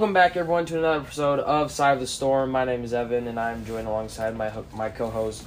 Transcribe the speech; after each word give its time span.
Welcome 0.00 0.14
back, 0.14 0.34
everyone, 0.34 0.64
to 0.64 0.78
another 0.78 1.00
episode 1.00 1.40
of 1.40 1.70
Cy 1.70 1.92
of 1.92 2.00
the 2.00 2.06
Storm. 2.06 2.50
My 2.50 2.64
name 2.64 2.84
is 2.84 2.94
Evan, 2.94 3.28
and 3.28 3.38
I'm 3.38 3.66
joined 3.66 3.86
alongside 3.86 4.34
my 4.34 4.50
my 4.72 4.88
co-host 4.88 5.46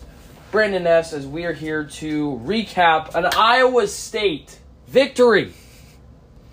Brandon 0.52 0.86
S. 0.86 1.12
as 1.12 1.26
we 1.26 1.46
are 1.46 1.54
here 1.54 1.86
to 1.86 2.40
recap 2.46 3.16
an 3.16 3.26
Iowa 3.36 3.88
State 3.88 4.60
victory. 4.86 5.54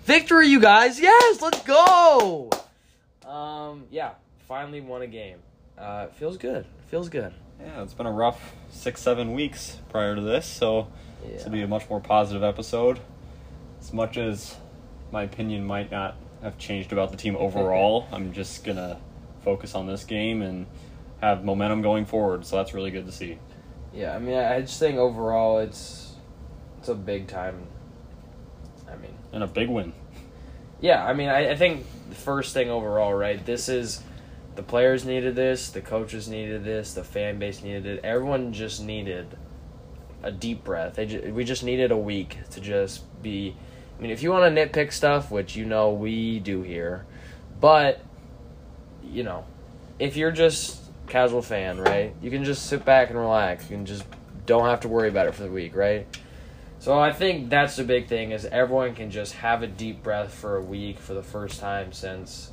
Victory, 0.05 0.47
you 0.47 0.59
guys! 0.59 0.99
Yes, 0.99 1.43
let's 1.43 1.61
go. 1.61 2.49
Um, 3.23 3.83
yeah, 3.91 4.13
finally 4.47 4.81
won 4.81 5.03
a 5.03 5.07
game. 5.07 5.37
Uh, 5.77 6.07
it 6.09 6.15
feels 6.15 6.37
good. 6.37 6.65
It 6.65 6.89
feels 6.89 7.07
good. 7.07 7.31
Yeah, 7.61 7.83
it's 7.83 7.93
been 7.93 8.07
a 8.07 8.11
rough 8.11 8.55
six, 8.71 8.99
seven 8.99 9.33
weeks 9.33 9.77
prior 9.89 10.15
to 10.15 10.21
this, 10.21 10.47
so 10.47 10.87
Yeah. 11.23 11.33
this 11.33 11.43
will 11.43 11.51
be 11.51 11.61
a 11.61 11.67
much 11.67 11.87
more 11.87 11.99
positive 11.99 12.41
episode. 12.41 12.99
As 13.79 13.93
much 13.93 14.17
as 14.17 14.57
my 15.11 15.21
opinion 15.21 15.67
might 15.67 15.91
not 15.91 16.15
have 16.43 16.57
changed 16.57 16.91
about 16.91 17.11
the 17.11 17.17
team 17.17 17.35
overall, 17.37 18.07
I'm 18.11 18.33
just 18.33 18.63
gonna 18.63 18.99
focus 19.43 19.75
on 19.75 19.87
this 19.87 20.03
game 20.03 20.41
and 20.41 20.65
have 21.21 21.43
momentum 21.43 21.81
going 21.81 22.05
forward. 22.05 22.45
So 22.45 22.55
that's 22.57 22.73
really 22.73 22.91
good 22.91 23.05
to 23.05 23.11
see. 23.11 23.37
Yeah, 23.93 24.15
I 24.15 24.19
mean, 24.19 24.37
I 24.37 24.61
just 24.61 24.79
think 24.79 24.97
overall 24.97 25.59
it's 25.59 26.15
it's 26.79 26.89
a 26.89 26.95
big 26.95 27.27
time. 27.27 27.67
I 28.91 28.95
mean, 28.97 29.13
And 29.31 29.43
a 29.43 29.47
big 29.47 29.69
win. 29.69 29.93
yeah, 30.81 31.05
I 31.05 31.13
mean, 31.13 31.29
I, 31.29 31.51
I 31.51 31.55
think 31.55 31.85
the 32.09 32.15
first 32.15 32.53
thing 32.53 32.69
overall, 32.69 33.13
right? 33.13 33.43
This 33.45 33.69
is 33.69 34.01
the 34.55 34.63
players 34.63 35.05
needed 35.05 35.35
this, 35.35 35.69
the 35.69 35.81
coaches 35.81 36.27
needed 36.27 36.63
this, 36.63 36.93
the 36.93 37.03
fan 37.03 37.39
base 37.39 37.61
needed 37.63 37.85
it. 37.85 38.01
Everyone 38.03 38.51
just 38.51 38.83
needed 38.83 39.27
a 40.23 40.31
deep 40.31 40.63
breath. 40.63 40.95
They 40.95 41.05
ju- 41.05 41.31
we 41.33 41.43
just 41.43 41.63
needed 41.63 41.91
a 41.91 41.97
week 41.97 42.37
to 42.51 42.59
just 42.61 43.03
be. 43.21 43.55
I 44.01 44.03
mean, 44.03 44.11
if 44.11 44.23
you 44.23 44.31
want 44.31 44.55
to 44.55 44.67
nitpick 44.67 44.91
stuff, 44.91 45.29
which 45.29 45.55
you 45.55 45.63
know 45.63 45.91
we 45.91 46.39
do 46.39 46.63
here, 46.63 47.05
but 47.59 48.01
you 49.03 49.21
know, 49.21 49.45
if 49.99 50.17
you're 50.17 50.31
just 50.31 50.81
casual 51.05 51.43
fan, 51.43 51.79
right? 51.79 52.15
You 52.19 52.31
can 52.31 52.43
just 52.43 52.65
sit 52.65 52.83
back 52.83 53.11
and 53.11 53.19
relax. 53.19 53.69
You 53.69 53.77
can 53.77 53.85
just 53.85 54.03
don't 54.47 54.65
have 54.65 54.79
to 54.79 54.87
worry 54.87 55.07
about 55.07 55.27
it 55.27 55.35
for 55.35 55.43
the 55.43 55.51
week, 55.51 55.75
right? 55.75 56.07
So 56.79 56.99
I 56.99 57.11
think 57.13 57.51
that's 57.51 57.75
the 57.75 57.83
big 57.83 58.07
thing 58.07 58.31
is 58.31 58.45
everyone 58.45 58.95
can 58.95 59.11
just 59.11 59.33
have 59.33 59.61
a 59.61 59.67
deep 59.67 60.01
breath 60.01 60.33
for 60.33 60.57
a 60.57 60.63
week 60.63 60.97
for 60.97 61.13
the 61.13 61.21
first 61.21 61.59
time 61.59 61.93
since 61.93 62.49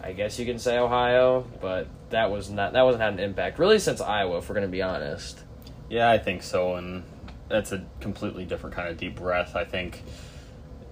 I 0.00 0.12
guess 0.12 0.38
you 0.38 0.46
can 0.46 0.60
say 0.60 0.78
Ohio, 0.78 1.44
but 1.60 1.88
that 2.10 2.30
was 2.30 2.48
not 2.48 2.74
that 2.74 2.82
wasn't 2.82 3.02
had 3.02 3.14
an 3.14 3.18
impact 3.18 3.58
really 3.58 3.80
since 3.80 4.00
Iowa, 4.00 4.38
if 4.38 4.48
we're 4.48 4.54
gonna 4.54 4.68
be 4.68 4.82
honest. 4.82 5.42
Yeah, 5.90 6.08
I 6.08 6.18
think 6.18 6.44
so, 6.44 6.76
and 6.76 7.02
that's 7.48 7.72
a 7.72 7.84
completely 8.00 8.44
different 8.44 8.76
kind 8.76 8.88
of 8.88 8.98
deep 8.98 9.16
breath. 9.16 9.56
I 9.56 9.64
think 9.64 10.04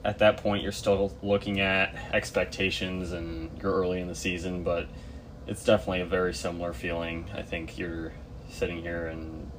at 0.05 0.19
that 0.19 0.37
point 0.37 0.63
you're 0.63 0.73
still 0.73 1.17
looking 1.23 1.61
at 1.61 1.95
expectations 2.13 3.13
and 3.13 3.51
you're 3.61 3.73
early 3.73 4.01
in 4.01 4.09
the 4.09 4.15
season, 4.15 4.63
but 4.63 4.87
it's 5.47 5.65
definitely 5.65 6.01
a 6.01 6.07
very 6.07 6.35
similar 6.35 6.73
feeling. 6.73 7.27
I 7.35 7.43
think 7.43 7.79
you're 7.79 8.13
sitting 8.51 8.83
here 8.83 9.07
and 9.07 9.51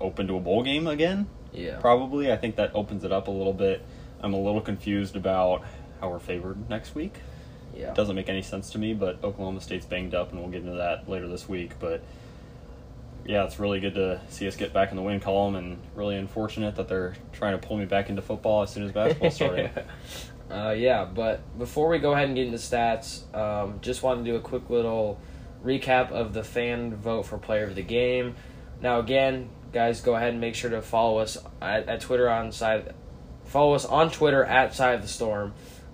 open 0.00 0.26
to 0.28 0.36
a 0.36 0.40
bowl 0.40 0.62
game 0.62 0.86
again. 0.86 1.28
Yeah. 1.52 1.78
Probably. 1.80 2.32
I 2.32 2.36
think 2.36 2.56
that 2.56 2.74
opens 2.74 3.04
it 3.04 3.12
up 3.12 3.28
a 3.28 3.30
little 3.30 3.52
bit. 3.52 3.84
I'm 4.20 4.34
a 4.34 4.40
little 4.40 4.60
confused 4.60 5.16
about 5.16 5.64
how 6.00 6.10
we're 6.10 6.18
favored 6.18 6.68
next 6.68 6.94
week. 6.94 7.14
Yeah. 7.74 7.90
It 7.90 7.94
doesn't 7.94 8.16
make 8.16 8.28
any 8.28 8.42
sense 8.42 8.70
to 8.70 8.78
me, 8.78 8.94
but 8.94 9.22
Oklahoma 9.22 9.60
State's 9.60 9.86
banged 9.86 10.14
up, 10.14 10.30
and 10.32 10.40
we'll 10.40 10.50
get 10.50 10.62
into 10.62 10.76
that 10.76 11.08
later 11.08 11.28
this 11.28 11.48
week. 11.48 11.72
But 11.78 12.02
yeah, 13.28 13.44
it's 13.44 13.58
really 13.58 13.78
good 13.78 13.94
to 13.96 14.22
see 14.30 14.48
us 14.48 14.56
get 14.56 14.72
back 14.72 14.90
in 14.90 14.96
the 14.96 15.02
win 15.02 15.20
column, 15.20 15.54
and 15.54 15.78
really 15.94 16.16
unfortunate 16.16 16.76
that 16.76 16.88
they're 16.88 17.14
trying 17.34 17.60
to 17.60 17.64
pull 17.64 17.76
me 17.76 17.84
back 17.84 18.08
into 18.08 18.22
football 18.22 18.62
as 18.62 18.72
soon 18.72 18.84
as 18.84 18.90
basketball 18.90 19.30
started. 19.30 19.70
uh, 20.50 20.70
yeah, 20.70 21.04
but 21.04 21.58
before 21.58 21.90
we 21.90 21.98
go 21.98 22.12
ahead 22.12 22.24
and 22.24 22.34
get 22.34 22.46
into 22.46 22.56
stats, 22.56 23.22
um, 23.36 23.80
just 23.82 24.02
want 24.02 24.24
to 24.24 24.30
do 24.30 24.36
a 24.36 24.40
quick 24.40 24.70
little 24.70 25.20
recap 25.62 26.10
of 26.10 26.32
the 26.32 26.42
fan 26.42 26.96
vote 26.96 27.26
for 27.26 27.36
player 27.36 27.64
of 27.64 27.74
the 27.74 27.82
game. 27.82 28.34
Now, 28.80 28.98
again, 28.98 29.50
guys, 29.74 30.00
go 30.00 30.14
ahead 30.14 30.30
and 30.30 30.40
make 30.40 30.54
sure 30.54 30.70
to 30.70 30.80
follow 30.80 31.18
us 31.18 31.36
at, 31.60 31.86
at 31.86 32.00
Twitter 32.00 32.30
on 32.30 32.50
side. 32.50 32.94
Follow 33.44 33.74
us 33.74 33.84
on 33.84 34.10
Twitter 34.10 34.42
at 34.42 34.74
Cy 34.74 34.92
of 34.92 35.02
the 35.02 35.08
Storm. 35.08 35.52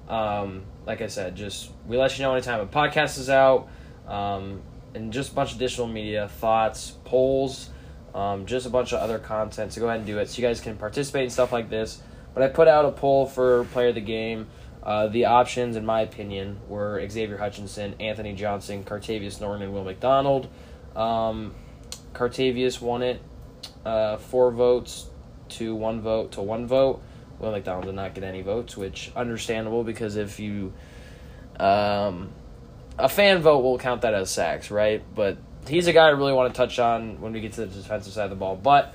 Um, 0.08 0.62
like 0.87 1.00
I 1.00 1.08
said, 1.08 1.34
just 1.34 1.69
we 1.88 1.97
let 1.97 2.16
you 2.16 2.22
know 2.22 2.32
anytime 2.34 2.60
a 2.60 2.66
podcast 2.66 3.19
is 3.19 3.28
out, 3.28 3.69
um, 4.06 4.62
and 4.94 5.12
just 5.12 5.32
a 5.32 5.34
bunch 5.34 5.50
of 5.50 5.56
additional 5.56 5.87
media, 5.87 6.28
thoughts, 6.28 6.97
polls, 7.05 7.71
um, 8.15 8.47
just 8.47 8.66
a 8.66 8.71
bunch 8.71 8.93
of 8.93 9.00
other 9.00 9.19
content. 9.19 9.72
So 9.72 9.81
go 9.81 9.88
ahead 9.88 9.99
and 9.99 10.06
do 10.06 10.19
it, 10.19 10.28
so 10.31 10.41
you 10.41 10.47
guys 10.47 10.60
can 10.60 10.77
participate 10.77 11.25
in 11.25 11.31
stuff 11.31 11.53
like 11.53 11.69
this. 11.69 12.00
But 12.32 12.43
I 12.43 12.49
put 12.49 12.69
out 12.69 12.84
a 12.84 12.91
poll 12.91 13.27
for 13.27 13.65
player 13.66 13.88
of 13.88 13.94
the 13.94 14.00
game. 14.00 14.47
Uh, 14.82 15.09
the 15.09 15.25
options, 15.25 15.77
in 15.77 15.87
my 15.87 16.03
opinion, 16.03 16.60
were 16.69 17.06
Xavier 17.09 17.38
Hutchinson, 17.38 17.94
Anthony 18.00 18.34
Johnson, 18.34 18.84
Cartevious 18.84 19.41
Norton, 19.41 19.62
and 19.62 19.72
Will 19.72 19.84
McDonald. 19.84 20.49
Um, 20.94 21.55
Cartevious 22.12 22.81
won 22.81 23.03
it, 23.03 23.21
uh, 23.84 24.19
four 24.19 24.50
votes 24.50 25.09
to 25.49 25.75
one 25.75 26.00
vote 26.00 26.32
to 26.32 26.43
one 26.43 26.66
vote. 26.66 27.03
Will 27.38 27.50
McDonald 27.50 27.87
did 27.87 27.94
not 27.94 28.15
get 28.15 28.25
any 28.25 28.43
votes, 28.43 28.76
which 28.76 29.11
understandable 29.16 29.84
because 29.84 30.16
if 30.16 30.38
you, 30.38 30.72
um, 31.59 32.31
a 32.99 33.09
fan 33.09 33.43
vote 33.43 33.60
will 33.60 33.78
count 33.78 34.03
that 34.03 34.15
as 34.15 34.31
sacks, 34.31 34.71
right? 34.71 35.03
But 35.15 35.38
he's 35.69 35.87
a 35.87 35.93
guy 35.93 36.06
I 36.06 36.10
really 36.10 36.32
want 36.32 36.53
to 36.53 36.56
touch 36.56 36.78
on 36.78 37.21
when 37.21 37.32
we 37.32 37.41
get 37.41 37.55
to 37.55 37.66
the 37.66 37.66
defensive 37.66 38.12
side 38.12 38.25
of 38.25 38.31
the 38.31 38.37
ball. 38.37 38.56
But 38.56 38.94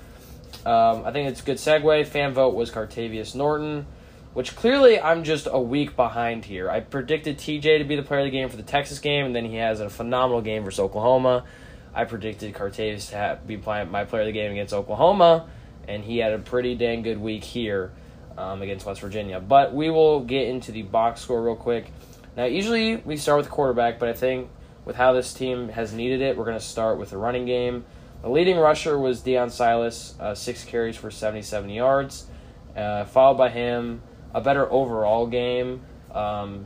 um, 0.65 1.05
I 1.05 1.11
think 1.11 1.29
it's 1.29 1.41
a 1.41 1.45
good 1.45 1.57
segue. 1.57 2.07
Fan 2.07 2.33
vote 2.33 2.53
was 2.53 2.71
Cartevious 2.71 3.35
Norton, 3.35 3.85
which 4.33 4.55
clearly 4.55 4.99
I'm 4.99 5.23
just 5.23 5.47
a 5.49 5.59
week 5.59 5.95
behind 5.95 6.45
here. 6.45 6.69
I 6.69 6.79
predicted 6.79 7.37
TJ 7.37 7.79
to 7.79 7.83
be 7.83 7.95
the 7.95 8.03
player 8.03 8.21
of 8.21 8.25
the 8.25 8.31
game 8.31 8.49
for 8.49 8.57
the 8.57 8.63
Texas 8.63 8.99
game, 8.99 9.25
and 9.25 9.35
then 9.35 9.45
he 9.45 9.55
has 9.55 9.79
a 9.79 9.89
phenomenal 9.89 10.41
game 10.41 10.63
versus 10.63 10.79
Oklahoma. 10.79 11.45
I 11.93 12.05
predicted 12.05 12.53
Cartevious 12.53 13.09
to 13.09 13.15
have, 13.15 13.47
be 13.47 13.57
playing 13.57 13.89
my 13.89 14.05
player 14.05 14.21
of 14.21 14.27
the 14.27 14.31
game 14.31 14.51
against 14.51 14.73
Oklahoma, 14.73 15.47
and 15.87 16.03
he 16.03 16.19
had 16.19 16.33
a 16.33 16.39
pretty 16.39 16.75
dang 16.75 17.01
good 17.01 17.17
week 17.17 17.43
here 17.43 17.91
um, 18.37 18.61
against 18.61 18.85
West 18.85 19.01
Virginia. 19.01 19.39
But 19.39 19.73
we 19.73 19.89
will 19.89 20.21
get 20.21 20.47
into 20.47 20.71
the 20.71 20.83
box 20.83 21.21
score 21.21 21.41
real 21.41 21.55
quick. 21.55 21.91
Now, 22.37 22.45
usually 22.45 22.97
we 22.97 23.17
start 23.17 23.37
with 23.37 23.47
the 23.47 23.51
quarterback, 23.51 23.99
but 23.99 24.09
I 24.09 24.13
think 24.13 24.49
with 24.85 24.95
how 24.95 25.13
this 25.13 25.33
team 25.33 25.69
has 25.69 25.93
needed 25.93 26.21
it, 26.21 26.37
we're 26.37 26.45
going 26.45 26.57
to 26.57 26.63
start 26.63 26.97
with 26.97 27.11
the 27.11 27.17
running 27.17 27.45
game. 27.45 27.85
The 28.21 28.29
leading 28.29 28.57
rusher 28.57 28.97
was 28.97 29.21
Deon 29.21 29.51
Silas, 29.51 30.15
uh, 30.19 30.35
six 30.35 30.63
carries 30.63 30.97
for 30.97 31.09
77 31.09 31.69
yards, 31.69 32.27
uh, 32.75 33.05
followed 33.05 33.37
by 33.37 33.49
him 33.49 34.01
a 34.33 34.41
better 34.41 34.69
overall 34.71 35.27
game. 35.27 35.81
Um, 36.11 36.65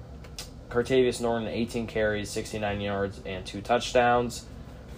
Cartevious 0.69 1.19
Norton, 1.19 1.47
18 1.47 1.85
carries, 1.85 2.29
69 2.31 2.81
yards, 2.81 3.21
and 3.25 3.45
two 3.45 3.61
touchdowns. 3.61 4.45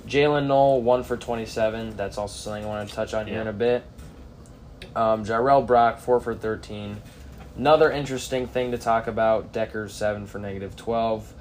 Jaylin 0.07 0.47
Noel, 0.47 0.81
one 0.81 1.03
for 1.03 1.17
27. 1.17 1.97
That's 1.97 2.17
also 2.17 2.37
something 2.37 2.63
I 2.63 2.67
want 2.67 2.87
to 2.87 2.95
touch 2.95 3.13
on 3.13 3.27
here 3.27 3.41
in 3.41 3.47
a 3.47 3.53
bit. 3.53 3.83
Um, 4.95 5.25
Jirehl 5.25 5.65
Brock, 5.65 5.99
four 5.99 6.19
for 6.19 6.33
13. 6.33 7.01
Another 7.57 7.89
interesting 7.89 8.47
thing 8.47 8.71
to 8.71 8.77
talk 8.77 9.07
about 9.07 9.53
Decker, 9.53 9.87
seven 9.87 10.25
for 10.25 10.39
negative 10.39 10.75
12. 10.75 11.33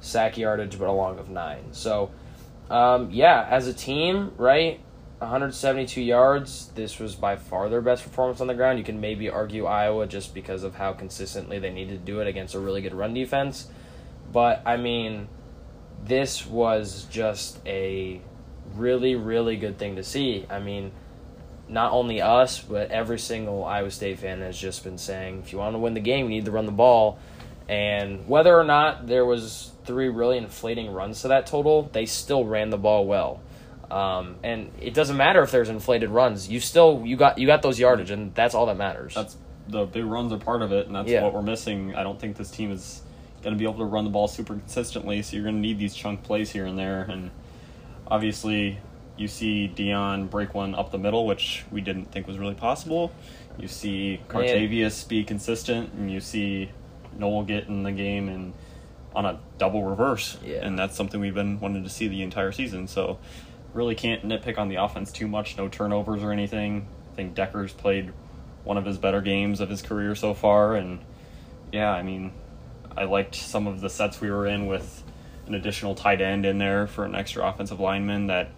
Sack 0.00 0.36
yardage, 0.36 0.78
but 0.78 0.88
a 0.88 0.92
long 0.92 1.18
of 1.18 1.30
nine. 1.30 1.72
So, 1.72 2.10
um, 2.68 3.10
yeah, 3.10 3.46
as 3.48 3.66
a 3.66 3.72
team, 3.72 4.32
right? 4.36 4.80
172 5.18 6.02
yards. 6.02 6.68
This 6.74 6.98
was 6.98 7.14
by 7.14 7.36
far 7.36 7.70
their 7.70 7.80
best 7.80 8.02
performance 8.02 8.42
on 8.42 8.46
the 8.46 8.54
ground. 8.54 8.78
You 8.78 8.84
can 8.84 9.00
maybe 9.00 9.30
argue 9.30 9.64
Iowa 9.64 10.06
just 10.06 10.34
because 10.34 10.62
of 10.62 10.74
how 10.74 10.92
consistently 10.92 11.58
they 11.58 11.70
needed 11.70 12.00
to 12.00 12.04
do 12.04 12.20
it 12.20 12.26
against 12.26 12.54
a 12.54 12.60
really 12.60 12.82
good 12.82 12.94
run 12.94 13.14
defense. 13.14 13.68
But, 14.30 14.62
I 14.66 14.76
mean, 14.76 15.28
this 16.04 16.44
was 16.44 17.04
just 17.04 17.60
a 17.64 18.20
really, 18.74 19.14
really 19.14 19.56
good 19.56 19.78
thing 19.78 19.96
to 19.96 20.02
see. 20.02 20.44
I 20.50 20.58
mean, 20.58 20.92
not 21.68 21.92
only 21.92 22.20
us, 22.20 22.60
but 22.60 22.90
every 22.90 23.18
single 23.18 23.64
Iowa 23.64 23.90
State 23.90 24.18
fan 24.18 24.40
has 24.40 24.58
just 24.58 24.84
been 24.84 24.98
saying, 24.98 25.40
if 25.44 25.52
you 25.52 25.58
want 25.58 25.74
to 25.74 25.78
win 25.78 25.94
the 25.94 26.00
game, 26.00 26.26
you 26.26 26.30
need 26.30 26.44
to 26.44 26.50
run 26.50 26.66
the 26.66 26.72
ball. 26.72 27.18
And 27.68 28.28
whether 28.28 28.54
or 28.56 28.64
not 28.64 29.06
there 29.06 29.24
was 29.24 29.70
three 29.84 30.08
really 30.08 30.36
inflating 30.36 30.90
runs 30.92 31.22
to 31.22 31.28
that 31.28 31.46
total, 31.46 31.88
they 31.92 32.06
still 32.06 32.44
ran 32.44 32.70
the 32.70 32.76
ball 32.76 33.06
well. 33.06 33.40
Um, 33.90 34.36
and 34.42 34.70
it 34.80 34.92
doesn't 34.94 35.16
matter 35.16 35.42
if 35.42 35.50
there's 35.50 35.68
inflated 35.68 36.10
runs. 36.10 36.48
You 36.48 36.60
still 36.60 37.02
you 37.04 37.16
got 37.16 37.38
you 37.38 37.46
got 37.46 37.62
those 37.62 37.78
yardage, 37.78 38.10
and 38.10 38.34
that's 38.34 38.54
all 38.54 38.66
that 38.66 38.76
matters. 38.76 39.14
That's 39.14 39.36
the 39.68 39.84
big 39.84 40.04
runs 40.04 40.32
are 40.32 40.38
part 40.38 40.62
of 40.62 40.72
it, 40.72 40.86
and 40.86 40.94
that's 40.96 41.08
Yeah. 41.08 41.22
what 41.22 41.32
we're 41.32 41.42
missing. 41.42 41.94
I 41.94 42.02
don't 42.02 42.18
think 42.18 42.36
this 42.36 42.50
team 42.50 42.70
is 42.70 43.02
going 43.42 43.54
to 43.54 43.58
be 43.58 43.64
able 43.64 43.78
to 43.78 43.84
run 43.84 44.04
the 44.04 44.10
ball 44.10 44.26
super 44.26 44.54
consistently, 44.54 45.22
so 45.22 45.36
you're 45.36 45.44
going 45.44 45.56
to 45.56 45.60
need 45.60 45.78
these 45.78 45.94
chunk 45.94 46.22
plays 46.22 46.50
here 46.50 46.66
and 46.66 46.78
there. 46.78 47.02
And 47.02 47.30
obviously, 48.06 48.78
you 49.16 49.28
see 49.28 49.72
Deon 49.74 50.28
break 50.30 50.54
one 50.54 50.74
up 50.74 50.90
the 50.90 50.98
middle, 50.98 51.26
which 51.26 51.64
we 51.70 51.80
didn't 51.80 52.06
think 52.12 52.26
was 52.26 52.38
really 52.38 52.54
possible. 52.54 53.12
You 53.58 53.68
see 53.68 54.20
Cartevious 54.28 55.04
be 55.04 55.22
consistent, 55.24 55.92
and 55.92 56.10
you 56.10 56.20
see 56.20 56.70
Noel 57.16 57.44
get 57.44 57.68
in 57.68 57.84
the 57.84 57.92
game 57.92 58.28
and 58.28 58.52
on 59.14 59.24
a 59.24 59.38
double 59.58 59.84
reverse, 59.84 60.38
Yeah. 60.44 60.66
and 60.66 60.76
that's 60.76 60.96
something 60.96 61.20
we've 61.20 61.34
been 61.34 61.60
wanting 61.60 61.84
to 61.84 61.88
see 61.90 62.08
the 62.08 62.22
entire 62.22 62.50
season. 62.50 62.88
So, 62.88 63.18
really 63.72 63.94
can't 63.94 64.26
nitpick 64.26 64.58
on 64.58 64.68
the 64.68 64.76
offense 64.76 65.12
too 65.12 65.28
much. 65.28 65.56
No 65.56 65.68
turnovers 65.68 66.22
or 66.24 66.32
anything. 66.32 66.88
I 67.12 67.16
think 67.16 67.34
Decker's 67.34 67.72
played 67.72 68.12
one 68.64 68.76
of 68.76 68.84
his 68.84 68.98
better 68.98 69.20
games 69.20 69.60
of 69.60 69.68
his 69.68 69.82
career 69.82 70.16
so 70.16 70.34
far, 70.34 70.74
and 70.74 70.98
yeah, 71.70 71.90
I 71.92 72.02
mean, 72.02 72.32
I 72.96 73.04
liked 73.04 73.36
some 73.36 73.66
of 73.68 73.80
the 73.80 73.90
sets 73.90 74.20
we 74.20 74.30
were 74.30 74.46
in 74.46 74.66
with 74.66 75.04
an 75.46 75.54
additional 75.54 75.94
tight 75.94 76.20
end 76.20 76.44
in 76.46 76.58
there 76.58 76.86
for 76.88 77.04
an 77.04 77.14
extra 77.14 77.46
offensive 77.46 77.78
lineman 77.78 78.26
that 78.28 78.50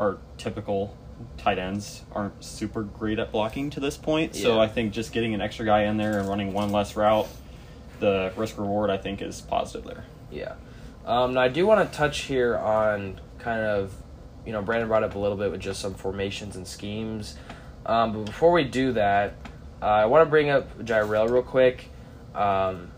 our 0.00 0.16
typical 0.38 0.96
tight 1.36 1.58
ends 1.58 2.02
aren't 2.12 2.42
super 2.42 2.82
great 2.82 3.18
at 3.18 3.30
blocking 3.30 3.68
to 3.70 3.80
this 3.80 3.96
point. 3.96 4.34
So 4.34 4.58
I 4.58 4.66
think 4.66 4.92
just 4.92 5.12
getting 5.12 5.34
an 5.34 5.42
extra 5.42 5.66
guy 5.66 5.82
in 5.82 5.98
there 5.98 6.18
and 6.18 6.26
running 6.26 6.54
one 6.54 6.72
less 6.72 6.96
route, 6.96 7.28
the 8.00 8.32
risk 8.36 8.56
reward 8.58 8.88
I 8.88 8.96
think 8.96 9.20
is 9.20 9.42
positive 9.42 9.84
there. 9.84 10.04
Yeah. 10.30 10.54
Um, 11.04 11.34
now 11.34 11.42
I 11.42 11.48
do 11.48 11.66
want 11.66 11.90
to 11.90 11.96
touch 11.96 12.20
here 12.22 12.56
on 12.56 13.20
kind 13.38 13.60
of, 13.60 13.92
you 14.46 14.52
know, 14.52 14.62
Brandon 14.62 14.88
brought 14.88 15.04
up 15.04 15.14
a 15.14 15.18
little 15.18 15.36
bit 15.36 15.50
with 15.50 15.60
just 15.60 15.80
some 15.80 15.94
formations 15.94 16.56
and 16.56 16.66
schemes. 16.66 17.36
Um, 17.84 18.12
but 18.12 18.24
before 18.24 18.52
we 18.52 18.64
do 18.64 18.92
that, 18.92 19.34
uh, 19.82 19.86
I 19.86 20.06
want 20.06 20.24
to 20.26 20.30
bring 20.30 20.48
up 20.48 20.78
Jirehl 20.78 21.30
real 21.30 21.42
quick. 21.42 21.90
Um, 22.34 22.90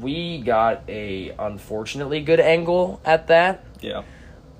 we 0.00 0.40
got 0.40 0.82
a 0.88 1.30
unfortunately 1.38 2.20
good 2.20 2.40
angle 2.40 3.00
at 3.04 3.28
that. 3.28 3.64
Yeah. 3.80 4.02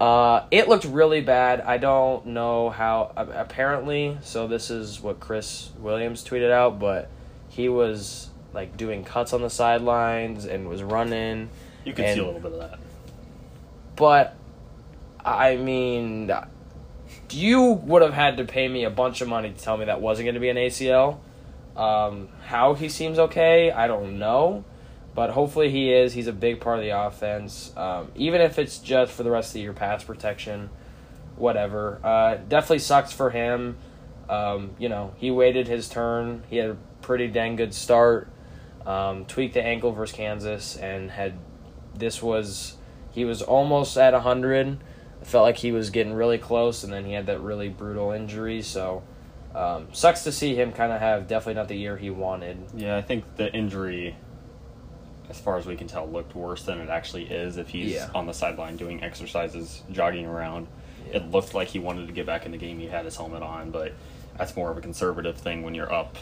Uh, 0.00 0.44
it 0.50 0.68
looked 0.68 0.84
really 0.84 1.22
bad. 1.22 1.60
I 1.62 1.78
don't 1.78 2.26
know 2.26 2.68
how. 2.70 3.12
Apparently, 3.16 4.18
so 4.22 4.46
this 4.46 4.70
is 4.70 5.00
what 5.00 5.20
Chris 5.20 5.70
Williams 5.78 6.22
tweeted 6.24 6.50
out, 6.50 6.78
but 6.78 7.08
he 7.48 7.68
was 7.68 8.28
like 8.52 8.76
doing 8.76 9.04
cuts 9.04 9.32
on 9.32 9.42
the 9.42 9.50
sidelines 9.50 10.44
and 10.44 10.68
was 10.68 10.82
running. 10.82 11.48
You 11.84 11.92
can 11.94 12.04
And- 12.04 12.14
see 12.14 12.20
a 12.20 12.26
little 12.26 12.40
bit 12.40 12.52
of 12.52 12.58
that. 12.70 12.78
But 13.96 14.34
I 15.24 15.56
mean, 15.56 16.30
you 17.30 17.62
would 17.62 18.02
have 18.02 18.12
had 18.14 18.36
to 18.36 18.44
pay 18.44 18.68
me 18.68 18.84
a 18.84 18.90
bunch 18.90 19.20
of 19.22 19.28
money 19.28 19.50
to 19.50 19.58
tell 19.58 19.76
me 19.78 19.86
that 19.86 20.00
wasn't 20.02 20.26
going 20.26 20.34
to 20.34 20.40
be 20.40 20.50
an 20.50 20.56
ACL. 20.58 21.18
Um, 21.76 22.28
how 22.44 22.74
he 22.74 22.88
seems 22.88 23.18
okay, 23.18 23.70
I 23.70 23.86
don't 23.86 24.18
know. 24.18 24.64
But 25.16 25.30
hopefully 25.30 25.70
he 25.70 25.92
is. 25.92 26.12
He's 26.12 26.28
a 26.28 26.32
big 26.32 26.60
part 26.60 26.78
of 26.78 26.84
the 26.84 26.90
offense. 26.90 27.72
Um, 27.76 28.12
even 28.14 28.40
if 28.40 28.58
it's 28.58 28.78
just 28.78 29.10
for 29.12 29.24
the 29.24 29.30
rest 29.30 29.48
of 29.48 29.54
the 29.54 29.60
year, 29.60 29.72
pass 29.72 30.04
protection, 30.04 30.70
whatever. 31.36 31.98
Uh, 32.04 32.36
definitely 32.36 32.80
sucks 32.80 33.12
for 33.12 33.30
him. 33.30 33.78
Um, 34.28 34.72
you 34.78 34.88
know, 34.88 35.14
he 35.16 35.30
waited 35.30 35.66
his 35.66 35.88
turn. 35.88 36.44
He 36.48 36.58
had 36.58 36.70
a 36.70 36.76
pretty 37.00 37.28
dang 37.28 37.56
good 37.56 37.74
start. 37.74 38.28
Um, 38.84 39.24
tweaked 39.24 39.54
the 39.54 39.62
ankle 39.62 39.90
versus 39.90 40.14
Kansas 40.14 40.76
and 40.76 41.10
had 41.10 41.34
this 41.94 42.22
was 42.22 42.76
he 43.10 43.24
was 43.24 43.42
almost 43.42 43.96
at 43.96 44.12
100 44.12 44.78
I 45.20 45.24
felt 45.24 45.42
like 45.42 45.56
he 45.56 45.72
was 45.72 45.90
getting 45.90 46.12
really 46.12 46.38
close 46.38 46.84
and 46.84 46.92
then 46.92 47.04
he 47.04 47.12
had 47.12 47.26
that 47.26 47.40
really 47.40 47.68
brutal 47.68 48.12
injury 48.12 48.62
so 48.62 49.02
um, 49.56 49.88
sucks 49.92 50.22
to 50.22 50.30
see 50.30 50.54
him 50.54 50.70
kind 50.70 50.92
of 50.92 51.00
have 51.00 51.26
definitely 51.26 51.54
not 51.54 51.66
the 51.66 51.74
year 51.74 51.96
he 51.96 52.10
wanted 52.10 52.58
Yeah, 52.76 52.96
I 52.96 53.02
think 53.02 53.36
the 53.36 53.52
injury, 53.52 54.14
as 55.28 55.38
far 55.40 55.56
as 55.58 55.66
we 55.66 55.76
can 55.76 55.86
tell, 55.86 56.08
looked 56.08 56.34
worse 56.34 56.62
than 56.64 56.78
it 56.80 56.88
actually 56.88 57.24
is. 57.24 57.56
If 57.56 57.68
he's 57.68 57.92
Yeah. 57.94 58.10
on 58.14 58.26
the 58.26 58.32
sideline 58.32 58.76
doing 58.76 59.02
exercises, 59.02 59.82
jogging 59.90 60.26
around, 60.26 60.66
Yeah. 61.08 61.16
it 61.16 61.30
looked 61.30 61.54
like 61.54 61.68
he 61.68 61.78
wanted 61.78 62.06
to 62.06 62.12
get 62.12 62.26
back 62.26 62.46
in 62.46 62.52
the 62.52 62.58
game. 62.58 62.78
He 62.78 62.86
had 62.86 63.04
his 63.04 63.16
helmet 63.16 63.42
on, 63.42 63.70
but 63.70 63.92
that's 64.38 64.54
more 64.56 64.70
of 64.70 64.78
a 64.78 64.80
conservative 64.80 65.36
thing 65.36 65.62
when 65.62 65.74
you're 65.74 65.92
up 65.92 66.16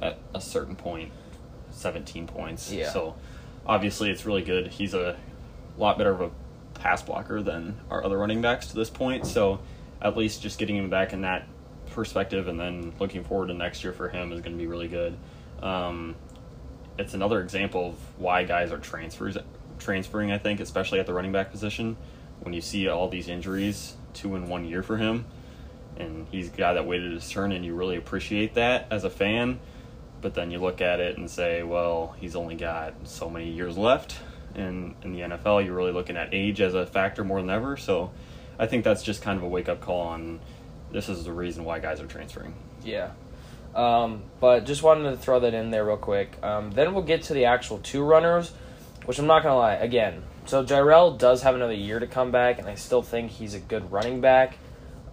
at 0.00 0.18
a 0.34 0.40
certain 0.40 0.76
point, 0.76 1.10
17 1.70 2.26
points. 2.26 2.72
Yeah. 2.72 2.90
So 2.90 3.14
obviously, 3.66 4.10
it's 4.10 4.24
really 4.26 4.42
good. 4.42 4.68
He's 4.68 4.94
a 4.94 5.16
lot 5.76 5.96
better 5.98 6.10
of 6.10 6.20
a 6.20 6.30
pass 6.74 7.02
blocker 7.02 7.42
than 7.42 7.80
our 7.90 8.04
other 8.04 8.18
running 8.18 8.40
backs 8.40 8.68
to 8.68 8.74
this 8.74 8.90
point. 8.90 9.26
So 9.26 9.60
at 10.00 10.16
least 10.16 10.42
just 10.42 10.58
getting 10.58 10.76
him 10.76 10.90
back 10.90 11.12
in 11.12 11.22
that 11.22 11.46
perspective 11.90 12.46
and 12.46 12.60
then 12.60 12.92
looking 13.00 13.24
forward 13.24 13.48
to 13.48 13.54
next 13.54 13.82
year 13.82 13.92
for 13.92 14.08
him 14.08 14.30
is 14.32 14.40
going 14.40 14.52
to 14.52 14.58
be 14.58 14.66
really 14.66 14.86
good. 14.88 15.16
Um, 15.62 16.14
it's 16.98 17.14
another 17.14 17.40
example 17.40 17.88
of 17.88 17.94
why 18.20 18.44
guys 18.44 18.72
are 18.72 18.78
transfers 18.78 19.36
transferring. 19.78 20.32
I 20.32 20.38
think, 20.38 20.60
especially 20.60 21.00
at 21.00 21.06
the 21.06 21.14
running 21.14 21.32
back 21.32 21.50
position, 21.50 21.96
when 22.40 22.52
you 22.52 22.60
see 22.60 22.88
all 22.88 23.08
these 23.08 23.28
injuries, 23.28 23.96
two 24.14 24.34
in 24.34 24.48
one 24.48 24.64
year 24.64 24.82
for 24.82 24.96
him, 24.96 25.24
and 25.96 26.26
he's 26.30 26.48
a 26.48 26.56
guy 26.56 26.74
that 26.74 26.86
waited 26.86 27.12
his 27.12 27.28
turn, 27.30 27.52
and 27.52 27.64
you 27.64 27.74
really 27.74 27.96
appreciate 27.96 28.54
that 28.54 28.86
as 28.90 29.04
a 29.04 29.10
fan. 29.10 29.58
But 30.20 30.34
then 30.34 30.50
you 30.50 30.58
look 30.58 30.80
at 30.80 31.00
it 31.00 31.16
and 31.16 31.30
say, 31.30 31.62
well, 31.62 32.16
he's 32.20 32.34
only 32.34 32.56
got 32.56 32.94
so 33.04 33.30
many 33.30 33.50
years 33.50 33.78
left. 33.78 34.16
And 34.54 34.96
in 35.02 35.12
the 35.12 35.20
NFL, 35.20 35.64
you're 35.64 35.76
really 35.76 35.92
looking 35.92 36.16
at 36.16 36.34
age 36.34 36.60
as 36.60 36.74
a 36.74 36.86
factor 36.86 37.22
more 37.22 37.40
than 37.40 37.50
ever. 37.50 37.76
So 37.76 38.10
I 38.58 38.66
think 38.66 38.82
that's 38.82 39.04
just 39.04 39.22
kind 39.22 39.36
of 39.36 39.44
a 39.44 39.48
wake 39.48 39.68
up 39.68 39.80
call 39.80 40.00
on 40.00 40.40
this 40.90 41.08
is 41.08 41.24
the 41.24 41.32
reason 41.32 41.64
why 41.64 41.78
guys 41.78 42.00
are 42.00 42.06
transferring. 42.06 42.54
yeah 42.82 43.10
um, 43.74 44.22
but 44.40 44.64
just 44.64 44.82
wanted 44.82 45.10
to 45.10 45.16
throw 45.16 45.40
that 45.40 45.54
in 45.54 45.70
there 45.70 45.84
real 45.84 45.96
quick 45.96 46.36
um, 46.42 46.70
then 46.72 46.94
we'll 46.94 47.04
get 47.04 47.22
to 47.22 47.34
the 47.34 47.44
actual 47.44 47.78
two 47.78 48.02
runners 48.02 48.52
which 49.04 49.18
I'm 49.18 49.26
not 49.26 49.42
gonna 49.42 49.56
lie 49.56 49.74
again 49.74 50.22
so 50.46 50.64
Jirehl 50.64 51.18
does 51.18 51.42
have 51.42 51.54
another 51.54 51.74
year 51.74 51.98
to 51.98 52.06
come 52.06 52.30
back 52.30 52.58
and 52.58 52.68
I 52.68 52.74
still 52.74 53.02
think 53.02 53.30
he's 53.30 53.54
a 53.54 53.60
good 53.60 53.90
running 53.92 54.20
back 54.20 54.58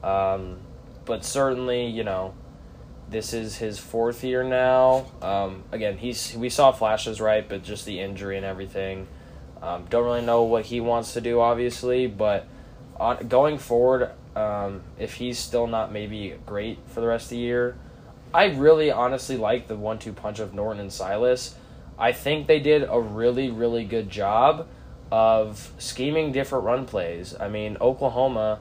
um, 0.04 0.57
but 1.06 1.25
certainly 1.25 1.88
you 1.88 2.04
know 2.04 2.34
this 3.10 3.34
is 3.34 3.57
his 3.57 3.78
fourth 3.78 4.24
year 4.24 4.44
now. 4.44 5.06
Um, 5.22 5.63
again, 5.72 5.98
he's 5.98 6.36
we 6.36 6.50
saw 6.50 6.72
flashes, 6.72 7.22
right? 7.22 7.48
But 7.48 7.63
just 7.63 7.86
the 7.86 8.00
injury 8.00 8.38
and 8.38 8.46
everything. 8.46 9.07
Um, 9.62 9.86
don't 9.90 10.06
really 10.06 10.25
know 10.25 10.44
what 10.44 10.66
he 10.66 10.81
wants 10.81 11.13
to 11.13 11.22
do, 11.22 11.40
obviously. 11.40 12.07
But 12.07 12.48
on, 13.00 13.28
going 13.28 13.57
forward, 13.57 14.12
um, 14.36 14.81
if 14.98 15.16
he's 15.16 15.40
still 15.40 15.68
not 15.68 15.92
maybe 15.92 16.36
great 16.46 16.80
for 16.88 17.02
the 17.02 17.07
rest 17.07 17.25
of 17.25 17.30
the 17.31 17.38
year, 17.38 17.78
I 18.35 18.45
really 18.45 18.91
honestly 18.91 19.37
like 19.37 19.67
the 19.67 19.75
one-two 19.75 20.13
punch 20.13 20.39
of 20.39 20.53
Norton 20.53 20.81
and 20.81 20.91
Silas. 20.91 21.55
I 21.97 22.11
think 22.11 22.47
they 22.47 22.59
did 22.59 22.83
a 22.89 22.99
really, 22.99 23.49
really 23.49 23.85
good 23.85 24.09
job 24.09 24.67
of 25.11 25.71
scheming 25.77 26.31
different 26.31 26.65
run 26.65 26.85
plays. 26.85 27.35
I 27.39 27.47
mean, 27.47 27.77
Oklahoma 27.79 28.59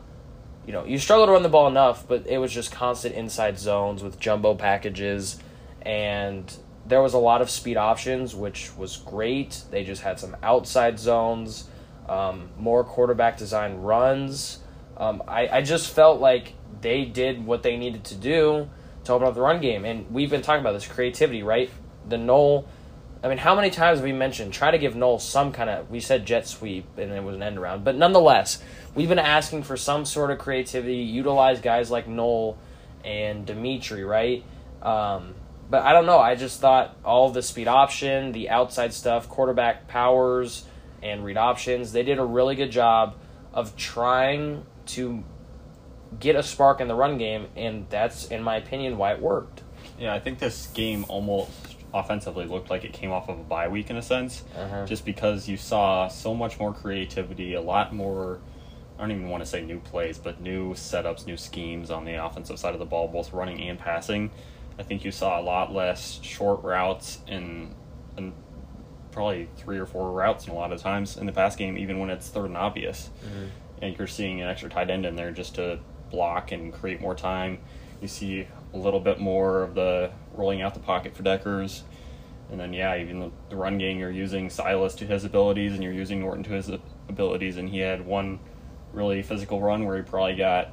you 0.67 0.73
know, 0.73 0.85
you 0.85 0.99
struggle 0.99 1.27
to 1.27 1.33
run 1.33 1.43
the 1.43 1.49
ball 1.49 1.69
enough, 1.69 2.09
but 2.09 2.27
it 2.27 2.39
was 2.39 2.53
just 2.53 2.73
constant 2.73 3.15
inside 3.15 3.59
zones 3.59 4.03
with 4.03 4.19
jumbo 4.19 4.55
packages, 4.55 5.39
and 5.83 6.57
there 6.87 7.03
was 7.03 7.15
a 7.15 7.19
lot 7.19 7.43
of 7.43 7.51
speed 7.51 7.77
options, 7.77 8.35
which 8.35 8.75
was 8.77 8.97
great. 8.97 9.63
They 9.71 9.85
just 9.85 10.03
had 10.03 10.19
some 10.19 10.37
outside 10.43 10.99
zones, 10.99 11.69
um, 12.09 12.51
more 12.59 12.85
quarterback 12.85 13.37
design 13.37 13.77
runs. 13.77 14.59
Um, 14.97 15.23
I, 15.29 15.49
I 15.49 15.63
just 15.63 15.93
felt 15.93 16.21
like 16.21 16.55
they 16.81 17.05
did 17.05 17.45
what 17.45 17.63
they 17.63 17.77
needed 17.77 18.05
to 18.05 18.15
do 18.15 18.69
to 19.05 19.13
open 19.13 19.27
up 19.27 19.35
the 19.35 19.41
run 19.41 19.61
game, 19.61 19.85
and 19.85 20.11
we've 20.13 20.31
been 20.31 20.43
talking 20.43 20.61
about 20.61 20.73
this 20.73 20.87
creativity, 20.87 21.43
right? 21.43 21.71
The 22.09 22.19
Noel. 22.19 22.67
I 23.23 23.29
mean, 23.29 23.39
how 23.39 23.55
many 23.55 23.71
times 23.71 24.01
have 24.01 24.05
we 24.05 24.13
mentioned 24.13 24.53
try 24.53 24.71
to 24.71 24.77
give 24.77 24.95
Noel 24.95 25.19
some 25.19 25.53
kind 25.53 25.71
of? 25.71 25.91
We 25.91 26.01
said 26.01 26.27
jet 26.27 26.47
sweep, 26.47 26.99
and 26.99 27.13
it 27.13 27.23
was 27.23 27.37
an 27.37 27.43
end 27.43 27.59
around, 27.59 27.85
but 27.85 27.97
nonetheless, 27.97 28.63
we've 28.95 29.09
been 29.09 29.19
asking 29.19 29.63
for 29.63 29.77
some 29.77 30.05
sort 30.05 30.31
of 30.31 30.39
creativity. 30.39 30.97
Utilize 30.97 31.61
guys 31.61 31.91
like 31.91 32.07
Noel 32.07 32.59
and 33.05 33.47
Dimitri, 33.47 34.05
right? 34.05 34.45
Um, 34.83 35.35
but 35.71 35.83
I 35.83 35.93
don't 35.93 36.07
know. 36.07 36.19
I 36.19 36.35
just 36.35 36.61
thought 36.61 36.97
all 37.05 37.31
the 37.31 37.43
speed 37.43 37.69
option, 37.69 38.33
the 38.33 38.51
outside 38.51 38.93
stuff, 38.93 39.29
quarterback 39.29 39.89
powers, 39.89 40.65
and 41.03 41.25
read 41.25 41.37
options. 41.37 41.93
They 41.93 42.03
did 42.03 42.19
a 42.19 42.25
really 42.25 42.55
good 42.55 42.71
job 42.71 43.17
of 43.53 43.77
trying 43.77 44.65
to 44.87 45.25
get 46.21 46.37
a 46.37 46.43
spark 46.43 46.81
in 46.81 46.89
the 46.89 46.95
run 46.95 47.19
game, 47.19 47.47
and 47.57 47.87
that's, 47.91 48.27
in 48.27 48.43
my 48.43 48.57
opinion, 48.57 48.97
why 48.99 49.13
it 49.13 49.21
worked. 49.21 49.63
Yeah, 49.99 50.13
I 50.15 50.21
think 50.21 50.39
this 50.39 50.67
game 50.69 51.05
almost 51.09 51.51
offensively 51.93 52.45
looked 52.47 52.71
like 52.71 52.85
it 52.85 52.93
came 52.93 53.13
off 53.13 53.29
of 53.29 53.39
a 53.39 53.43
bye 53.43 53.69
week 53.69 53.89
in 53.91 53.97
a 53.97 54.03
sense, 54.03 54.43
Uh-huh. 54.57 54.85
just 54.87 55.05
because 55.05 55.49
you 55.49 55.57
saw 55.57 56.09
so 56.09 56.35
much 56.35 56.59
more 56.59 56.73
creativity, 56.73 57.55
a 57.55 57.61
lot 57.61 57.95
more. 57.95 58.41
I 58.99 59.03
don't 59.03 59.11
even 59.13 59.29
want 59.29 59.43
to 59.43 59.49
say 59.49 59.63
new 59.63 59.81
plays, 59.81 60.19
but 60.19 60.41
new 60.41 60.75
setups, 60.75 61.27
new 61.27 61.37
schemes 61.37 61.91
on 61.91 62.05
the 62.05 62.15
offensive 62.25 62.59
side 62.59 62.75
of 62.75 62.79
the 62.79 62.85
ball, 62.87 63.09
both 63.09 63.33
running 63.33 63.61
and 63.69 63.79
passing. 63.79 64.31
I 64.79 64.83
think 64.83 65.05
you 65.05 65.11
saw 65.13 65.41
a 65.41 65.43
lot 65.43 65.73
less 65.73 66.19
short 66.23 66.63
routes 66.63 67.19
and 67.29 67.75
and 68.17 68.33
probably 69.11 69.49
three 69.57 69.79
or 69.79 69.87
four 69.87 70.11
routes, 70.13 70.45
and 70.47 70.53
a 70.53 70.57
lot 70.59 70.73
of 70.73 70.81
times 70.81 71.17
in 71.17 71.27
the 71.27 71.33
pass 71.33 71.55
game, 71.57 71.77
even 71.79 71.99
when 72.01 72.11
it's 72.11 72.29
third 72.29 72.47
and 72.47 72.57
obvious. 72.57 73.11
And 73.83 73.97
you're 73.99 74.07
seeing 74.09 74.41
an 74.41 74.49
extra 74.49 74.69
tight 74.71 74.91
end 74.91 75.05
in 75.07 75.15
there 75.17 75.31
just 75.33 75.55
to 75.57 75.79
block 76.11 76.53
and 76.53 76.73
create 76.73 77.01
more 77.01 77.15
time. 77.15 77.59
You 78.01 78.09
see 78.09 78.47
a 78.73 78.77
little 78.77 79.01
bit 79.01 79.21
more 79.21 79.63
of 79.63 79.75
the 79.75 80.11
rolling 80.35 80.63
out 80.63 80.75
the 80.75 80.81
pocket 80.81 81.17
for 81.17 81.23
Dekkers. 81.23 81.83
And 82.51 82.61
then, 82.61 82.73
yeah, 82.73 82.97
even 82.97 83.21
the, 83.21 83.31
the 83.49 83.57
run 83.57 83.79
game, 83.79 83.99
you're 83.99 84.11
using 84.11 84.51
Silas 84.51 84.95
to 84.97 85.07
his 85.07 85.25
abilities 85.25 85.73
and 85.73 85.83
you're 85.83 85.93
using 85.93 86.21
Norton 86.21 86.43
to 86.45 86.51
his 86.51 86.71
abilities. 87.09 87.57
And 87.57 87.69
he 87.69 87.79
had 87.79 88.05
one 88.05 88.39
really 88.93 89.23
physical 89.23 89.61
run 89.61 89.87
where 89.87 89.97
he 89.97 90.03
probably 90.03 90.37
got 90.37 90.71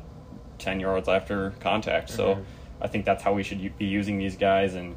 10 0.60 0.80
yards 0.80 1.08
after 1.08 1.52
contact. 1.60 2.10
So 2.10 2.36
Mhm. 2.36 2.44
I 2.82 2.88
think 2.88 3.06
that's 3.06 3.24
how 3.24 3.34
we 3.34 3.44
should 3.44 3.78
be 3.78 3.86
using 3.86 4.18
these 4.18 4.36
guys. 4.36 4.76
And 4.76 4.96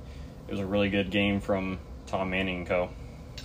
it 0.48 0.50
was 0.50 0.60
a 0.60 0.66
really 0.66 0.90
good 0.90 1.10
game 1.10 1.40
from 1.40 1.78
Tom 2.06 2.30
Manning 2.30 2.58
and 2.58 2.66
co. 2.66 2.88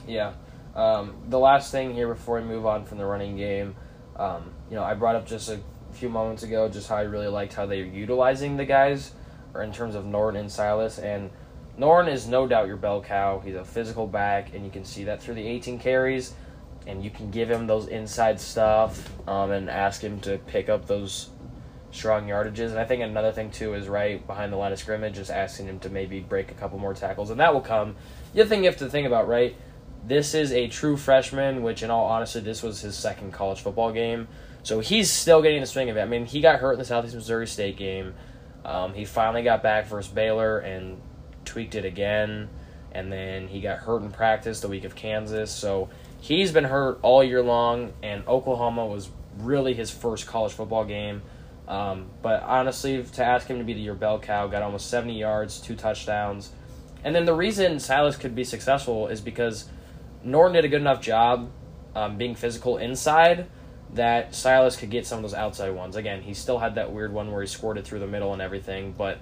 Yeah. 0.08 0.34
Um, 0.76 1.16
the 1.30 1.40
last 1.40 1.72
thing 1.72 1.94
here 1.94 2.08
before 2.08 2.40
we 2.40 2.48
move 2.48 2.66
on 2.66 2.86
from 2.86 2.98
the 2.98 3.06
running 3.06 3.38
game, 3.38 3.76
um, 4.16 4.52
you 4.70 4.76
know, 4.76 4.84
I 4.84 4.96
brought 4.96 5.16
up 5.16 5.26
just 5.26 5.50
a 5.50 5.60
few 5.94 6.10
moments 6.10 6.44
ago 6.44 6.70
just 6.70 6.88
how 6.90 6.96
I 6.98 7.02
really 7.02 7.28
liked 7.28 7.54
how 7.54 7.66
they're 7.66 7.84
utilizing 7.84 8.58
the 8.58 8.66
guys, 8.66 9.12
or 9.54 9.64
in 9.64 9.72
terms 9.72 9.96
of 9.96 10.06
Norton 10.06 10.40
and 10.40 10.52
Silas. 10.52 11.00
And 11.00 11.30
Norton 11.78 12.12
is 12.12 12.28
no 12.28 12.48
doubt 12.48 12.68
your 12.68 12.78
bell 12.78 13.02
cow. 13.02 13.40
He's 13.40 13.56
a 13.56 13.66
physical 13.66 14.06
back, 14.08 14.54
and 14.54 14.66
you 14.66 14.72
can 14.72 14.84
see 14.84 15.06
that 15.06 15.22
through 15.22 15.36
the 15.36 15.48
18 15.48 15.80
carries. 15.80 16.34
and 16.88 17.04
you 17.04 17.10
can 17.10 17.30
give 17.30 17.50
him 17.52 17.68
those 17.68 17.88
inside 17.88 18.40
stuff 18.40 19.10
um, 19.28 19.52
and 19.52 19.70
ask 19.70 20.02
him 20.02 20.20
to 20.22 20.38
pick 20.48 20.70
up 20.70 20.88
those 20.88 21.30
strong 21.92 22.28
yardages. 22.28 22.70
And 22.70 22.80
I 22.80 22.86
think 22.86 23.02
another 23.04 23.32
thing 23.32 23.52
too 23.52 23.74
is 23.74 23.88
right 23.88 24.26
behind 24.26 24.52
the 24.54 24.58
line 24.58 24.72
of 24.72 24.80
scrimmage, 24.80 25.16
just 25.16 25.30
asking 25.32 25.68
him 25.68 25.80
to 25.80 25.90
maybe 25.90 26.20
break 26.20 26.52
a 26.52 26.54
couple 26.54 26.80
more 26.80 26.94
tackles, 26.94 27.30
and 27.30 27.40
that 27.40 27.54
will 27.54 27.62
come. 27.62 27.96
The 28.34 28.42
other 28.42 28.50
thing 28.50 28.64
you 28.64 28.70
have 28.70 28.80
to 28.80 28.90
think 28.90 29.06
about, 29.08 29.28
right? 29.28 29.56
This 30.06 30.34
is 30.34 30.52
a 30.52 30.68
true 30.68 30.98
freshman, 30.98 31.62
which 31.62 31.84
in 31.84 31.92
all 31.92 32.06
honesty, 32.06 32.40
this 32.40 32.64
was 32.64 32.82
his 32.82 32.96
second 32.96 33.34
college 33.34 33.62
football 33.62 33.92
game. 33.92 34.28
So 34.64 34.80
he's 34.80 35.12
still 35.12 35.42
getting 35.42 35.62
the 35.62 35.68
swing 35.68 35.90
of 35.90 35.98
it. 35.98 36.02
I 36.02 36.06
mean, 36.06 36.26
he 36.26 36.42
got 36.42 36.60
hurt 36.60 36.74
in 36.74 36.80
the 36.80 36.86
Southeast 36.86 37.16
Missouri 37.16 37.48
State 37.48 37.78
game. 37.78 38.14
Um, 38.66 38.94
he 38.94 39.06
finally 39.06 39.42
got 39.42 39.64
back 39.64 39.88
versus 39.88 40.12
Baylor 40.12 40.60
and 40.60 41.02
tweaked 41.46 41.76
it 41.76 41.86
again. 41.86 42.50
And 42.92 43.12
then 43.12 43.48
he 43.48 43.62
got 43.62 43.80
hurt 43.80 44.02
in 44.02 44.12
practice 44.12 44.60
the 44.60 44.68
week 44.68 44.84
of 44.84 44.96
Kansas. 44.96 45.52
So 45.52 45.90
he's 46.20 46.52
been 46.52 46.66
hurt 46.66 47.00
all 47.02 47.24
year 47.24 47.42
long. 47.42 47.94
And 48.04 48.28
Oklahoma 48.28 48.86
was 48.86 49.10
really 49.38 49.74
his 49.74 49.92
first 49.92 50.28
college 50.28 50.52
football 50.52 50.86
game. 50.86 51.22
Um, 51.68 52.08
but 52.22 52.42
honestly, 52.44 53.04
to 53.04 53.24
ask 53.24 53.48
him 53.48 53.60
to 53.60 53.64
be 53.64 53.74
the 53.74 53.80
your 53.80 53.96
bell 53.96 54.20
cow, 54.20 54.48
got 54.48 54.64
almost 54.64 54.90
70 54.90 55.18
yards, 55.18 55.60
two 55.60 55.76
touchdowns. 55.76 56.52
And 57.04 57.16
then 57.16 57.26
the 57.26 57.34
reason 57.34 57.80
Silas 57.80 58.18
could 58.18 58.36
be 58.36 58.44
successful 58.44 59.08
is 59.08 59.22
because 59.22 59.70
Norton 60.24 60.56
did 60.56 60.66
a 60.66 60.68
good 60.68 60.82
enough 60.82 61.00
job 61.00 61.52
um, 61.96 62.18
being 62.18 62.36
physical 62.36 62.78
inside 62.78 63.48
that 63.94 64.36
Silas 64.36 64.76
could 64.76 64.90
get 64.90 65.06
some 65.06 65.18
of 65.18 65.24
those 65.24 65.34
outside 65.34 65.72
ones. 65.72 65.96
Again, 65.96 66.22
he 66.22 66.34
still 66.34 66.60
had 66.60 66.76
that 66.76 66.92
weird 66.92 67.12
one 67.12 67.32
where 67.32 67.42
he 67.42 67.48
it 67.48 67.86
through 67.86 68.00
the 68.00 68.08
middle 68.08 68.34
and 68.34 68.42
everything, 68.42 68.94
but 68.98 69.18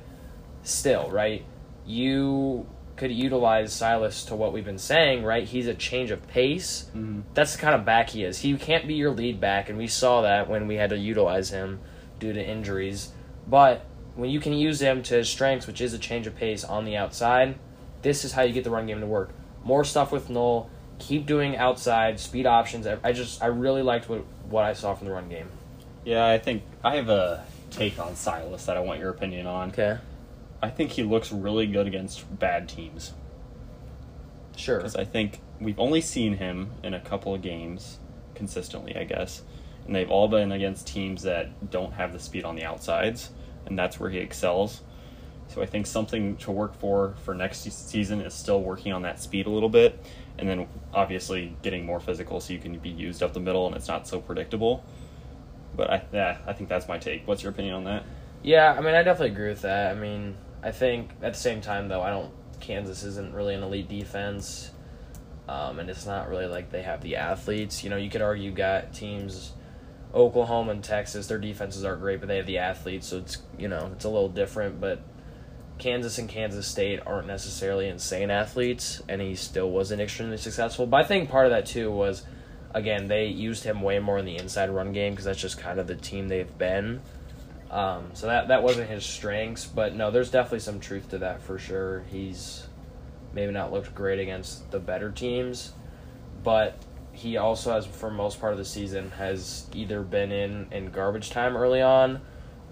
still, 0.64 1.10
right? 1.10 1.46
You 1.86 2.68
could 2.98 3.12
utilize 3.12 3.72
Silas 3.72 4.26
to 4.26 4.36
what 4.36 4.52
we've 4.52 4.66
been 4.66 4.80
saying, 4.80 5.24
right? 5.24 5.44
He's 5.48 5.68
a 5.68 5.74
change 5.74 6.12
of 6.12 6.28
pace. 6.28 6.90
Mhm. 6.96 7.22
That's 7.34 7.56
the 7.56 7.62
kind 7.62 7.76
of 7.76 7.86
back 7.86 8.10
he 8.10 8.24
is. 8.24 8.40
He 8.40 8.56
can't 8.58 8.88
be 8.88 8.96
your 8.96 9.12
lead 9.12 9.40
back, 9.40 9.70
and 9.70 9.78
we 9.78 9.88
saw 9.88 10.22
that 10.22 10.50
when 10.50 10.68
we 10.68 10.76
had 10.76 10.90
to 10.90 10.98
utilize 10.98 11.52
him 11.52 11.80
due 12.20 12.34
to 12.34 12.44
injuries. 12.44 13.14
But 13.48 13.86
when 14.16 14.32
you 14.32 14.40
can 14.40 14.54
use 14.54 14.82
him 14.82 15.04
to 15.04 15.16
his 15.16 15.30
strengths, 15.30 15.68
which 15.68 15.80
is 15.80 15.94
a 15.94 16.00
change 16.00 16.28
of 16.28 16.36
pace 16.36 16.64
on 16.64 16.86
the 16.86 16.98
outside, 16.98 17.56
this 18.02 18.26
is 18.26 18.34
how 18.34 18.42
you 18.42 18.52
get 18.52 18.64
the 18.64 18.72
run 18.72 18.88
game 18.88 19.00
to 19.00 19.06
work. 19.06 19.30
More 19.64 19.84
stuff 19.84 20.12
with 20.12 20.30
Noel. 20.30 20.70
Keep 21.00 21.28
doing 21.28 21.56
outside 21.56 22.20
speed 22.20 22.48
options. 22.48 22.88
I 22.88 23.12
just 23.12 23.44
I 23.44 23.48
really 23.48 23.84
liked 23.84 24.10
what 24.10 24.24
what 24.50 24.64
I 24.64 24.74
saw 24.74 24.94
from 24.94 25.08
the 25.08 25.14
run 25.14 25.30
game. 25.30 25.48
Yeah, 26.06 26.26
I 26.26 26.38
think 26.38 26.64
I 26.84 26.96
have 26.96 27.10
a 27.10 27.44
take 27.70 28.00
on 28.00 28.16
Silas 28.16 28.66
that 28.66 28.78
I 28.78 28.80
want 28.80 29.00
your 29.00 29.10
opinion 29.10 29.46
on. 29.46 29.70
Okay. 29.70 29.98
I 30.62 30.70
think 30.70 30.92
he 30.92 31.04
looks 31.04 31.32
really 31.32 31.68
good 31.68 31.86
against 31.86 32.40
bad 32.40 32.68
teams 32.68 33.14
Sure. 34.56 34.78
because 34.78 34.96
I 34.96 35.04
think 35.06 35.40
we've 35.60 35.80
only 35.80 36.02
seen 36.02 36.38
him 36.38 36.72
in 36.84 36.94
a 36.94 37.00
couple 37.00 37.34
of 37.36 37.42
games 37.42 38.00
consistently, 38.34 38.96
I 38.96 39.04
guess, 39.04 39.44
and 39.86 39.96
they've 39.96 40.10
all 40.10 40.28
been 40.28 40.52
against 40.52 40.88
teams 40.88 41.24
that 41.24 41.70
don't 41.70 41.94
have 41.94 42.14
the 42.14 42.20
speed 42.20 42.44
on 42.44 42.56
the 42.56 42.64
outsides, 42.64 43.30
and 43.66 43.78
that's 43.78 44.00
where 44.00 44.10
he 44.10 44.18
excels. 44.18 44.82
So 45.50 45.62
I 45.62 45.66
think 45.66 45.88
something 45.88 46.36
to 46.38 46.52
work 46.52 46.76
for 46.76 47.16
for 47.24 47.34
next 47.34 47.60
season 47.72 48.22
is 48.22 48.34
still 48.34 48.62
working 48.62 48.94
on 48.94 49.02
that 49.04 49.22
speed 49.22 49.48
a 49.48 49.50
little 49.50 49.70
bit, 49.70 50.04
and 50.38 50.48
then 50.48 50.68
obviously 50.94 51.56
getting 51.62 51.86
more 51.86 52.00
physical 52.00 52.40
so 52.40 52.54
you 52.54 52.60
can 52.60 52.78
be 52.80 52.90
used 52.90 53.24
up 53.24 53.34
the 53.34 53.40
middle 53.40 53.66
and 53.68 53.76
it's 53.76 53.88
not 53.88 54.08
so 54.08 54.20
predictable. 54.20 54.84
But 55.76 55.92
I, 55.92 56.04
yeah, 56.12 56.38
I 56.46 56.54
think 56.54 56.70
that's 56.70 56.88
my 56.88 56.98
take. 56.98 57.28
What's 57.28 57.44
your 57.44 57.52
opinion 57.52 57.76
on 57.76 57.84
that? 57.86 58.04
Yeah, 58.44 58.74
I 58.78 58.82
mean, 58.82 58.96
I 58.96 59.04
definitely 59.04 59.34
agree 59.34 59.50
with 59.50 59.62
that. 59.62 59.96
I 59.96 60.00
mean, 60.00 60.36
I 60.64 60.72
think 60.72 61.12
at 61.22 61.34
the 61.34 61.40
same 61.40 61.62
time, 61.62 61.88
though, 61.88 62.02
I 62.02 62.10
don't. 62.10 62.32
Kansas 62.60 63.04
isn't 63.04 63.34
really 63.34 63.54
an 63.54 63.62
elite 63.62 63.88
defense, 63.88 64.72
um, 65.48 65.80
and 65.80 65.90
it's 65.90 66.06
not 66.06 66.28
really 66.30 66.48
like 66.48 66.72
they 66.72 66.82
have 66.82 67.02
the 67.02 67.18
athletes. 67.18 67.84
You 67.84 67.90
know, 67.90 67.98
you 67.98 68.10
could 68.10 68.22
argue 68.22 68.52
got 68.52 68.94
teams, 68.94 69.54
Oklahoma 70.14 70.72
and 70.72 70.84
Texas. 70.84 71.28
Their 71.28 71.38
defenses 71.38 71.86
aren't 71.86 72.02
great, 72.02 72.20
but 72.20 72.28
they 72.28 72.38
have 72.38 72.48
the 72.48 72.58
athletes, 72.58 73.08
so 73.08 73.18
it's 73.20 73.38
you 73.58 73.68
know 73.68 73.92
it's 73.94 74.06
a 74.06 74.10
little 74.10 74.30
different. 74.30 74.82
But 74.82 75.02
Kansas 75.78 76.18
and 76.18 76.28
Kansas 76.28 76.68
State 76.68 77.00
aren't 77.06 77.28
necessarily 77.28 77.88
insane 77.88 78.32
athletes, 78.32 79.02
and 79.08 79.22
he 79.22 79.36
still 79.36 79.70
wasn't 79.70 80.02
extremely 80.02 80.38
successful. 80.38 80.86
But 80.88 81.06
I 81.06 81.08
think 81.08 81.30
part 81.30 81.46
of 81.46 81.52
that 81.52 81.66
too 81.66 81.92
was, 81.92 82.24
again, 82.74 83.08
they 83.08 83.28
used 83.28 83.64
him 83.64 83.82
way 83.82 84.00
more 84.00 84.18
in 84.18 84.26
the 84.26 84.38
inside 84.38 84.70
run 84.70 84.92
game 84.92 85.14
because 85.14 85.26
that's 85.26 85.42
just 85.42 85.58
kind 85.58 85.80
of 85.80 85.88
the 85.88 85.96
team 85.96 86.28
they've 86.28 86.58
been. 86.58 87.02
Um, 87.70 88.12
so 88.14 88.28
that 88.28 88.48
that 88.48 88.64
wasn't 88.64 88.90
his 88.90 89.06
strengths, 89.06 89.66
but 89.66 89.96
no, 89.96 90.10
there's 90.10 90.32
definitely 90.32 90.60
some 90.60 90.80
truth 90.80 91.10
to 91.10 91.18
that 91.20 91.42
for 91.42 91.60
sure. 91.60 92.06
He's 92.10 92.66
maybe 93.34 93.52
not 93.52 93.74
looked 93.74 93.94
great 93.94 94.20
against 94.20 94.72
the 94.72 94.80
better 94.80 95.12
teams, 95.12 95.74
but 96.44 96.78
he 97.12 97.36
also 97.36 97.74
has 97.74 97.86
for 97.86 98.10
most 98.10 98.40
part 98.40 98.54
of 98.54 98.60
the 98.60 98.66
season 98.66 99.12
has 99.12 99.68
either 99.74 100.02
been 100.02 100.32
in 100.32 100.68
in 100.72 100.92
garbage 100.92 101.30
time 101.30 101.58
early 101.58 101.82
on 101.82 102.22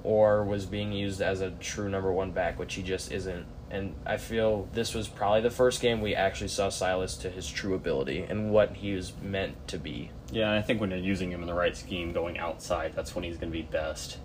or 0.06 0.44
was 0.44 0.68
being 0.68 0.94
used 0.94 1.20
as 1.20 1.42
a 1.42 1.50
true 1.50 1.90
number 1.90 2.12
one 2.12 2.32
back, 2.32 2.60
which 2.60 2.76
he 2.76 2.84
just 2.84 3.12
isn't. 3.12 3.46
And 3.72 3.96
I 4.06 4.18
feel 4.18 4.70
this 4.74 4.94
was 4.94 5.08
probably 5.08 5.42
the 5.42 5.50
first 5.50 5.82
game 5.82 6.00
we 6.00 6.14
actually 6.14 6.50
saw 6.50 6.70
Silas 6.70 7.18
to 7.18 7.30
his 7.30 7.50
true 7.50 7.74
ability 7.74 8.22
and 8.22 8.52
what 8.52 8.76
he 8.76 8.94
was 8.94 9.14
meant 9.22 9.68
to 9.70 9.80
be. 9.80 10.12
Yeah, 10.32 10.54
I 10.54 10.62
think 10.62 10.80
when 10.80 10.92
you're 10.92 11.00
using 11.00 11.32
him 11.32 11.42
in 11.42 11.48
the 11.48 11.56
right 11.56 11.76
scheme, 11.76 12.14
going 12.14 12.38
outside, 12.38 12.94
that's 12.96 13.16
when 13.16 13.24
he's 13.24 13.38
going 13.38 13.52
to 13.52 13.58
be 13.58 13.64
best. 13.64 14.20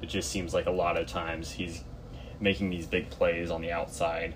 It 0.00 0.06
just 0.08 0.30
seems 0.30 0.54
like 0.54 0.66
a 0.66 0.70
lot 0.70 0.96
of 0.96 1.08
times 1.08 1.50
he's 1.50 1.82
making 2.38 2.70
these 2.70 2.86
big 2.86 3.10
plays 3.10 3.50
on 3.50 3.60
the 3.60 3.72
outside, 3.72 4.34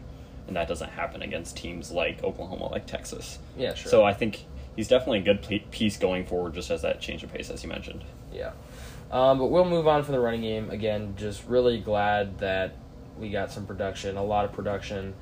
and 0.49 0.57
that 0.57 0.67
doesn't 0.67 0.91
happen 0.91 1.23
against 1.23 1.57
teams 1.57 1.93
like 1.93 2.23
Oklahoma, 2.25 2.67
like 2.67 2.87
Texas. 2.87 3.39
Yeah, 3.57 3.75
sure. 3.75 3.91
So 3.91 4.05
I 4.05 4.13
think 4.13 4.45
he's 4.77 4.89
definitely 4.89 5.21
a 5.21 5.35
good 5.35 5.71
piece 5.71 5.97
going 5.97 6.27
forward, 6.27 6.55
just 6.55 6.71
as 6.71 6.83
that 6.83 7.01
change 7.01 7.23
of 7.23 7.33
pace, 7.33 7.49
as 7.49 7.63
you 7.63 7.69
mentioned. 7.69 8.05
Yeah. 8.33 8.51
Um, 9.11 9.39
but 9.39 9.47
we'll 9.47 9.65
move 9.65 9.87
on 9.87 10.03
from 10.03 10.13
the 10.13 10.21
running 10.21 10.43
game. 10.43 10.71
Again, 10.71 11.15
just 11.17 11.47
really 11.47 11.79
glad 11.79 12.39
that 12.39 12.77
we 13.19 13.31
got 13.31 13.53
some 13.53 13.67
production, 13.67 14.17
a 14.17 14.25
lot 14.25 14.45
of 14.45 14.53
production. 14.53 15.15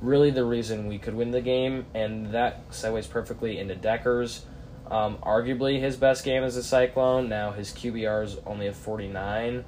Really, 0.00 0.30
the 0.30 0.44
reason 0.44 0.86
we 0.86 0.98
could 0.98 1.14
win 1.14 1.30
the 1.30 1.40
game, 1.40 1.86
and 1.94 2.32
that 2.32 2.70
segues 2.70 3.08
perfectly 3.08 3.58
into 3.58 3.74
Decker's. 3.74 4.44
Um, 4.90 5.18
arguably, 5.18 5.80
his 5.80 5.96
best 5.96 6.24
game 6.24 6.44
as 6.44 6.56
a 6.56 6.62
Cyclone. 6.62 7.28
Now, 7.28 7.52
his 7.52 7.72
QBR 7.72 8.24
is 8.24 8.36
only 8.46 8.68
a 8.68 8.72
49, 8.72 9.64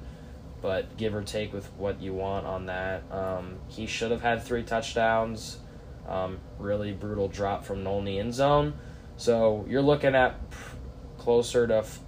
but 0.61 0.97
give 0.97 1.13
or 1.13 1.23
take 1.23 1.51
with 1.51 1.67
what 1.77 2.01
you 2.01 2.13
want 2.13 2.45
on 2.45 2.67
that. 2.67 3.03
Um, 3.11 3.57
he 3.67 3.85
should 3.85 4.11
have 4.11 4.21
had 4.21 4.43
three 4.43 4.63
touchdowns. 4.63 5.57
Um, 6.07 6.39
really 6.57 6.91
brutal 6.91 7.27
drop 7.27 7.65
from 7.65 7.83
Noel 7.83 8.07
in 8.07 8.31
zone. 8.31 8.73
So 9.17 9.65
you're 9.67 9.81
looking 9.81 10.15
at 10.15 10.39
closer 11.17 11.67
to 11.67 11.77
f- 11.79 11.99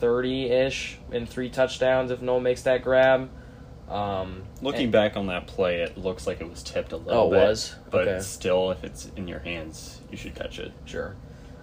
230 0.00 0.50
ish 0.50 0.98
in 1.12 1.26
three 1.26 1.48
touchdowns 1.50 2.10
if 2.10 2.22
Noel 2.22 2.40
makes 2.40 2.62
that 2.62 2.82
grab. 2.82 3.28
Um, 3.90 4.42
Looking 4.60 4.84
and- 4.84 4.92
back 4.92 5.16
on 5.16 5.26
that 5.26 5.46
play, 5.46 5.80
it 5.82 5.96
looks 5.96 6.26
like 6.26 6.40
it 6.40 6.48
was 6.48 6.62
tipped 6.62 6.92
a 6.92 6.96
little 6.96 7.22
Oh, 7.22 7.26
it 7.28 7.30
bit. 7.38 7.48
was? 7.48 7.74
But 7.90 8.08
Okay. 8.08 8.20
still, 8.20 8.70
if 8.70 8.84
it's 8.84 9.10
in 9.16 9.26
your 9.28 9.40
hands, 9.40 10.00
you 10.10 10.16
should 10.16 10.34
catch 10.34 10.58
it. 10.58 10.72
Sure. 10.84 11.16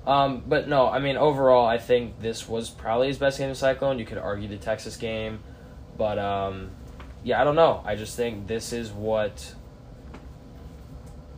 Um, 0.07 0.43
but 0.47 0.67
no, 0.67 0.87
I 0.87 0.99
mean, 0.99 1.17
overall, 1.17 1.65
I 1.65 1.77
think 1.77 2.19
this 2.21 2.47
was 2.47 2.69
probably 2.69 3.07
his 3.07 3.17
best 3.17 3.37
game 3.37 3.49
of 3.49 3.57
Cyclone. 3.57 3.99
You 3.99 4.05
could 4.05 4.17
argue 4.17 4.47
the 4.47 4.57
Texas 4.57 4.97
game. 4.97 5.39
But, 5.97 6.19
um, 6.19 6.71
yeah, 7.23 7.39
I 7.41 7.43
don't 7.43 7.55
know. 7.55 7.81
I 7.85 7.95
just 7.95 8.15
think 8.17 8.47
this 8.47 8.73
is 8.73 8.91
what 8.91 9.53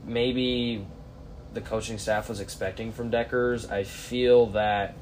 maybe 0.06 0.86
the 1.54 1.62
coaching 1.62 1.98
staff 1.98 2.30
was 2.30 2.40
expecting 2.40 2.92
from 2.92 3.12
Dekkers. 3.12 3.70
I 3.72 3.84
feel 3.84 4.48
that 4.48 4.96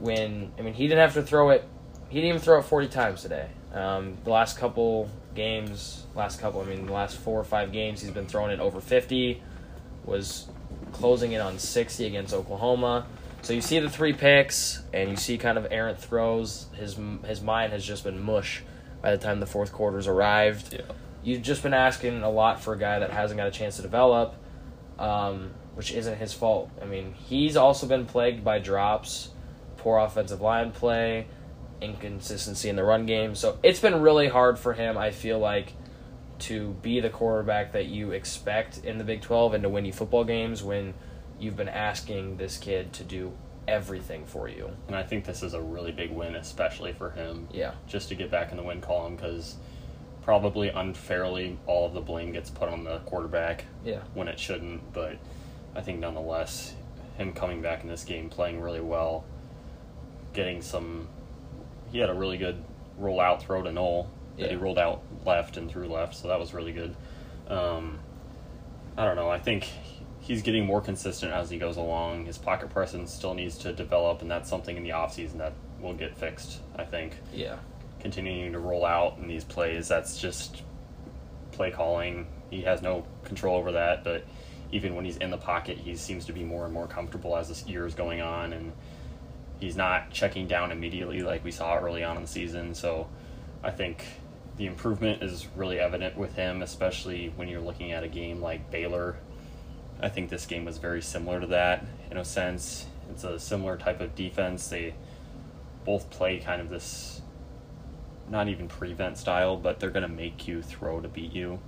when, 0.00 0.52
I 0.58 0.62
mean, 0.62 0.74
he 0.74 0.84
didn't 0.84 1.00
have 1.00 1.14
to 1.14 1.22
throw 1.22 1.50
it, 1.50 1.64
he 2.08 2.16
didn't 2.16 2.28
even 2.28 2.40
throw 2.40 2.58
it 2.58 2.62
40 2.62 2.88
times 2.88 3.22
today. 3.22 3.48
Um, 3.72 4.16
the 4.24 4.30
last 4.30 4.58
couple 4.58 5.10
games, 5.34 6.06
last 6.14 6.40
couple, 6.40 6.60
I 6.60 6.64
mean, 6.64 6.86
the 6.86 6.92
last 6.92 7.16
four 7.18 7.38
or 7.38 7.44
five 7.44 7.72
games, 7.72 8.00
he's 8.00 8.10
been 8.10 8.26
throwing 8.26 8.50
it 8.50 8.60
over 8.60 8.80
50, 8.80 9.42
was 10.04 10.48
closing 10.92 11.32
in 11.32 11.40
on 11.40 11.58
60 11.58 12.06
against 12.06 12.32
Oklahoma. 12.32 13.06
So 13.42 13.52
you 13.52 13.60
see 13.60 13.78
the 13.78 13.90
three 13.90 14.12
picks, 14.12 14.82
and 14.92 15.10
you 15.10 15.16
see 15.16 15.38
kind 15.38 15.58
of 15.58 15.66
errant 15.70 15.98
throws. 16.00 16.66
His 16.74 16.98
his 17.24 17.40
mind 17.40 17.72
has 17.72 17.84
just 17.84 18.04
been 18.04 18.20
mush 18.20 18.62
by 19.00 19.12
the 19.12 19.18
time 19.18 19.40
the 19.40 19.46
fourth 19.46 19.72
quarter's 19.72 20.06
arrived. 20.06 20.74
Yeah. 20.74 20.80
You've 21.22 21.42
just 21.42 21.62
been 21.62 21.74
asking 21.74 22.22
a 22.22 22.30
lot 22.30 22.60
for 22.60 22.74
a 22.74 22.78
guy 22.78 22.98
that 22.98 23.10
hasn't 23.10 23.38
got 23.38 23.46
a 23.46 23.50
chance 23.50 23.76
to 23.76 23.82
develop, 23.82 24.34
um, 24.98 25.52
which 25.74 25.92
isn't 25.92 26.16
his 26.16 26.32
fault. 26.32 26.70
I 26.82 26.86
mean, 26.86 27.14
he's 27.14 27.56
also 27.56 27.86
been 27.86 28.06
plagued 28.06 28.44
by 28.44 28.58
drops, 28.58 29.30
poor 29.78 29.98
offensive 29.98 30.40
line 30.42 30.70
play, 30.72 31.26
inconsistency 31.80 32.68
in 32.68 32.76
the 32.76 32.84
run 32.84 33.06
game. 33.06 33.34
So 33.34 33.58
it's 33.62 33.80
been 33.80 34.00
really 34.02 34.28
hard 34.28 34.58
for 34.58 34.74
him, 34.74 34.98
I 34.98 35.10
feel 35.10 35.38
like, 35.38 35.72
to 36.40 36.70
be 36.82 37.00
the 37.00 37.10
quarterback 37.10 37.72
that 37.72 37.86
you 37.86 38.12
expect 38.12 38.78
in 38.84 38.98
the 38.98 39.04
Big 39.04 39.22
12 39.22 39.54
and 39.54 39.62
to 39.62 39.68
win 39.68 39.84
you 39.84 39.92
football 39.92 40.24
games 40.24 40.62
when 40.62 40.94
you've 41.40 41.56
been 41.56 41.68
asking 41.68 42.36
this 42.36 42.56
kid 42.58 42.92
to 42.94 43.04
do 43.04 43.32
everything 43.66 44.24
for 44.24 44.48
you. 44.48 44.70
And 44.86 44.96
I 44.96 45.02
think 45.02 45.24
this 45.24 45.42
is 45.42 45.54
a 45.54 45.60
really 45.60 45.92
big 45.92 46.10
win, 46.10 46.34
especially 46.36 46.92
for 46.92 47.10
him. 47.10 47.48
Yeah. 47.52 47.72
just 47.86 48.08
to 48.08 48.14
get 48.14 48.30
back 48.30 48.50
in 48.50 48.56
the 48.56 48.62
win 48.62 48.80
column 48.80 49.16
because 49.16 49.56
probably 50.22 50.68
unfairly 50.68 51.58
all 51.66 51.86
of 51.86 51.94
the 51.94 52.00
blame 52.00 52.32
gets 52.32 52.50
put 52.50 52.68
on 52.68 52.84
the 52.84 52.98
quarterback 53.00 53.64
Yeah. 53.84 54.00
when 54.14 54.26
it 54.28 54.38
shouldn't. 54.38 54.92
But 54.92 55.16
I 55.74 55.80
think 55.80 56.00
nonetheless, 56.00 56.74
him 57.18 57.32
coming 57.32 57.60
back 57.62 57.82
in 57.82 57.88
this 57.88 58.04
game, 58.04 58.28
playing 58.30 58.60
really 58.60 58.80
well, 58.80 59.24
getting 60.32 60.62
some. 60.62 61.08
He 61.90 61.98
had 61.98 62.10
a 62.10 62.14
really 62.14 62.36
good 62.38 62.62
rollout 63.00 63.40
throw 63.40 63.62
to 63.62 63.72
Noel 63.72 64.10
that 64.38 64.50
he 64.50 64.56
rolled 64.56 64.78
out 64.78 65.02
left 65.24 65.56
and 65.56 65.70
through 65.70 65.88
left, 65.88 66.14
so 66.14 66.28
that 66.28 66.38
was 66.38 66.54
really 66.54 66.72
good. 66.72 66.94
Um, 67.48 67.98
I 68.96 69.04
don't 69.04 69.16
know. 69.16 69.30
I 69.30 69.38
think 69.38 69.68
he's 70.20 70.42
getting 70.42 70.64
more 70.66 70.80
consistent 70.80 71.32
as 71.32 71.50
he 71.50 71.58
goes 71.58 71.76
along. 71.76 72.26
His 72.26 72.38
pocket 72.38 72.70
presence 72.70 73.12
still 73.12 73.34
needs 73.34 73.58
to 73.58 73.72
develop, 73.72 74.22
and 74.22 74.30
that's 74.30 74.48
something 74.48 74.76
in 74.76 74.82
the 74.82 74.90
offseason 74.90 75.38
that 75.38 75.54
will 75.80 75.94
get 75.94 76.16
fixed. 76.16 76.60
I 76.76 76.84
think 76.84 77.16
Yeah. 77.32 77.56
continuing 78.00 78.52
to 78.52 78.58
roll 78.58 78.84
out 78.84 79.18
in 79.18 79.26
these 79.28 79.44
plays. 79.44 79.88
That's 79.88 80.20
just 80.20 80.62
play 81.52 81.70
calling. 81.70 82.26
He 82.50 82.62
has 82.62 82.80
no 82.82 83.04
control 83.24 83.56
over 83.56 83.72
that, 83.72 84.04
but 84.04 84.24
even 84.70 84.94
when 84.94 85.04
he's 85.04 85.16
in 85.16 85.30
the 85.30 85.36
pocket, 85.38 85.78
he 85.78 85.96
seems 85.96 86.26
to 86.26 86.32
be 86.32 86.44
more 86.44 86.64
and 86.64 86.72
more 86.74 86.86
comfortable 86.86 87.36
as 87.36 87.48
this 87.48 87.66
year 87.66 87.86
is 87.86 87.94
going 87.94 88.20
on, 88.20 88.52
and 88.52 88.72
he's 89.60 89.76
not 89.76 90.10
checking 90.10 90.46
down 90.46 90.72
immediately 90.72 91.20
like 91.22 91.44
we 91.44 91.50
saw 91.50 91.76
early 91.78 92.04
on 92.04 92.16
in 92.16 92.22
the 92.22 92.28
season. 92.28 92.74
So 92.74 93.08
I 93.62 93.70
think 93.70 94.04
the 94.56 94.66
improvement 94.66 95.22
is 95.22 95.46
really 95.56 95.78
evident 95.78 96.16
with 96.16 96.34
him, 96.34 96.62
especially 96.62 97.32
when 97.36 97.48
you're 97.48 97.60
looking 97.60 97.92
at 97.92 98.04
a 98.04 98.08
game 98.08 98.40
like 98.40 98.70
Baylor. 98.70 99.16
I 100.00 100.08
think 100.08 100.30
this 100.30 100.46
game 100.46 100.64
was 100.64 100.78
very 100.78 101.02
similar 101.02 101.40
to 101.40 101.46
that 101.48 101.84
in 102.10 102.16
a 102.16 102.24
sense. 102.24 102.86
It's 103.10 103.24
a 103.24 103.38
similar 103.38 103.76
type 103.76 104.00
of 104.00 104.14
defense. 104.14 104.68
They 104.68 104.94
both 105.84 106.10
play 106.10 106.38
kind 106.38 106.60
of 106.60 106.68
this 106.68 107.22
not 108.30 108.48
even 108.48 108.68
prevent 108.68 109.16
style, 109.16 109.56
but 109.56 109.80
they're 109.80 109.90
going 109.90 110.02
to 110.02 110.14
make 110.14 110.46
you 110.46 110.62
throw 110.62 111.00
to 111.00 111.08
beat 111.08 111.32
you 111.32 111.58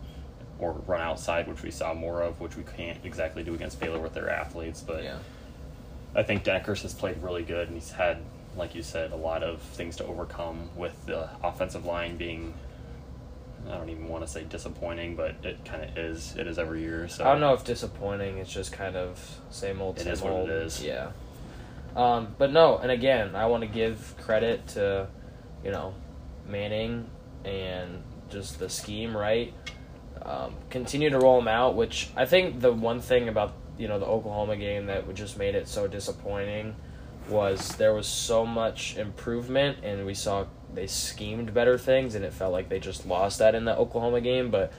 or 0.58 0.72
run 0.86 1.00
outside, 1.00 1.48
which 1.48 1.62
we 1.62 1.70
saw 1.70 1.94
more 1.94 2.20
of, 2.20 2.40
which 2.40 2.56
we 2.56 2.62
can't 2.62 2.98
exactly 3.04 3.42
do 3.42 3.54
against 3.54 3.80
Baylor 3.80 3.98
with 3.98 4.12
their 4.12 4.28
athletes. 4.28 4.82
But 4.82 5.02
Yeah. 5.04 5.16
I 6.14 6.22
think 6.22 6.44
Dekkers 6.44 6.82
has 6.82 6.94
played 6.94 7.22
really 7.22 7.42
good, 7.42 7.68
and 7.68 7.76
he's 7.76 7.92
had, 7.92 8.18
like 8.56 8.74
you 8.74 8.82
said, 8.82 9.12
a 9.12 9.16
lot 9.16 9.42
of 9.42 9.60
things 9.60 9.96
to 9.96 10.04
overcome 10.06 10.70
with 10.76 11.06
the 11.06 11.28
offensive 11.42 11.84
line 11.84 12.16
being. 12.16 12.54
I 13.68 13.76
don't 13.76 13.90
even 13.90 14.08
want 14.08 14.24
to 14.24 14.30
say 14.30 14.44
disappointing, 14.44 15.16
but 15.16 15.36
it 15.44 15.64
kind 15.64 15.84
of 15.84 15.96
is. 15.96 16.34
It 16.36 16.46
is 16.46 16.58
every 16.58 16.80
year. 16.80 17.08
So 17.08 17.24
I 17.24 17.32
don't 17.32 17.40
know 17.40 17.52
if 17.52 17.62
disappointing. 17.62 18.38
It's 18.38 18.50
just 18.50 18.72
kind 18.72 18.96
of 18.96 19.40
same 19.50 19.80
old, 19.82 19.98
It 19.98 20.04
same 20.04 20.12
is 20.14 20.22
what 20.22 20.32
it 20.32 20.36
old. 20.36 20.50
is. 20.50 20.82
Yeah. 20.82 21.10
Um, 21.94 22.34
but 22.38 22.52
no, 22.52 22.78
and 22.78 22.90
again, 22.90 23.34
I 23.36 23.46
want 23.46 23.62
to 23.62 23.66
give 23.68 24.14
credit 24.18 24.66
to, 24.68 25.08
you 25.64 25.70
know, 25.70 25.94
Manning 26.48 27.08
and 27.44 28.02
just 28.30 28.58
the 28.58 28.68
scheme, 28.68 29.16
right? 29.16 29.52
Um, 30.22 30.54
continue 30.70 31.10
to 31.10 31.18
roll 31.18 31.36
them 31.38 31.48
out, 31.48 31.76
which 31.76 32.08
I 32.16 32.26
think 32.26 32.60
the 32.60 32.72
one 32.72 33.00
thing 33.00 33.28
about 33.28 33.52
you 33.80 33.88
know 33.88 33.98
the 33.98 34.06
Oklahoma 34.06 34.56
game 34.56 34.86
that 34.86 35.12
just 35.14 35.38
made 35.38 35.54
it 35.54 35.66
so 35.66 35.88
disappointing 35.88 36.76
was 37.28 37.76
there 37.76 37.94
was 37.94 38.06
so 38.06 38.44
much 38.44 38.96
improvement, 38.96 39.78
and 39.82 40.04
we 40.04 40.14
saw 40.14 40.46
they 40.74 40.86
schemed 40.86 41.54
better 41.54 41.78
things, 41.78 42.14
and 42.14 42.24
it 42.24 42.32
felt 42.32 42.52
like 42.52 42.68
they 42.68 42.78
just 42.78 43.06
lost 43.06 43.38
that 43.38 43.54
in 43.54 43.64
the 43.64 43.76
Oklahoma 43.76 44.20
game. 44.20 44.50
But 44.50 44.72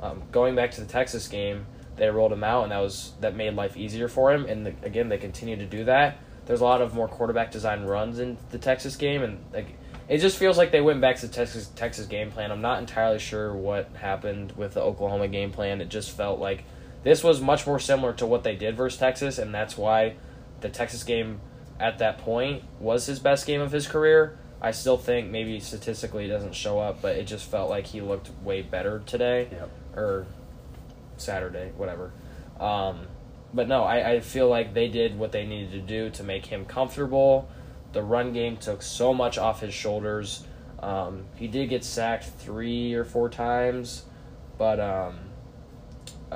um, 0.00 0.22
going 0.32 0.54
back 0.54 0.70
to 0.72 0.80
the 0.80 0.86
Texas 0.86 1.28
game, 1.28 1.66
they 1.96 2.08
rolled 2.08 2.32
him 2.32 2.44
out, 2.44 2.62
and 2.62 2.72
that 2.72 2.78
was 2.78 3.12
that 3.20 3.36
made 3.36 3.54
life 3.54 3.76
easier 3.76 4.08
for 4.08 4.32
him. 4.32 4.46
And 4.46 4.66
the, 4.66 4.74
again, 4.82 5.08
they 5.08 5.18
continue 5.18 5.56
to 5.56 5.66
do 5.66 5.84
that. 5.84 6.18
There's 6.46 6.60
a 6.60 6.64
lot 6.64 6.80
of 6.80 6.94
more 6.94 7.08
quarterback 7.08 7.50
design 7.50 7.84
runs 7.84 8.20
in 8.20 8.38
the 8.50 8.58
Texas 8.58 8.96
game, 8.96 9.22
and 9.22 9.44
like 9.52 9.76
it 10.08 10.18
just 10.18 10.38
feels 10.38 10.56
like 10.56 10.70
they 10.70 10.80
went 10.80 11.00
back 11.00 11.16
to 11.16 11.26
the 11.26 11.32
Texas 11.32 11.68
Texas 11.76 12.06
game 12.06 12.30
plan. 12.30 12.50
I'm 12.50 12.62
not 12.62 12.78
entirely 12.78 13.18
sure 13.18 13.54
what 13.54 13.90
happened 13.96 14.52
with 14.52 14.74
the 14.74 14.80
Oklahoma 14.80 15.28
game 15.28 15.50
plan. 15.50 15.80
It 15.80 15.88
just 15.88 16.12
felt 16.12 16.38
like 16.38 16.64
this 17.06 17.22
was 17.22 17.40
much 17.40 17.68
more 17.68 17.78
similar 17.78 18.12
to 18.14 18.26
what 18.26 18.42
they 18.42 18.56
did 18.56 18.76
versus 18.76 18.98
Texas, 18.98 19.38
and 19.38 19.54
that's 19.54 19.78
why 19.78 20.16
the 20.60 20.68
Texas 20.68 21.04
game 21.04 21.38
at 21.78 22.00
that 22.00 22.18
point 22.18 22.64
was 22.80 23.06
his 23.06 23.20
best 23.20 23.46
game 23.46 23.60
of 23.60 23.70
his 23.70 23.86
career. 23.86 24.36
I 24.60 24.72
still 24.72 24.96
think 24.96 25.30
maybe 25.30 25.60
statistically 25.60 26.24
it 26.24 26.28
doesn't 26.30 26.56
show 26.56 26.80
up, 26.80 27.00
but 27.00 27.14
it 27.14 27.28
just 27.28 27.48
felt 27.48 27.70
like 27.70 27.86
he 27.86 28.00
looked 28.00 28.30
way 28.42 28.60
better 28.60 29.04
today 29.06 29.46
Yep. 29.52 29.70
or 29.94 30.26
Saturday, 31.16 31.70
whatever. 31.76 32.10
Um, 32.58 33.06
but 33.54 33.68
no, 33.68 33.84
I, 33.84 34.14
I 34.14 34.20
feel 34.20 34.48
like 34.48 34.74
they 34.74 34.88
did 34.88 35.16
what 35.16 35.30
they 35.30 35.46
needed 35.46 35.70
to 35.70 35.80
do 35.82 36.10
to 36.10 36.24
make 36.24 36.46
him 36.46 36.64
comfortable. 36.64 37.48
The 37.92 38.02
run 38.02 38.32
game 38.32 38.56
took 38.56 38.82
so 38.82 39.14
much 39.14 39.38
off 39.38 39.60
his 39.60 39.72
shoulders. 39.72 40.44
Um, 40.80 41.26
he 41.36 41.46
did 41.46 41.68
get 41.68 41.84
sacked 41.84 42.24
three 42.24 42.94
or 42.94 43.04
four 43.04 43.28
times, 43.28 44.06
but 44.58 44.80
um, 44.80 45.20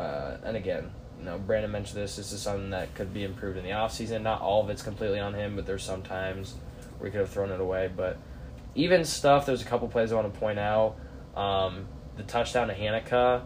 uh, 0.01 0.37
and 0.45 0.57
again, 0.57 0.91
you 1.19 1.25
know, 1.27 1.39
Brandon 1.39 1.71
mentioned 1.71 2.01
this. 2.03 2.17
This 2.17 2.33
is 2.33 2.41
something 2.41 2.71
that 2.71 2.95
could 2.95 3.13
be 3.13 3.25
improved 3.25 3.59
in 3.59 3.65
the 3.65 3.71
offseason. 3.71 4.23
Not 4.23 4.41
all 4.41 4.63
of 4.63 4.71
it's 4.71 4.83
completely 4.83 5.21
on 5.21 5.35
him, 5.35 5.57
but 5.57 5.67
there's 5.67 5.83
some 5.83 6.03
times 6.03 6.55
where 6.99 7.09
he 7.09 7.13
could 7.13 7.21
have 7.21 7.31
thrown 7.31 7.51
it 7.51 7.61
away. 7.61 7.91
But 7.95 8.17
even 8.75 9.05
stuff, 9.05 9.45
there's 9.45 9.63
a 9.63 9.67
couple 9.67 9.89
plays 9.89 10.13
I 10.13 10.15
want 10.17 10.33
to 10.33 10.41
point 10.41 10.59
out. 10.59 10.97
Um, 11.37 11.87
the 12.17 12.23
touchdown 12.23 12.69
to 12.69 12.75
Hanika 12.75 13.43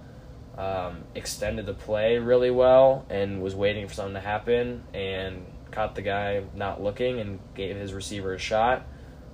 um, 0.56 1.02
extended 1.14 1.66
the 1.66 1.74
play 1.74 2.18
really 2.18 2.50
well 2.50 3.04
and 3.10 3.42
was 3.42 3.54
waiting 3.56 3.88
for 3.88 3.94
something 3.94 4.14
to 4.14 4.20
happen 4.20 4.84
and 4.94 5.44
caught 5.72 5.96
the 5.96 6.02
guy 6.02 6.44
not 6.54 6.80
looking 6.80 7.18
and 7.18 7.40
gave 7.54 7.74
his 7.76 7.92
receiver 7.92 8.34
a 8.34 8.38
shot. 8.38 8.86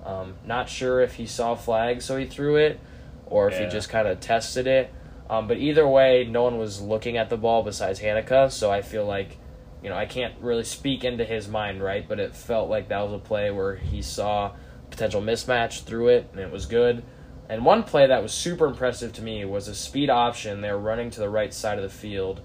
Um, 0.04 0.34
not 0.46 0.70
sure 0.70 1.00
if 1.00 1.14
he 1.14 1.26
saw 1.26 1.54
flag, 1.54 2.00
so 2.00 2.16
he 2.16 2.24
threw 2.24 2.56
it, 2.56 2.80
or 3.26 3.48
if 3.48 3.54
Yeah. 3.54 3.66
he 3.66 3.70
just 3.70 3.90
kind 3.90 4.08
of 4.08 4.18
tested 4.20 4.66
it. 4.66 4.90
Um, 5.30 5.46
but 5.46 5.58
either 5.58 5.86
way, 5.86 6.26
no 6.28 6.42
one 6.42 6.58
was 6.58 6.80
looking 6.82 7.16
at 7.16 7.30
the 7.30 7.36
ball 7.36 7.62
besides 7.62 8.00
Hanika, 8.00 8.50
so 8.50 8.72
I 8.72 8.82
feel 8.82 9.06
like, 9.06 9.38
you 9.80 9.88
know, 9.88 9.96
I 9.96 10.04
can't 10.04 10.34
really 10.40 10.64
speak 10.64 11.04
into 11.04 11.24
his 11.24 11.46
mind, 11.46 11.80
right? 11.80 12.06
But 12.06 12.18
it 12.18 12.34
felt 12.34 12.68
like 12.68 12.88
that 12.88 13.00
was 13.02 13.12
a 13.12 13.18
play 13.18 13.52
where 13.52 13.76
he 13.76 14.02
saw 14.02 14.50
potential 14.90 15.22
mismatch, 15.22 15.84
through 15.84 16.08
it, 16.08 16.28
and 16.32 16.40
it 16.40 16.50
was 16.50 16.66
good. 16.66 17.04
And 17.48 17.64
one 17.64 17.84
play 17.84 18.08
that 18.08 18.24
was 18.24 18.32
super 18.32 18.66
impressive 18.66 19.12
to 19.14 19.22
me 19.22 19.44
was 19.44 19.68
a 19.68 19.74
speed 19.76 20.10
option. 20.10 20.62
They 20.62 20.72
were 20.72 20.78
running 20.78 21.10
to 21.10 21.20
the 21.20 21.28
right 21.28 21.54
side 21.54 21.78
of 21.78 21.84
the 21.84 21.96
field, 21.96 22.40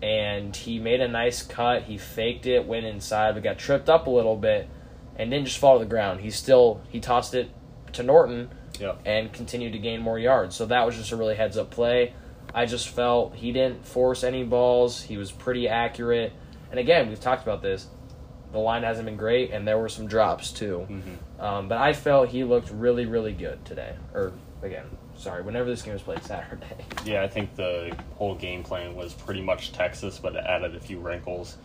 and 0.00 0.54
he 0.54 0.78
made 0.78 1.00
a 1.00 1.08
nice 1.08 1.42
cut. 1.42 1.82
He 1.82 1.98
faked 1.98 2.46
it, 2.46 2.64
went 2.64 2.86
inside, 2.86 3.34
but 3.34 3.42
got 3.42 3.58
tripped 3.58 3.88
up 3.88 4.06
a 4.06 4.10
little 4.10 4.36
bit, 4.36 4.68
and 5.16 5.32
didn't 5.32 5.46
just 5.46 5.58
fall 5.58 5.80
to 5.80 5.84
the 5.84 5.90
ground. 5.90 6.20
He 6.20 6.30
still 6.30 6.80
he 6.90 7.00
tossed 7.00 7.34
it 7.34 7.50
to 7.94 8.04
Norton 8.04 8.50
Yep. 8.78 9.00
and 9.04 9.32
continued 9.32 9.72
to 9.72 9.78
gain 9.78 10.00
more 10.00 10.18
yards. 10.18 10.54
So 10.56 10.66
that 10.66 10.86
was 10.86 10.96
just 10.96 11.10
a 11.10 11.16
really 11.16 11.34
heads 11.34 11.58
up 11.58 11.70
play. 11.70 12.14
I 12.54 12.66
just 12.66 12.88
felt 12.88 13.34
he 13.34 13.52
didn't 13.52 13.84
force 13.86 14.24
any 14.24 14.44
balls. 14.44 15.02
He 15.02 15.16
was 15.16 15.30
pretty 15.32 15.68
accurate. 15.68 16.32
And 16.70 16.78
again, 16.80 17.08
we've 17.08 17.20
talked 17.20 17.42
about 17.42 17.62
this. 17.62 17.86
The 18.52 18.58
line 18.58 18.82
hasn't 18.82 19.06
been 19.06 19.16
great, 19.16 19.52
and 19.52 19.66
there 19.66 19.78
were 19.78 19.88
some 19.88 20.06
drops 20.08 20.50
too. 20.52 20.78
hmm 20.80 21.42
Um, 21.42 21.68
but 21.68 21.78
I 21.78 21.92
felt 21.92 22.28
he 22.30 22.42
looked 22.44 22.70
really, 22.70 23.06
really 23.06 23.32
good 23.32 23.64
today. 23.64 23.94
Or 24.12 24.32
again, 24.62 24.86
sorry, 25.16 25.42
whenever 25.42 25.68
this 25.70 25.82
game 25.82 25.92
was 25.94 26.02
played 26.02 26.22
Saturday. 26.24 26.66
Yeah, 27.04 27.22
I 27.22 27.28
think 27.28 27.54
the 27.54 27.96
whole 28.16 28.34
game 28.34 28.64
plan 28.64 28.96
was 28.96 29.14
pretty 29.14 29.40
much 29.42 29.72
Texas, 29.72 30.18
but 30.18 30.34
it 30.34 30.44
added 30.44 30.74
a 30.74 30.80
few 30.80 30.98
wrinkles, 30.98 31.56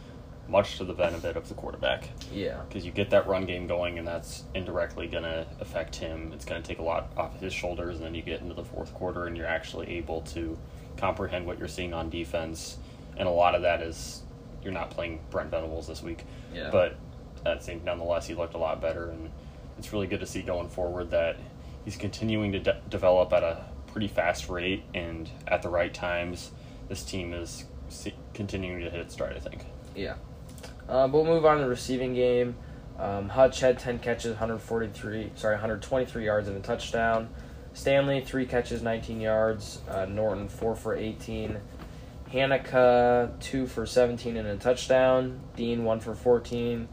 much 0.47 0.77
to 0.77 0.84
the 0.86 0.93
benefit 0.93 1.36
of 1.36 1.47
the 1.47 1.55
quarterback. 1.55 2.10
yeah, 2.31 2.62
Because 2.67 2.86
you 2.86 2.91
get 2.91 3.10
that 3.10 3.27
run 3.27 3.45
game 3.45 3.65
going, 3.67 3.97
and 3.97 4.08
that's 4.08 4.43
indirectly 4.53 5.08
going 5.08 5.23
to 5.23 5.45
affect 5.60 5.95
him. 5.95 6.31
It's 6.34 6.45
going 6.45 6.62
to 6.62 6.67
take 6.67 6.79
a 6.79 6.84
lot 6.84 7.12
off 7.17 7.39
his 7.39 7.53
shoulders, 7.53 7.97
and 7.97 8.05
then 8.05 8.15
you 8.15 8.21
get 8.21 8.41
into 8.41 8.53
the 8.53 8.63
fourth 8.63 8.93
quarter, 8.93 9.25
and 9.25 9.36
you're 9.36 9.47
actually 9.47 9.89
able 9.97 10.21
to 10.21 10.58
comprehend 10.97 11.45
what 11.45 11.58
you're 11.60 11.67
seeing 11.67 11.93
on 11.93 12.10
defense. 12.10 12.77
And 13.17 13.27
a 13.27 13.31
lot 13.31 13.55
of 13.55 13.63
that 13.63 13.81
is 13.81 14.21
you're 14.63 14.73
not 14.73 14.91
playing 14.91 15.19
Brent 15.31 15.51
Venables 15.51 15.88
this 15.88 16.01
week. 16.03 16.25
yeah, 16.53 16.69
But 16.71 16.95
uh, 17.45 17.51
I 17.51 17.58
think 17.58 17.84
nonetheless, 17.84 18.27
he 18.27 18.34
looked 18.36 18.53
a 18.53 18.58
lot 18.60 18.81
better, 18.81 19.10
and 19.10 19.29
it's 19.77 19.91
really 19.93 20.08
good 20.08 20.19
to 20.19 20.25
see 20.25 20.41
going 20.41 20.69
forward 20.69 21.12
that 21.12 21.38
he's 21.86 21.97
continuing 21.97 22.51
to 22.53 22.60
de- 22.60 22.81
develop 22.89 23.34
at 23.34 23.43
a 23.43 23.65
pretty 23.88 24.08
fast 24.08 24.49
rate 24.49 24.84
and 24.93 25.29
at 25.47 25.62
the 25.62 25.69
right 25.69 25.93
times. 25.93 26.51
This 26.88 27.03
team 27.03 27.34
is 27.34 27.65
continuing 28.34 28.81
to 28.84 28.89
hit 28.89 28.99
its 28.99 29.13
stride, 29.13 29.36
I 29.36 29.39
think. 29.39 29.65
yeah. 29.95 30.15
Uh, 30.88 31.08
but 31.08 31.24
we'll 31.24 31.26
move 31.26 31.45
on 31.45 31.58
to 31.58 31.63
the 31.63 31.69
receiving 31.69 32.13
game. 32.13 32.56
Um, 32.98 33.30
Hutch 33.30 33.60
had 33.60 33.80
10 33.80 34.00
catches, 34.00 34.32
143, 34.32 35.32
sorry, 35.36 35.56
123 35.56 36.26
yards 36.26 36.48
and 36.48 36.58
a 36.58 36.62
touchdown. 36.62 37.30
Stanley, 37.74 38.21
3 38.21 38.45
catches, 38.45 38.82
19 38.82 39.19
yards. 39.19 39.80
Uh, 39.89 40.06
Norton, 40.06 40.48
4 40.48 40.76
for 40.76 40.95
18. 40.95 41.58
Hanika, 42.32 43.38
2 43.41 43.67
for 43.67 43.86
17 43.86 44.38
and 44.38 44.48
a 44.48 44.56
touchdown. 44.56 45.41
Dean, 45.56 45.84
1 45.84 46.00
for 46.00 46.15
14. 46.15 46.88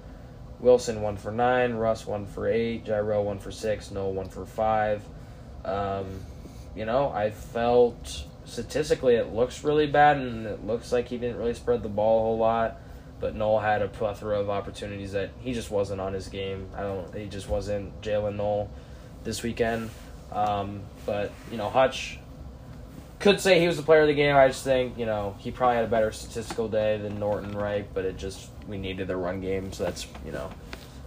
Wilson, 0.58 1.02
1 1.02 1.16
for 1.16 1.30
9. 1.30 1.74
Russ, 1.74 2.06
1 2.06 2.26
for 2.26 2.48
8. 2.48 2.84
Gyro, 2.84 3.22
1 3.22 3.38
for 3.38 3.52
6. 3.52 3.90
Noah, 3.92 4.10
1 4.10 4.28
for 4.28 4.44
5. 4.44 5.04
Um, 5.64 6.06
you 6.74 6.84
know, 6.84 7.10
I 7.10 7.30
felt 7.30 8.24
statistically 8.44 9.14
it 9.14 9.32
looks 9.32 9.62
really 9.62 9.86
bad 9.86 10.16
and 10.16 10.46
it 10.46 10.66
looks 10.66 10.90
like 10.90 11.08
he 11.08 11.18
didn't 11.18 11.36
really 11.36 11.54
spread 11.54 11.82
the 11.82 11.88
ball 11.88 12.18
a 12.18 12.22
whole 12.22 12.38
lot. 12.38 12.80
But 13.22 13.36
Noel 13.36 13.60
had 13.60 13.82
a 13.82 13.88
plethora 13.88 14.40
of 14.40 14.50
opportunities 14.50 15.12
that 15.12 15.30
he 15.38 15.54
just 15.54 15.70
wasn't 15.70 16.00
on 16.00 16.12
his 16.12 16.28
game. 16.28 16.68
I 16.76 16.80
don't. 16.80 17.14
He 17.14 17.26
just 17.26 17.48
wasn't 17.48 18.02
Jaylin 18.02 18.34
Noel 18.36 18.68
this 19.22 19.44
weekend. 19.44 19.90
Um, 20.32 20.80
but 21.06 21.30
you 21.48 21.56
know, 21.56 21.70
Hutch 21.70 22.18
could 23.20 23.40
say 23.40 23.60
he 23.60 23.68
was 23.68 23.76
the 23.76 23.84
player 23.84 24.00
of 24.00 24.08
the 24.08 24.14
game. 24.14 24.34
I 24.34 24.48
just 24.48 24.64
think 24.64 24.98
you 24.98 25.06
know 25.06 25.36
he 25.38 25.52
probably 25.52 25.76
had 25.76 25.84
a 25.84 25.88
better 25.88 26.10
statistical 26.10 26.68
day 26.68 26.98
than 26.98 27.20
Norton, 27.20 27.52
right? 27.52 27.86
But 27.94 28.04
it 28.06 28.16
just 28.16 28.50
we 28.66 28.76
needed 28.76 29.06
the 29.06 29.16
run 29.16 29.40
game, 29.40 29.72
so 29.72 29.84
that's 29.84 30.04
you 30.26 30.32
know. 30.32 30.50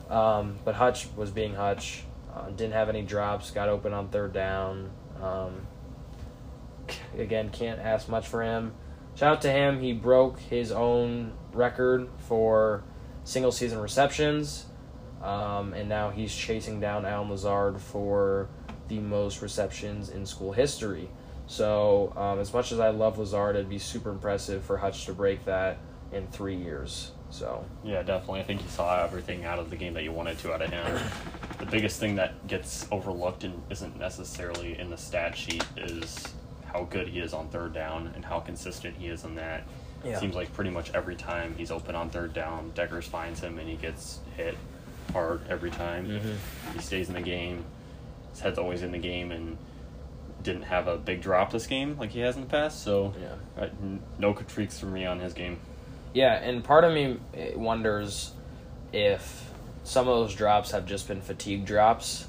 Um, 0.09 0.55
but 0.63 0.75
Hutch 0.75 1.07
was 1.17 1.31
being 1.31 1.53
Hutch. 1.53 2.03
Uh, 2.33 2.49
didn't 2.49 2.73
have 2.73 2.87
any 2.87 3.01
drops. 3.01 3.51
Got 3.51 3.67
open 3.67 3.91
on 3.91 4.07
third 4.07 4.31
down. 4.31 4.89
Um, 5.21 5.67
again, 7.17 7.49
can't 7.49 7.81
ask 7.81 8.07
much 8.07 8.25
for 8.25 8.41
him. 8.41 8.73
Shout 9.15 9.37
out 9.37 9.41
to 9.43 9.51
him. 9.51 9.79
He 9.79 9.93
broke 9.93 10.39
his 10.39 10.71
own 10.71 11.33
record 11.53 12.09
for 12.27 12.83
single 13.23 13.51
season 13.51 13.79
receptions, 13.79 14.65
um, 15.23 15.73
and 15.73 15.87
now 15.87 16.09
he's 16.09 16.35
chasing 16.35 16.81
down 16.81 17.05
Allen 17.05 17.29
Lazard 17.29 17.79
for 17.79 18.49
the 18.89 18.99
most 18.99 19.41
receptions 19.41 20.09
in 20.09 20.25
school 20.25 20.51
history. 20.51 21.09
So, 21.47 22.11
um, 22.17 22.39
as 22.39 22.53
much 22.53 22.71
as 22.71 22.79
I 22.79 22.89
love 22.89 23.17
Lazard, 23.17 23.55
it'd 23.55 23.69
be 23.69 23.79
super 23.79 24.09
impressive 24.11 24.63
for 24.63 24.77
Hutch 24.77 25.05
to 25.05 25.13
break 25.13 25.45
that 25.45 25.77
in 26.11 26.27
three 26.27 26.55
years. 26.55 27.11
So, 27.29 27.65
Yeah, 27.83 28.03
definitely. 28.03 28.41
I 28.41 28.43
think 28.43 28.61
you 28.63 28.69
saw 28.69 29.03
everything 29.03 29.45
out 29.45 29.59
of 29.59 29.69
the 29.69 29.75
game 29.75 29.93
that 29.93 30.03
you 30.03 30.11
wanted 30.11 30.39
to 30.39 30.53
out 30.53 30.61
of 30.61 30.69
him. 30.69 30.99
The 31.59 31.65
biggest 31.65 31.99
thing 31.99 32.15
that 32.15 32.47
gets 32.47 32.87
overlooked 32.91 33.43
and 33.43 33.61
isn't 33.69 33.97
necessarily 33.97 34.77
in 34.77 34.89
the 34.89 34.97
stat 34.97 35.37
sheet 35.37 35.63
is 35.77 36.33
how 36.75 36.83
good 36.83 37.07
he 37.07 37.19
is 37.19 37.33
on 37.33 37.47
third 37.47 37.73
down 37.73 38.11
and 38.15 38.25
how 38.25 38.39
consistent 38.39 38.95
he 38.97 39.07
is 39.07 39.23
on 39.23 39.35
that. 39.35 39.63
Yeah. 40.03 40.19
Seems 40.19 40.35
like 40.35 40.53
pretty 40.53 40.69
much 40.69 40.93
every 40.93 41.15
time 41.15 41.55
he's 41.57 41.71
open 41.71 41.95
on 41.95 42.09
third 42.09 42.33
down, 42.33 42.73
Dekkers 42.75 43.05
finds 43.05 43.39
him 43.39 43.57
and 43.59 43.67
he 43.69 43.75
gets 43.75 44.19
hit 44.35 44.57
hard 45.13 45.39
every 45.49 45.71
time. 45.71 46.07
Mhm. 46.07 46.73
He 46.73 46.79
stays 46.79 47.07
in 47.07 47.15
the 47.15 47.21
game. 47.21 47.63
His 48.31 48.41
head's 48.41 48.59
always 48.59 48.83
in 48.83 48.91
the 48.91 48.97
game 48.97 49.31
and 49.31 49.57
didn't 50.43 50.63
have 50.63 50.87
a 50.87 50.97
big 50.97 51.21
drop 51.21 51.51
this 51.51 51.65
game 51.65 51.97
like 51.97 52.11
he 52.11 52.19
has 52.19 52.35
in 52.35 52.41
the 52.41 52.49
past. 52.49 52.83
So 52.83 53.13
yeah. 53.19 53.63
uh, 53.63 53.69
no 54.19 54.33
critiques 54.33 54.77
from 54.77 54.93
me 54.93 55.05
on 55.05 55.19
his 55.21 55.33
game. 55.33 55.59
Yeah, 56.13 56.33
and 56.33 56.63
part 56.63 56.83
of 56.83 56.93
me 56.93 57.19
eh, 57.33 57.51
wonders 57.55 58.33
if 58.91 59.49
some 59.83 60.07
of 60.07 60.15
those 60.17 60.35
drops 60.35 60.71
have 60.71 60.85
just 60.85 61.07
been 61.07 61.21
fatigue 61.21 61.65
drops, 61.65 62.27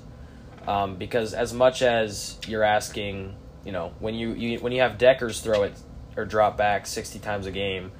um, 0.68 0.96
because 0.96 1.34
as 1.34 1.52
much 1.52 1.82
as 1.82 2.38
you're 2.46 2.64
asking, 2.64 3.34
you 3.66 3.72
know, 3.72 3.92
when 3.98 4.14
you, 4.14 4.32
you 4.32 4.58
when 4.60 4.72
you 4.72 4.80
have 4.80 4.96
Dekkers 4.96 5.42
throw 5.42 5.64
it 5.64 5.74
or 6.16 6.24
drop 6.24 6.56
back 6.56 6.86
sixty 6.86 7.18
times 7.18 7.46
a 7.46 7.50
game, 7.50 7.90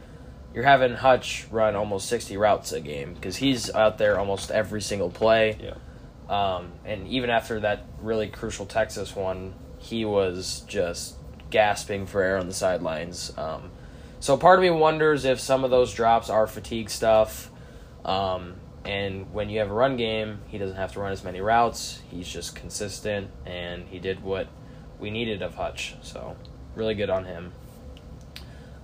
you're 0.54 0.64
having 0.64 0.94
Hutch 0.94 1.46
run 1.50 1.74
almost 1.74 2.08
sixty 2.08 2.36
routes 2.36 2.70
a 2.70 2.80
game 2.80 3.14
because 3.14 3.36
he's 3.36 3.68
out 3.74 3.98
there 3.98 4.16
almost 4.16 4.52
every 4.52 4.80
single 4.80 5.10
play. 5.10 5.58
Yeah. 5.60 5.74
Um, 6.28 6.72
and 6.84 7.08
even 7.08 7.30
after 7.30 7.60
that 7.60 7.84
really 8.00 8.28
crucial 8.28 8.64
Texas 8.64 9.16
one, 9.16 9.54
he 9.78 10.04
was 10.04 10.60
just 10.68 11.16
gasping 11.50 12.06
for 12.06 12.22
air 12.22 12.38
on 12.38 12.46
the 12.46 12.54
sidelines. 12.54 13.36
Um, 13.36 13.70
so 14.20 14.36
part 14.36 14.60
of 14.60 14.62
me 14.62 14.70
wonders 14.70 15.24
if 15.24 15.40
some 15.40 15.64
of 15.64 15.70
those 15.70 15.92
drops 15.92 16.30
are 16.30 16.46
fatigue 16.46 16.90
stuff. 16.90 17.50
Um, 18.04 18.54
and 18.84 19.32
when 19.32 19.50
you 19.50 19.58
have 19.58 19.70
a 19.72 19.74
run 19.74 19.96
game, 19.96 20.38
he 20.46 20.58
doesn't 20.58 20.76
have 20.76 20.92
to 20.92 21.00
run 21.00 21.10
as 21.10 21.24
many 21.24 21.40
routes. 21.40 22.00
He's 22.08 22.28
just 22.28 22.54
consistent, 22.54 23.30
and 23.44 23.88
he 23.88 23.98
did 23.98 24.22
what 24.22 24.46
we 24.98 25.10
needed 25.10 25.42
of 25.42 25.54
Hutch. 25.54 25.94
So 26.02 26.36
really 26.74 26.94
good 26.94 27.10
on 27.10 27.24
him. 27.24 27.52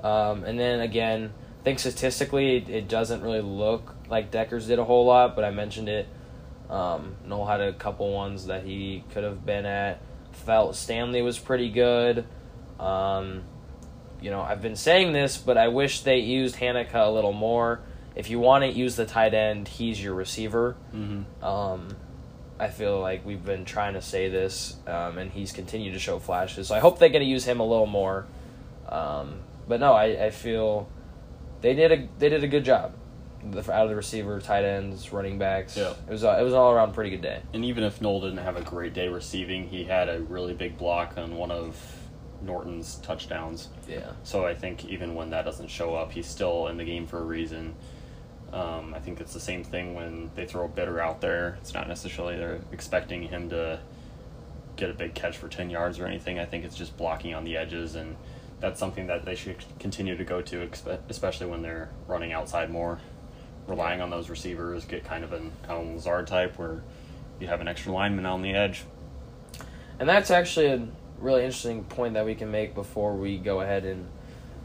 Um, 0.03 0.44
and 0.44 0.59
then 0.59 0.81
again, 0.81 1.33
I 1.61 1.64
think 1.64 1.79
statistically 1.79 2.57
it, 2.57 2.68
it 2.68 2.88
doesn't 2.88 3.22
really 3.22 3.40
look 3.40 3.94
like 4.09 4.31
Dekkers 4.31 4.66
did 4.66 4.79
a 4.79 4.85
whole 4.85 5.07
lot, 5.07 5.37
but 5.37 5.44
I 5.44 5.51
mentioned 5.51 5.88
it. 5.88 6.09
Um, 6.68 7.16
Noel 7.27 7.46
had 7.46 7.61
a 7.61 7.72
couple 7.72 8.12
ones 8.12 8.46
that 8.46 8.64
he 8.64 9.05
could 9.12 9.25
have 9.25 9.44
been 9.44 9.66
at. 9.66 10.01
Felt 10.33 10.75
Stanley 10.75 11.22
was 11.22 11.38
pretty 11.38 11.70
good. 11.70 12.25
Um, 12.81 13.44
you 14.20 14.31
know, 14.31 14.40
I've 14.40 14.62
been 14.62 14.77
saying 14.77 15.12
this, 15.12 15.37
but 15.37 15.59
I 15.59 15.68
wish 15.68 16.01
they 16.01 16.18
used 16.18 16.57
Hanika 16.57 17.07
a 17.07 17.11
little 17.11 17.33
more. 17.33 17.81
If 18.14 18.31
you 18.31 18.38
want 18.38 18.64
to 18.64 18.70
use 18.70 18.96
the 18.96 19.07
tight 19.07 19.35
end, 19.35 19.68
he's 19.68 20.03
your 20.03 20.14
receiver. 20.14 20.77
Mm-hmm. 20.94 21.44
Um, 21.44 21.96
I 22.62 22.68
feel 22.68 23.01
like 23.01 23.27
we've 23.27 23.44
been 23.44 23.64
trying 23.64 23.94
to 23.94 24.03
say 24.03 24.29
this, 24.29 24.77
um, 24.87 25.18
and 25.18 25.31
he's 25.33 25.51
continued 25.51 25.94
to 25.94 25.98
show 25.98 26.18
flashes. 26.20 26.68
So 26.68 26.75
I 26.77 26.79
hope 26.79 26.98
they're 27.01 27.09
going 27.09 27.25
to 27.25 27.29
use 27.29 27.44
him 27.44 27.59
a 27.59 27.66
little 27.66 27.87
more. 27.87 28.27
Um, 28.88 29.40
but 29.66 29.81
no, 29.81 29.92
I, 29.94 30.27
I 30.27 30.31
feel 30.31 30.88
they 31.61 31.75
did 31.75 31.90
a 31.92 32.09
they 32.18 32.29
did 32.29 32.44
a 32.44 32.48
good 32.48 32.64
job 32.64 32.92
The- 33.51 33.72
out 33.72 33.85
of 33.85 33.88
the 33.90 33.96
receiver, 33.96 34.40
tight 34.40 34.64
ends, 34.64 35.12
running 35.12 35.38
backs. 35.38 35.77
Yeah. 35.77 35.94
it 36.07 36.11
was 36.11 36.22
a, 36.22 36.38
it 36.40 36.44
was 36.44 36.55
all 36.55 36.70
around 36.70 36.92
pretty 36.94 37.11
good 37.11 37.22
day. 37.22 37.42
And 37.53 37.64
even 37.64 37.83
if 37.85 38.01
Noel 38.01 38.20
didn't 38.20 38.38
have 38.38 38.57
a 38.57 38.62
great 38.62 38.94
day 38.94 39.09
receiving, 39.09 39.68
he 39.68 39.83
had 39.85 40.09
a 40.09 40.20
really 40.20 40.55
big 40.55 40.79
block 40.79 41.18
on 41.18 41.37
one 41.37 41.51
of 41.51 41.77
Norton's 42.42 42.96
touchdowns. 42.96 43.68
Yeah, 43.88 44.11
So 44.25 44.44
I 44.46 44.55
think 44.55 44.85
even 44.87 45.14
when 45.14 45.31
that 45.31 45.44
doesn't 45.44 45.68
show 45.68 45.94
up, 45.94 46.12
he's 46.12 46.27
still 46.27 46.66
in 46.68 46.77
the 46.77 46.85
game 46.85 47.07
for 47.07 47.18
a 47.18 47.25
reason. 47.25 47.75
Um, 48.53 48.93
I 48.95 48.99
think 48.99 49.21
it's 49.21 49.33
the 49.33 49.41
same 49.41 49.65
thing 49.65 49.95
when 49.95 50.31
they 50.35 50.45
throw 50.45 50.67
a 50.67 50.69
Bitter 50.69 51.01
out 51.01 51.21
there. 51.21 51.57
It's 51.61 51.73
not 51.73 51.88
necessarily 51.88 52.37
they're 52.37 52.61
expecting 52.71 53.23
him 53.23 53.49
to 53.51 53.81
get 54.77 54.91
a 54.91 54.95
big 54.95 55.15
catch 55.15 55.38
for 55.38 55.49
10 55.49 55.71
yards 55.71 55.99
or 55.99 56.07
anything. 56.07 56.38
I 56.38 56.45
think 56.45 56.65
it's 56.65 56.77
just 56.77 56.97
blocking 56.97 57.35
on 57.35 57.45
the 57.45 57.57
edges, 57.57 57.95
and 57.95 58.17
that's 58.61 58.79
something 58.79 59.07
that 59.07 59.25
they 59.25 59.35
should 59.35 59.65
continue 59.79 60.17
to 60.17 60.25
go 60.25 60.43
to, 60.43 60.69
especially 61.09 61.47
when 61.47 61.62
they're 61.62 61.91
running 62.07 62.33
outside 62.33 62.71
more. 62.71 62.99
Relying 63.67 64.01
on 64.01 64.11
those 64.11 64.29
receivers, 64.29 64.85
get 64.85 65.05
kind 65.05 65.25
of 65.25 65.33
an 65.33 65.53
Allen 65.69 65.95
Lazard 65.95 66.27
type 66.27 66.59
where 66.59 66.83
you 67.41 67.47
have 67.47 67.61
an 67.61 67.69
extra 67.69 67.93
lineman 67.93 68.27
on 68.27 68.43
the 68.43 68.53
edge. 68.53 68.85
and 69.99 70.09
that's 70.09 70.31
actually 70.31 70.67
a 70.67 70.87
really 71.19 71.45
interesting 71.45 71.85
point 71.85 72.15
that 72.15 72.27
we 72.27 72.35
can 72.35 72.51
make 72.51 72.75
before 72.75 73.15
we 73.15 73.38
go 73.38 73.61
ahead 73.61 73.85
and 73.85 74.09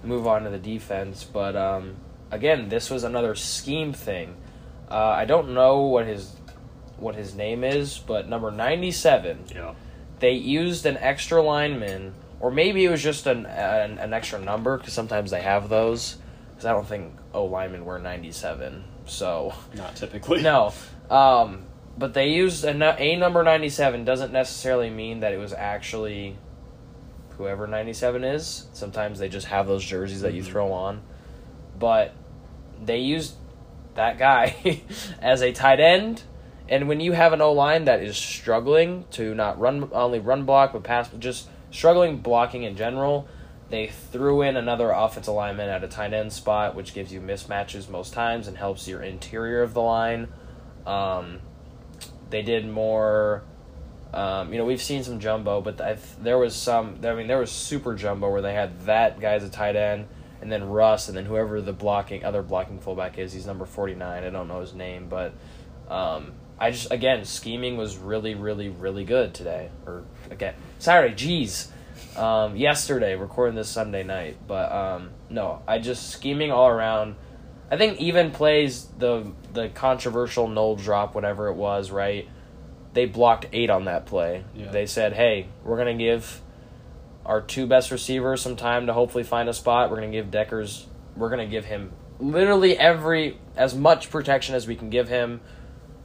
move 0.04 0.26
on 0.26 0.44
to 0.44 0.50
the 0.50 0.58
defense. 0.58 1.24
But 1.24 1.56
um, 1.56 1.96
again, 2.32 2.70
this 2.70 2.90
was 2.90 3.04
another 3.04 3.36
scheme 3.36 3.94
thing. 3.94 4.36
Uh, 4.90 4.96
I 4.96 5.26
don't 5.26 5.54
know 5.54 5.82
what 5.82 6.06
his 6.08 6.34
what 6.98 7.16
his 7.16 7.36
name 7.36 7.64
is, 7.64 7.98
but 8.00 8.28
number 8.28 8.52
ninety 8.52 8.92
seven. 8.92 9.44
Yeah. 9.54 9.74
they 10.20 10.32
used 10.34 10.86
an 10.86 10.98
extra 10.98 11.42
lineman, 11.42 12.14
or 12.40 12.50
maybe 12.52 12.84
it 12.86 12.90
was 12.90 13.04
just 13.04 13.28
an 13.28 13.46
an, 13.46 13.98
an 14.00 14.14
extra 14.14 14.40
number 14.40 14.78
because 14.78 14.94
sometimes 14.94 15.32
they 15.32 15.42
have 15.42 15.70
those. 15.70 16.18
Because 16.52 16.66
I 16.66 16.72
don't 16.72 16.88
think 16.88 17.14
O 17.34 17.46
linemen 17.46 17.86
wear 17.86 18.00
ninety 18.00 18.32
seven. 18.32 18.84
So 19.06 19.54
Not 19.76 19.96
typically. 19.96 20.42
no, 20.42 20.74
um, 21.10 21.64
but 21.98 22.14
they 22.14 22.30
used 22.30 22.64
a, 22.66 23.02
a 23.02 23.16
number 23.16 23.44
ninety 23.44 23.70
seven 23.70 24.04
doesn't 24.06 24.34
necessarily 24.34 24.90
mean 24.90 25.20
that 25.20 25.34
it 25.34 25.38
was 25.38 25.54
actually 25.54 26.36
whoever 27.38 27.68
ninety 27.68 27.94
seven 27.94 28.24
is. 28.24 28.68
Sometimes 28.74 29.20
they 29.20 29.30
just 29.30 29.48
have 29.48 29.68
those 29.68 29.84
jerseys 29.86 30.22
that 30.22 30.34
you 30.34 30.42
Mhm. 30.42 30.48
throw 30.48 30.72
on, 30.72 31.02
but 31.78 32.14
they 32.84 33.00
used 33.00 33.36
that 33.96 34.18
guy 34.18 34.82
as 35.22 35.42
a 35.42 35.52
tight 35.52 35.80
end. 35.80 36.24
And 36.70 36.88
when 36.88 37.00
you 37.00 37.14
have 37.14 37.34
an 37.34 37.42
O 37.42 37.54
line 37.54 37.86
that 37.86 38.02
is 38.02 38.18
struggling 38.18 39.06
to 39.12 39.34
not 39.34 39.60
run 39.60 39.90
only 39.94 40.20
run 40.20 40.44
block 40.44 40.74
but 40.74 40.84
pass, 40.84 41.10
just 41.18 41.48
struggling 41.72 42.18
blocking 42.18 42.64
in 42.64 42.76
general, 42.76 43.28
they 43.70 43.88
threw 43.88 44.42
in 44.42 44.56
another 44.56 44.92
offensive 44.92 45.34
lineman 45.34 45.70
at 45.70 45.84
a 45.84 45.88
tight 45.88 46.14
end 46.14 46.32
spot, 46.32 46.76
which 46.76 46.94
gives 46.94 47.12
you 47.12 47.20
mismatches 47.20 47.90
most 47.90 48.14
times 48.14 48.48
and 48.48 48.58
helps 48.58 48.88
your 48.88 49.02
interior 49.02 49.62
of 49.62 49.74
the 49.74 49.82
line. 49.82 50.28
Um, 50.86 51.40
they 52.30 52.42
did 52.42 52.68
more. 52.68 53.44
Um, 54.14 54.54
you 54.54 54.58
know, 54.58 54.66
we've 54.66 54.82
seen 54.82 55.04
some 55.04 55.20
jumbo, 55.20 55.60
but 55.60 55.82
I've, 55.82 56.24
there 56.24 56.38
was 56.38 56.56
some. 56.56 57.00
I 57.04 57.14
mean, 57.14 57.28
there 57.28 57.40
was 57.40 57.52
super 57.52 57.94
jumbo 57.94 58.32
where 58.32 58.42
they 58.42 58.54
had 58.54 58.86
that 58.86 59.20
guy 59.20 59.34
as 59.34 59.44
a 59.44 59.50
tight 59.50 59.76
end, 59.76 60.08
and 60.42 60.52
then 60.52 60.70
Russ, 60.70 61.08
and 61.08 61.18
then 61.18 61.26
whoever 61.26 61.62
the 61.62 61.74
blocking 61.74 62.24
other 62.24 62.44
blocking 62.44 62.80
fullback 62.80 63.18
is. 63.18 63.34
He's 63.34 63.46
number 63.46 63.66
forty 63.66 63.96
nine. 63.96 64.24
I 64.24 64.30
don't 64.30 64.48
know 64.48 64.62
his 64.62 64.74
name, 64.74 65.08
but 65.10 65.34
um, 65.90 66.34
I 66.60 66.72
just 66.72 66.92
again 66.92 67.26
scheming 67.26 67.78
was 67.78 67.98
really, 67.98 68.36
really, 68.36 68.70
really 68.70 69.04
good 69.04 69.34
today. 69.34 69.70
Or 69.86 70.04
again, 70.30 70.56
sorry, 70.80 71.12
Jeez, 71.12 71.70
um, 72.18 72.56
yesterday 72.56 73.16
recording 73.16 73.56
this 73.56 73.70
Sunday 73.70 74.04
night. 74.04 74.38
But 74.48 74.72
um, 74.72 75.12
no, 75.30 75.62
I 75.68 75.80
just 75.80 76.10
scheming 76.10 76.52
all 76.52 76.68
around. 76.68 77.16
I 77.70 77.78
think 77.78 78.00
even 78.00 78.32
plays 78.32 78.86
the 78.98 79.32
the 79.54 79.70
controversial 79.70 80.48
Noel 80.48 80.76
drop, 80.76 81.16
whatever 81.16 81.48
it 81.48 81.56
was, 81.56 81.92
right? 81.92 82.28
They 82.94 83.06
blocked 83.06 83.48
eight 83.54 83.70
on 83.70 83.86
that 83.86 84.06
play. 84.06 84.44
Yeah. 84.56 84.72
They 84.72 84.86
said, 84.86 85.14
"Hey, 85.14 85.48
we're 85.64 85.78
gonna 85.78 85.94
give 85.94 86.42
our 87.28 87.42
two 87.42 87.68
best 87.68 87.92
receivers 87.92 88.42
some 88.42 88.56
time 88.56 88.88
to 88.88 88.94
hopefully 88.94 89.24
find 89.24 89.50
a 89.50 89.54
spot. 89.54 89.92
We're 89.92 89.98
gonna 89.98 90.12
give 90.12 90.32
Dekkers. 90.32 90.86
We're 91.16 91.30
gonna 91.30 91.46
give 91.46 91.66
him 91.66 91.92
literally 92.20 92.78
every 92.78 93.38
as 93.56 93.76
much 93.76 94.10
protection 94.10 94.56
as 94.56 94.66
we 94.66 94.76
can 94.76 94.90
give 94.90 95.10
him." 95.10 95.42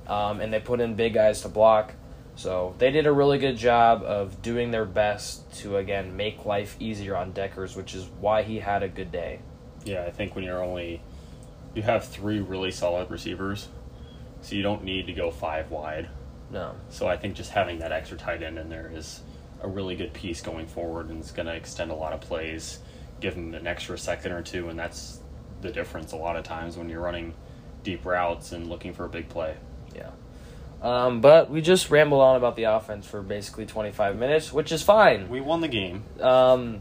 Um, 0.06 0.40
and 0.40 0.52
they 0.52 0.60
put 0.60 0.80
in 0.80 0.94
big 0.94 1.14
guys 1.14 1.42
to 1.42 1.48
block. 1.48 1.94
So 2.34 2.74
they 2.78 2.90
did 2.90 3.06
a 3.06 3.12
really 3.12 3.38
good 3.38 3.56
job 3.56 4.02
of 4.02 4.42
doing 4.42 4.70
their 4.70 4.84
best 4.84 5.52
to 5.60 5.76
again 5.76 6.16
make 6.16 6.44
life 6.44 6.76
easier 6.80 7.16
on 7.16 7.32
Dekkers, 7.32 7.76
which 7.76 7.94
is 7.94 8.06
why 8.20 8.42
he 8.42 8.58
had 8.58 8.82
a 8.82 8.88
good 8.88 9.12
day. 9.12 9.40
Yeah, 9.84 10.04
I 10.04 10.10
think 10.10 10.34
when 10.34 10.44
you're 10.44 10.62
only 10.62 11.02
you 11.74 11.82
have 11.82 12.04
three 12.04 12.40
really 12.40 12.70
solid 12.70 13.10
receivers, 13.10 13.68
so 14.40 14.54
you 14.54 14.62
don't 14.62 14.84
need 14.84 15.06
to 15.06 15.12
go 15.12 15.30
five 15.30 15.70
wide. 15.70 16.08
No. 16.50 16.74
So 16.90 17.06
I 17.06 17.16
think 17.16 17.34
just 17.34 17.50
having 17.50 17.78
that 17.78 17.92
extra 17.92 18.18
tight 18.18 18.42
end 18.42 18.58
in 18.58 18.68
there 18.68 18.90
is 18.94 19.20
a 19.62 19.68
really 19.68 19.94
good 19.94 20.12
piece 20.12 20.40
going 20.40 20.66
forward, 20.66 21.08
and 21.08 21.20
it's 21.20 21.30
going 21.30 21.46
to 21.46 21.54
extend 21.54 21.90
a 21.90 21.94
lot 21.94 22.12
of 22.12 22.20
plays, 22.20 22.80
give 23.20 23.34
them 23.34 23.54
an 23.54 23.66
extra 23.66 23.96
second 23.96 24.32
or 24.32 24.42
two, 24.42 24.68
and 24.68 24.78
that's 24.78 25.20
the 25.60 25.70
difference. 25.70 26.12
A 26.12 26.16
lot 26.16 26.36
of 26.36 26.44
times 26.44 26.76
when 26.76 26.88
you're 26.88 27.00
running 27.00 27.34
deep 27.82 28.04
routes 28.04 28.52
and 28.52 28.68
looking 28.68 28.92
for 28.92 29.04
a 29.04 29.08
big 29.08 29.28
play. 29.28 29.56
Yeah. 29.94 30.10
Um, 30.82 31.20
but 31.20 31.48
we 31.48 31.60
just 31.60 31.90
rambled 31.90 32.20
on 32.20 32.36
about 32.36 32.56
the 32.56 32.64
offense 32.64 33.06
for 33.06 33.22
basically 33.22 33.66
25 33.66 34.18
minutes, 34.18 34.52
which 34.52 34.72
is 34.72 34.82
fine. 34.82 35.28
We 35.28 35.40
won 35.40 35.60
the 35.60 35.68
game. 35.68 36.04
Um, 36.20 36.80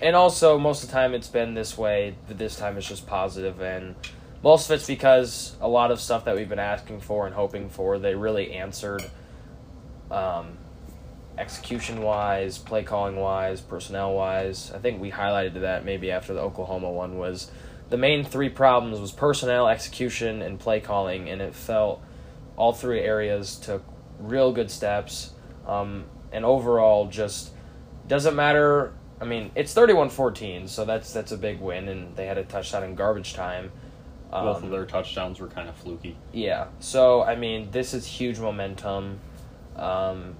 and 0.00 0.14
also, 0.14 0.58
most 0.58 0.84
of 0.84 0.90
the 0.90 0.92
time 0.92 1.12
it's 1.12 1.28
been 1.28 1.54
this 1.54 1.76
way, 1.76 2.14
but 2.28 2.38
this 2.38 2.56
time 2.56 2.76
it's 2.76 2.86
just 2.86 3.06
positive, 3.06 3.60
and 3.60 3.96
most 4.44 4.70
of 4.70 4.76
it's 4.76 4.86
because 4.86 5.56
a 5.60 5.68
lot 5.68 5.90
of 5.90 6.00
stuff 6.00 6.24
that 6.26 6.36
we've 6.36 6.48
been 6.48 6.58
asking 6.60 7.00
for 7.00 7.26
and 7.26 7.34
hoping 7.34 7.68
for, 7.68 7.98
they 7.98 8.14
really 8.14 8.52
answered. 8.52 9.04
Um, 10.10 10.58
execution 11.38 12.02
wise, 12.02 12.58
play 12.58 12.82
calling 12.82 13.16
wise, 13.16 13.60
personnel 13.60 14.14
wise. 14.14 14.72
I 14.74 14.78
think 14.78 15.00
we 15.00 15.10
highlighted 15.10 15.60
that 15.60 15.84
maybe 15.84 16.10
after 16.10 16.32
the 16.34 16.40
Oklahoma 16.40 16.90
one 16.90 17.18
was 17.18 17.50
the 17.90 17.96
main 17.96 18.24
three 18.24 18.48
problems 18.48 18.98
was 18.98 19.12
personnel, 19.12 19.68
execution, 19.68 20.42
and 20.42 20.58
play 20.58 20.80
calling, 20.80 21.28
and 21.28 21.40
it 21.42 21.54
felt 21.54 22.02
all 22.56 22.72
three 22.72 23.00
areas 23.00 23.56
took 23.56 23.84
real 24.18 24.52
good 24.52 24.70
steps. 24.70 25.32
Um, 25.66 26.04
and 26.32 26.44
overall, 26.44 27.06
just 27.08 27.50
doesn't 28.08 28.34
matter. 28.34 28.92
I 29.20 29.24
mean, 29.24 29.50
it's 29.54 29.72
31-14, 29.74 30.68
so 30.68 30.84
that's 30.84 31.12
that's 31.12 31.32
a 31.32 31.36
big 31.38 31.60
win, 31.60 31.88
and 31.88 32.16
they 32.16 32.26
had 32.26 32.38
a 32.38 32.44
touchdown 32.44 32.82
in 32.84 32.94
garbage 32.94 33.34
time. 33.34 33.70
Both 34.30 34.58
of 34.58 34.64
Um, 34.64 34.70
their 34.70 34.84
touchdowns 34.84 35.38
were 35.40 35.46
kind 35.46 35.68
of 35.68 35.76
fluky. 35.76 36.16
yeah. 36.32 36.66
So 36.80 37.22
I 37.22 37.36
mean, 37.36 37.70
this 37.70 37.94
is 37.94 38.04
huge 38.06 38.38
momentum 38.40 39.20
um, 39.76 40.34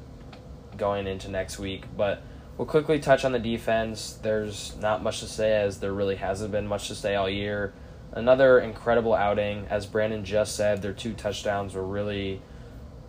going 0.77 1.07
into 1.07 1.31
next 1.31 1.59
week. 1.59 1.85
But 1.97 2.23
we'll 2.57 2.67
quickly 2.67 2.99
touch 2.99 3.25
on 3.25 3.33
the 3.33 3.39
defense. 3.39 4.19
There's 4.23 4.77
not 4.77 5.03
much 5.03 5.21
to 5.21 5.27
say, 5.27 5.55
as 5.61 5.81
there 5.81 5.93
really 5.93 6.17
hasn't 6.17 6.53
been 6.53 6.67
much 6.67 6.89
to 6.89 6.95
say 6.95 7.15
all 7.15 7.29
year. 7.29 7.75
Another 8.13 8.59
incredible 8.61 9.15
outing, 9.15 9.67
as 9.69 9.87
Brandon 9.87 10.25
just 10.25 10.57
said. 10.57 10.81
Their 10.81 10.93
two 10.93 11.13
touchdowns 11.13 11.75
were 11.75 11.85
really 11.85 12.41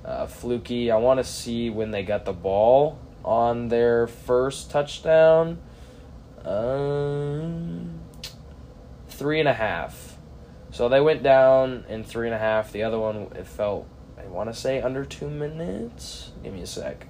uh, 0.03 0.25
fluky. 0.25 0.91
I 0.91 0.97
want 0.97 1.19
to 1.19 1.23
see 1.23 1.69
when 1.69 1.91
they 1.91 2.03
got 2.03 2.25
the 2.25 2.33
ball 2.33 2.99
on 3.23 3.67
their 3.67 4.07
first 4.07 4.71
touchdown. 4.71 5.59
Um, 6.43 7.99
three 9.07 9.39
and 9.39 9.49
a 9.49 9.53
half. 9.53 10.17
So 10.71 10.89
they 10.89 11.01
went 11.01 11.23
down 11.23 11.85
in 11.89 12.03
three 12.03 12.27
and 12.27 12.35
a 12.35 12.39
half. 12.39 12.71
The 12.71 12.83
other 12.83 12.99
one, 12.99 13.31
it 13.35 13.47
felt, 13.47 13.87
I 14.17 14.27
want 14.27 14.53
to 14.53 14.59
say 14.59 14.81
under 14.81 15.03
two 15.05 15.29
minutes. 15.29 16.31
Give 16.43 16.53
me 16.53 16.61
a 16.61 16.67
sec. 16.67 17.07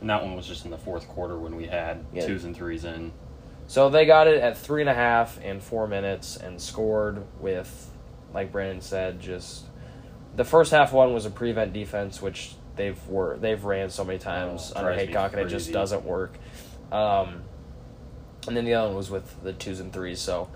And 0.00 0.10
that 0.10 0.22
one 0.22 0.36
was 0.36 0.46
just 0.46 0.64
in 0.64 0.70
the 0.70 0.78
fourth 0.78 1.08
quarter 1.08 1.38
when 1.38 1.56
we 1.56 1.66
had 1.66 2.04
Yeah. 2.12 2.26
twos 2.26 2.44
and 2.44 2.54
threes 2.56 2.84
in. 2.84 3.12
So 3.66 3.90
they 3.90 4.06
got 4.06 4.28
it 4.28 4.40
at 4.40 4.56
three 4.56 4.80
and 4.80 4.88
a 4.88 4.94
half 4.94 5.40
in 5.42 5.60
four 5.60 5.86
minutes 5.86 6.36
and 6.36 6.60
scored 6.60 7.22
with, 7.40 7.90
like 8.32 8.50
Brandon 8.52 8.80
said, 8.80 9.20
just 9.20 9.64
the 10.36 10.44
first 10.44 10.70
half 10.70 10.92
one 10.92 11.12
was 11.12 11.26
a 11.26 11.30
prevent 11.30 11.72
defense, 11.72 12.22
which 12.22 12.54
they've 12.76 12.98
were 13.08 13.36
they've 13.38 13.62
ran 13.64 13.90
so 13.90 14.04
many 14.04 14.18
times 14.18 14.72
Oh, 14.74 14.78
under 14.80 14.92
Heacock, 14.92 15.32
and 15.32 15.40
it 15.42 15.48
just 15.48 15.72
doesn't 15.72 16.04
work. 16.04 16.38
Um, 16.92 17.42
and 18.46 18.56
then 18.56 18.64
the 18.64 18.74
other 18.74 18.88
one 18.88 18.96
was 18.96 19.10
with 19.10 19.42
the 19.42 19.52
twos 19.52 19.80
and 19.80 19.92
threes. 19.92 20.20
So, 20.20 20.48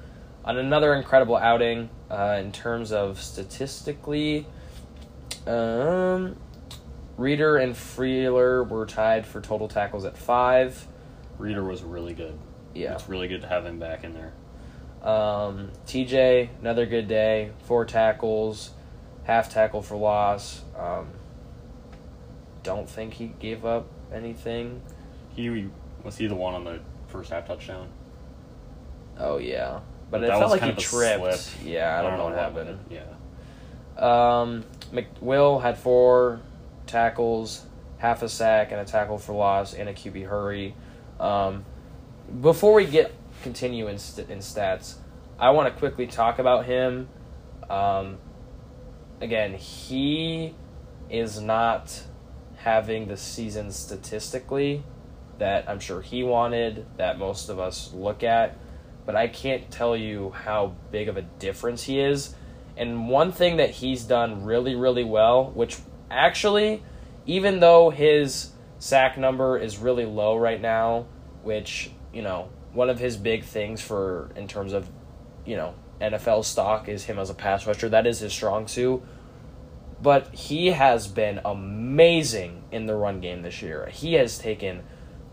on 0.45 0.57
another 0.57 0.95
incredible 0.95 1.37
outing 1.37 1.91
uh, 2.11 2.39
in 2.41 2.53
terms 2.53 2.93
of 2.93 3.21
statistically, 3.21 4.47
um, 5.47 6.37
Reader 7.16 7.57
and 7.57 7.75
Freyler 7.75 8.66
were 8.68 8.87
tied 8.87 9.27
for 9.27 9.40
total 9.40 9.68
tackles 9.68 10.05
at 10.05 10.16
five. 10.16 10.87
Reader 11.38 11.62
was 11.64 11.83
really 11.83 12.14
good. 12.14 12.38
Yeah. 12.75 12.94
It's 12.94 13.09
really 13.09 13.29
good 13.29 13.42
to 13.42 13.48
have 13.48 13.66
him 13.66 13.79
back 13.79 14.05
in 14.05 14.14
there. 14.14 14.33
Um, 15.07 15.70
TJ, 15.87 16.48
another 16.61 16.87
good 16.87 17.09
day. 17.09 17.51
Four 17.64 17.85
tackles, 17.85 18.70
half 19.25 19.51
tackle 19.51 19.83
for 19.83 19.96
loss. 19.96 20.62
Um, 20.79 21.09
don't 22.62 22.88
think 22.88 23.14
he 23.14 23.27
gave 23.40 23.64
up 23.64 23.88
anything. 24.12 24.81
He 25.35 25.68
was 26.05 26.16
he 26.16 26.27
the 26.29 26.35
one 26.35 26.55
on 26.55 26.64
the 26.64 26.81
first 27.09 27.31
half 27.31 27.46
touchdown? 27.46 27.88
Oh 29.18 29.38
yeah, 29.38 29.81
but 30.11 30.20
That 30.20 30.31
it 30.31 30.38
felt 30.38 30.51
like 30.53 30.62
he 30.62 30.70
a 30.70 30.75
tripped. 30.77 31.38
slip. 31.40 31.66
Yeah, 31.66 31.98
I 31.98 32.03
don't, 32.03 32.16
know 32.16 32.25
what 32.25 32.35
happened. 32.35 32.79
happened. 32.90 33.01
Yeah. 33.98 34.40
Um, 34.40 34.64
McWill 34.92 35.61
had 35.61 35.77
four 35.79 36.40
tackles, 36.87 37.64
half 37.99 38.23
a 38.23 38.29
sack, 38.29 38.73
and 38.73 38.81
a 38.81 38.85
tackle 38.85 39.18
for 39.18 39.33
loss, 39.33 39.75
and 39.75 39.88
a 39.88 39.92
QB 39.92 40.29
hurry. 40.29 40.75
Um, 41.21 41.64
before 42.40 42.75
we 42.75 42.87
get 42.87 43.12
continue 43.42 43.88
in, 43.88 43.99
st- 43.99 44.31
in 44.31 44.38
stats, 44.38 44.97
I 45.38 45.51
want 45.51 45.73
to 45.73 45.79
quickly 45.79 46.07
talk 46.07 46.38
about 46.38 46.66
him. 46.66 47.09
Um, 47.68 48.18
again, 49.21 49.55
he 49.55 50.55
is 51.11 51.40
not 51.40 52.03
having 52.57 53.09
the 53.09 53.16
season 53.16 53.73
statistically 53.73 54.83
that 55.38 55.68
I'm 55.68 55.81
sure 55.81 56.01
he 56.01 56.23
wanted, 56.23 56.87
that 56.97 57.18
most 57.18 57.49
of 57.49 57.59
us 57.59 57.92
look 57.92 58.23
at, 58.23 58.57
but 59.05 59.16
I 59.16 59.27
can't 59.27 59.68
tell 59.71 59.97
you 59.97 60.31
how 60.31 60.75
big 60.90 61.09
of 61.09 61.16
a 61.16 61.23
difference 61.23 61.83
he 61.83 61.99
is. 61.99 62.35
And 62.77 63.09
one 63.09 63.33
thing 63.33 63.57
that 63.57 63.71
he's 63.71 64.05
done 64.05 64.45
really, 64.45 64.75
really 64.75 65.05
well, 65.05 65.51
which 65.51 65.79
actually, 66.12 66.83
even 67.27 67.61
though 67.61 67.90
his 67.90 68.53
sack 68.79 69.16
number 69.16 69.59
is 69.59 69.79
really 69.79 70.05
low 70.05 70.37
right 70.37 70.61
now, 70.61 71.07
which, 71.42 71.90
you 72.12 72.22
know, 72.22 72.51
one 72.72 72.90
of 72.90 72.98
his 72.98 73.16
big 73.16 73.44
things 73.44 73.81
for 73.81 74.31
in 74.37 74.48
terms 74.48 74.72
of, 74.72 74.88
you 75.44 75.57
know, 75.57 75.75
NFL 76.01 76.44
stock 76.44 76.88
is 76.88 77.05
him 77.05 77.18
as 77.18 77.31
a 77.31 77.35
pass 77.35 77.66
rusher. 77.66 77.88
That 77.88 78.07
is 78.07 78.18
his 78.20 78.33
strong 78.33 78.66
suit. 78.66 79.03
But 80.03 80.35
he 80.35 80.68
has 80.68 81.07
been 81.07 81.40
amazing 81.44 82.64
in 82.72 82.87
the 82.87 82.96
run 82.96 83.20
game 83.20 83.42
this 83.42 83.62
year. 83.62 83.88
He 83.92 84.14
has 84.14 84.37
taken 84.37 84.83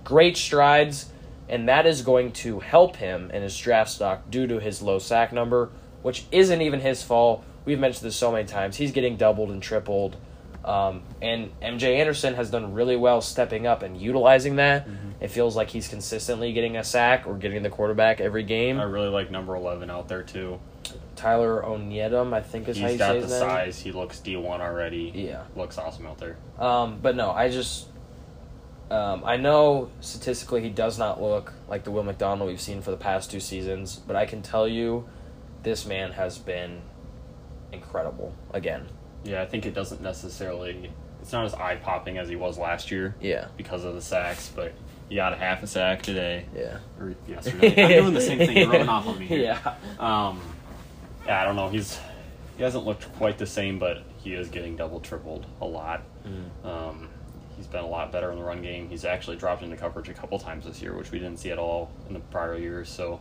great 0.03 0.37
strides, 0.37 1.11
and 1.47 1.67
that 1.67 1.87
is 1.87 2.03
going 2.03 2.33
to 2.33 2.59
help 2.59 2.97
him 2.97 3.31
in 3.31 3.41
his 3.41 3.57
draft 3.57 3.89
stock 3.89 4.29
due 4.29 4.45
to 4.45 4.59
his 4.59 4.83
low 4.83 4.99
sack 4.99 5.33
number, 5.33 5.71
which 6.03 6.25
isn't 6.31 6.61
even 6.61 6.81
his 6.81 7.01
fault. 7.01 7.43
We've 7.65 7.79
mentioned 7.79 8.05
this 8.05 8.15
so 8.15 8.31
many 8.31 8.47
times. 8.47 8.77
He's 8.77 8.91
getting 8.91 9.17
doubled 9.17 9.49
and 9.49 9.61
tripled. 9.61 10.17
Um, 10.65 11.03
and 11.21 11.51
MJ 11.61 11.97
Anderson 11.97 12.33
has 12.35 12.51
done 12.51 12.73
really 12.73 12.97
well 12.97 13.21
stepping 13.21 13.65
up 13.65 13.81
and 13.81 13.99
utilizing 13.99 14.57
that. 14.57 14.87
It 15.21 15.29
feels 15.29 15.55
like 15.55 15.69
he's 15.69 15.87
consistently 15.87 16.53
getting 16.53 16.77
a 16.77 16.83
sack 16.83 17.25
or 17.27 17.35
getting 17.37 17.63
the 17.63 17.69
quarterback 17.69 18.19
every 18.21 18.43
game. 18.43 18.79
I 18.79 18.83
really 18.83 19.09
like 19.09 19.31
number 19.31 19.55
eleven 19.55 19.89
out 19.89 20.07
there 20.07 20.23
too. 20.23 20.59
Tyler 21.15 21.61
Onyedim, 21.65 22.33
I 22.33 22.41
think 22.41 22.69
is 22.69 22.77
how 22.77 22.85
He's 22.85 22.93
you 22.93 22.97
got 22.99 23.07
say 23.09 23.15
the 23.19 23.21
his 23.23 23.31
name. 23.31 23.39
size. 23.41 23.79
He 23.81 23.91
looks 23.91 24.19
D 24.19 24.35
one 24.37 24.61
already. 24.61 25.11
Yeah. 25.13 25.43
Looks 25.55 25.77
awesome 25.77 26.05
out 26.05 26.17
there. 26.17 26.37
Um, 26.57 26.99
but 27.01 27.15
no, 27.15 27.31
I 27.31 27.49
just 27.49 27.87
um, 28.91 29.23
I 29.25 29.37
know 29.37 29.89
statistically 30.01 30.61
he 30.61 30.69
does 30.69 30.97
not 30.97 31.21
look 31.21 31.53
like 31.67 31.83
the 31.83 31.91
Will 31.91 32.03
McDonald 32.03 32.49
we've 32.49 32.61
seen 32.61 32.81
for 32.81 32.91
the 32.91 32.97
past 32.97 33.29
two 33.31 33.39
seasons, 33.39 33.97
but 33.97 34.15
I 34.15 34.25
can 34.25 34.41
tell 34.41 34.67
you 34.67 35.07
this 35.63 35.85
man 35.85 36.13
has 36.13 36.37
been 36.37 36.81
incredible 37.71 38.33
again. 38.53 38.87
Yeah, 39.23 39.41
I 39.41 39.45
think 39.45 39.65
it 39.65 39.73
doesn't 39.73 40.01
necessarily. 40.01 40.91
It's 41.21 41.31
not 41.33 41.45
as 41.45 41.53
eye 41.53 41.75
popping 41.75 42.17
as 42.17 42.29
he 42.29 42.35
was 42.35 42.57
last 42.57 42.91
year 42.91 43.15
Yeah. 43.19 43.47
because 43.57 43.83
of 43.83 43.93
the 43.93 44.01
sacks, 44.01 44.51
but 44.55 44.73
he 45.09 45.15
got 45.15 45.33
a 45.33 45.35
half 45.35 45.61
a 45.63 45.67
sack 45.67 46.01
today 46.01 46.45
Yeah. 46.55 46.77
or 46.99 47.13
yesterday. 47.27 47.97
I'm 47.97 48.03
doing 48.03 48.13
the 48.13 48.21
same 48.21 48.37
thing. 48.37 48.55
You're 48.57 48.69
rubbing 48.71 48.87
off 48.89 49.07
on 49.07 49.19
me 49.19 49.25
here. 49.25 49.39
Yeah. 49.63 49.75
Um, 49.99 50.39
yeah, 51.25 51.41
I 51.41 51.45
don't 51.45 51.55
know. 51.57 51.67
He's 51.69 51.99
he 52.57 52.63
hasn't 52.63 52.85
looked 52.85 53.11
quite 53.17 53.37
the 53.37 53.45
same, 53.45 53.79
but 53.79 54.03
he 54.23 54.33
is 54.33 54.49
getting 54.49 54.75
double 54.75 54.99
tripled 54.99 55.45
a 55.61 55.65
lot. 55.65 56.01
Mm. 56.25 56.65
Um, 56.65 57.09
he's 57.57 57.67
been 57.67 57.83
a 57.83 57.87
lot 57.87 58.11
better 58.11 58.31
in 58.31 58.37
the 58.37 58.43
run 58.43 58.61
game. 58.61 58.89
He's 58.89 59.05
actually 59.05 59.35
dropped 59.37 59.61
into 59.63 59.75
coverage 59.77 60.09
a 60.09 60.13
couple 60.13 60.37
times 60.39 60.65
this 60.65 60.81
year, 60.81 60.95
which 60.95 61.11
we 61.11 61.19
didn't 61.19 61.39
see 61.39 61.51
at 61.51 61.57
all 61.57 61.89
in 62.07 62.13
the 62.13 62.19
prior 62.19 62.57
years. 62.57 62.89
So 62.89 63.19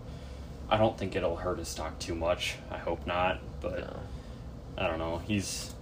I 0.71 0.77
don't 0.77 0.97
think 0.99 1.15
it'll 1.17 1.37
hurt 1.37 1.59
his 1.59 1.69
stock 1.69 1.99
too 1.99 2.15
much. 2.15 2.57
I 2.71 2.79
hope 2.79 3.07
not, 3.07 3.41
but 3.61 3.81
No. 3.81 3.97
I 4.79 4.87
don't 4.89 4.99
know. 4.99 5.19
He's 5.27 5.75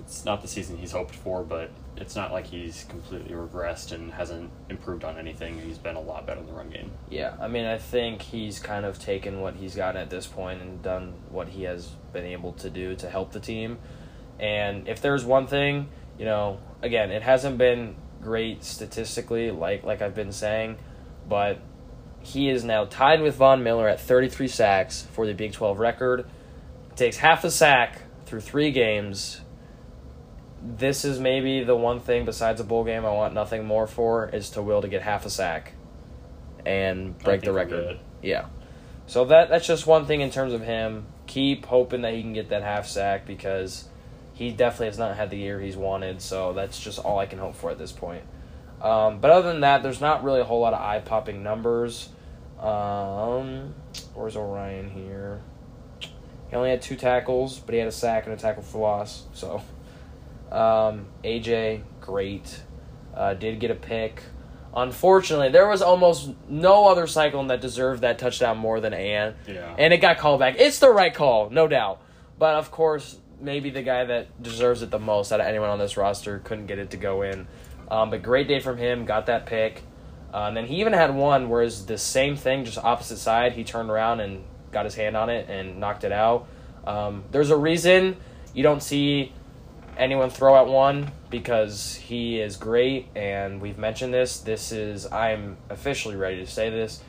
it's 0.00 0.24
not 0.24 0.42
the 0.42 0.48
season 0.48 0.76
he's 0.76 0.92
hoped 0.92 1.14
for, 1.14 1.42
but 1.42 1.70
it's 1.96 2.14
not 2.14 2.32
like 2.32 2.46
he's 2.46 2.84
completely 2.88 3.34
regressed 3.34 3.92
and 3.92 4.12
hasn't 4.12 4.50
improved 4.68 5.04
on 5.04 5.18
anything. 5.18 5.60
He's 5.60 5.78
been 5.78 5.96
a 5.96 6.00
lot 6.00 6.26
better 6.26 6.40
in 6.40 6.46
the 6.46 6.52
run 6.52 6.70
game. 6.70 6.90
Yeah, 7.10 7.34
I 7.40 7.48
mean, 7.48 7.64
I 7.64 7.78
think 7.78 8.22
he's 8.22 8.58
kind 8.58 8.84
of 8.84 8.98
taken 8.98 9.40
what 9.40 9.54
he's 9.56 9.74
gotten 9.74 10.00
at 10.00 10.10
this 10.10 10.26
point 10.26 10.62
and 10.62 10.82
done 10.82 11.14
what 11.30 11.48
he 11.48 11.64
has 11.64 11.88
been 12.12 12.24
able 12.24 12.52
to 12.54 12.70
do 12.70 12.94
to 12.96 13.10
help 13.10 13.32
the 13.32 13.40
team. 13.40 13.78
And 14.38 14.88
if 14.88 15.00
there's 15.02 15.24
one 15.24 15.46
thing, 15.46 15.88
you 16.18 16.24
know, 16.24 16.60
again, 16.82 17.10
it 17.10 17.22
hasn't 17.22 17.58
been 17.58 17.96
great 18.22 18.64
statistically, 18.64 19.50
like 19.50 19.84
like 19.84 20.02
I've 20.02 20.14
been 20.14 20.32
saying, 20.32 20.78
but 21.28 21.60
he 22.20 22.48
is 22.48 22.64
now 22.64 22.84
tied 22.84 23.20
with 23.20 23.36
Von 23.36 23.62
Miller 23.62 23.88
at 23.88 24.00
33 24.00 24.48
sacks 24.48 25.06
for 25.12 25.26
the 25.26 25.34
Big 25.34 25.52
12 25.52 25.78
record. 25.78 26.26
Takes 26.96 27.18
half 27.18 27.44
a 27.44 27.50
sack 27.50 28.02
through 28.26 28.40
three 28.40 28.70
games. 28.70 29.40
This 30.62 31.04
is 31.04 31.20
maybe 31.20 31.62
the 31.62 31.76
one 31.76 32.00
thing 32.00 32.24
besides 32.24 32.60
a 32.60 32.64
bowl 32.64 32.84
game 32.84 33.04
I 33.04 33.12
want 33.12 33.34
nothing 33.34 33.64
more 33.64 33.86
for 33.86 34.28
is 34.28 34.50
to 34.50 34.62
will 34.62 34.82
to 34.82 34.88
get 34.88 35.02
half 35.02 35.24
a 35.24 35.30
sack 35.30 35.72
and 36.66 37.16
break 37.18 37.42
the 37.42 37.52
record. 37.52 37.98
Yeah. 38.22 38.46
So 39.06 39.24
that 39.26 39.48
that's 39.48 39.66
just 39.66 39.86
one 39.86 40.06
thing 40.06 40.20
in 40.20 40.30
terms 40.30 40.52
of 40.52 40.62
him. 40.62 41.06
keep 41.26 41.66
hoping 41.66 42.02
that 42.02 42.14
he 42.14 42.22
can 42.22 42.32
get 42.32 42.48
that 42.48 42.62
half 42.62 42.86
sack 42.86 43.26
because 43.26 43.84
he 44.34 44.50
definitely 44.50 44.86
has 44.86 44.98
not 44.98 45.16
had 45.16 45.30
the 45.30 45.36
year 45.36 45.60
he's 45.60 45.76
wanted. 45.76 46.20
So 46.20 46.52
that's 46.52 46.78
just 46.78 46.98
all 46.98 47.18
I 47.18 47.26
can 47.26 47.38
hope 47.38 47.54
for 47.54 47.70
at 47.70 47.78
this 47.78 47.92
point. 47.92 48.22
Um, 48.80 49.18
but 49.20 49.30
other 49.30 49.52
than 49.52 49.60
that, 49.60 49.82
there's 49.82 50.00
not 50.00 50.22
really 50.22 50.40
a 50.40 50.44
whole 50.44 50.60
lot 50.60 50.72
of 50.72 50.80
eye 50.80 51.00
popping 51.00 51.42
numbers. 51.42 52.10
Um, 52.60 53.74
where's 54.14 54.36
O'Rien 54.36 54.88
here? 54.90 55.40
He 56.00 56.56
only 56.56 56.70
had 56.70 56.82
two 56.82 56.96
tackles, 56.96 57.58
but 57.58 57.74
he 57.74 57.78
had 57.78 57.88
a 57.88 57.92
sack 57.92 58.24
and 58.26 58.34
a 58.34 58.36
tackle 58.36 58.62
for 58.62 58.78
loss. 58.78 59.24
So, 59.32 59.62
um, 60.52 61.06
AJ, 61.24 61.82
great. 62.00 62.62
Uh, 63.14 63.34
did 63.34 63.58
get 63.60 63.70
a 63.70 63.74
pick. 63.74 64.22
Unfortunately, 64.74 65.48
there 65.48 65.66
was 65.66 65.82
almost 65.82 66.30
no 66.48 66.88
other 66.88 67.06
Cyclone 67.06 67.48
that 67.48 67.60
deserved 67.60 68.02
that 68.02 68.18
touchdown 68.18 68.58
more 68.58 68.80
than 68.80 68.92
Ant. 68.92 69.36
Yeah. 69.46 69.74
And 69.78 69.92
it 69.92 69.98
got 69.98 70.18
called 70.18 70.40
back. 70.40 70.56
It's 70.58 70.78
the 70.78 70.90
right 70.90 71.12
call, 71.12 71.50
no 71.50 71.66
doubt. 71.66 72.00
But 72.38 72.54
of 72.54 72.70
course, 72.70 73.18
maybe 73.40 73.70
the 73.70 73.82
guy 73.82 74.04
that 74.04 74.42
deserves 74.42 74.82
it 74.82 74.90
the 74.90 74.98
most 74.98 75.32
out 75.32 75.40
of 75.40 75.46
anyone 75.46 75.70
on 75.70 75.78
this 75.78 75.96
roster 75.96 76.38
couldn't 76.40 76.66
get 76.66 76.78
it 76.78 76.90
to 76.90 76.96
go 76.96 77.22
in. 77.22 77.46
Um, 77.90 78.10
but 78.10 78.22
great 78.22 78.46
day 78.46 78.60
from 78.60 78.76
him. 78.76 79.04
Got 79.04 79.26
that 79.26 79.46
pick. 79.46 79.82
Uh, 80.32 80.44
and 80.48 80.56
then 80.56 80.66
he 80.66 80.80
even 80.80 80.92
had 80.92 81.14
one 81.14 81.48
where 81.48 81.62
it's 81.62 81.82
the 81.82 81.96
same 81.96 82.36
thing, 82.36 82.64
just 82.64 82.78
opposite 82.78 83.16
side. 83.16 83.52
He 83.52 83.64
turned 83.64 83.90
around 83.90 84.20
and 84.20 84.44
got 84.70 84.84
his 84.84 84.94
hand 84.94 85.16
on 85.16 85.30
it 85.30 85.48
and 85.48 85.80
knocked 85.80 86.04
it 86.04 86.12
out. 86.12 86.46
Um, 86.86 87.24
there's 87.30 87.50
a 87.50 87.56
reason 87.56 88.18
you 88.52 88.62
don't 88.62 88.82
see 88.82 89.32
anyone 89.98 90.30
throw 90.30 90.56
at 90.56 90.66
one 90.66 91.12
because 91.28 91.96
he 91.96 92.40
is 92.40 92.56
great, 92.56 93.08
and 93.14 93.60
we've 93.60 93.78
mentioned 93.78 94.14
this. 94.14 94.38
This 94.38 94.72
is 94.72 95.10
I'm 95.12 95.58
officially 95.68 96.16
ready 96.16 96.36
to 96.38 96.46
say 96.46 96.70
this, 96.70 97.02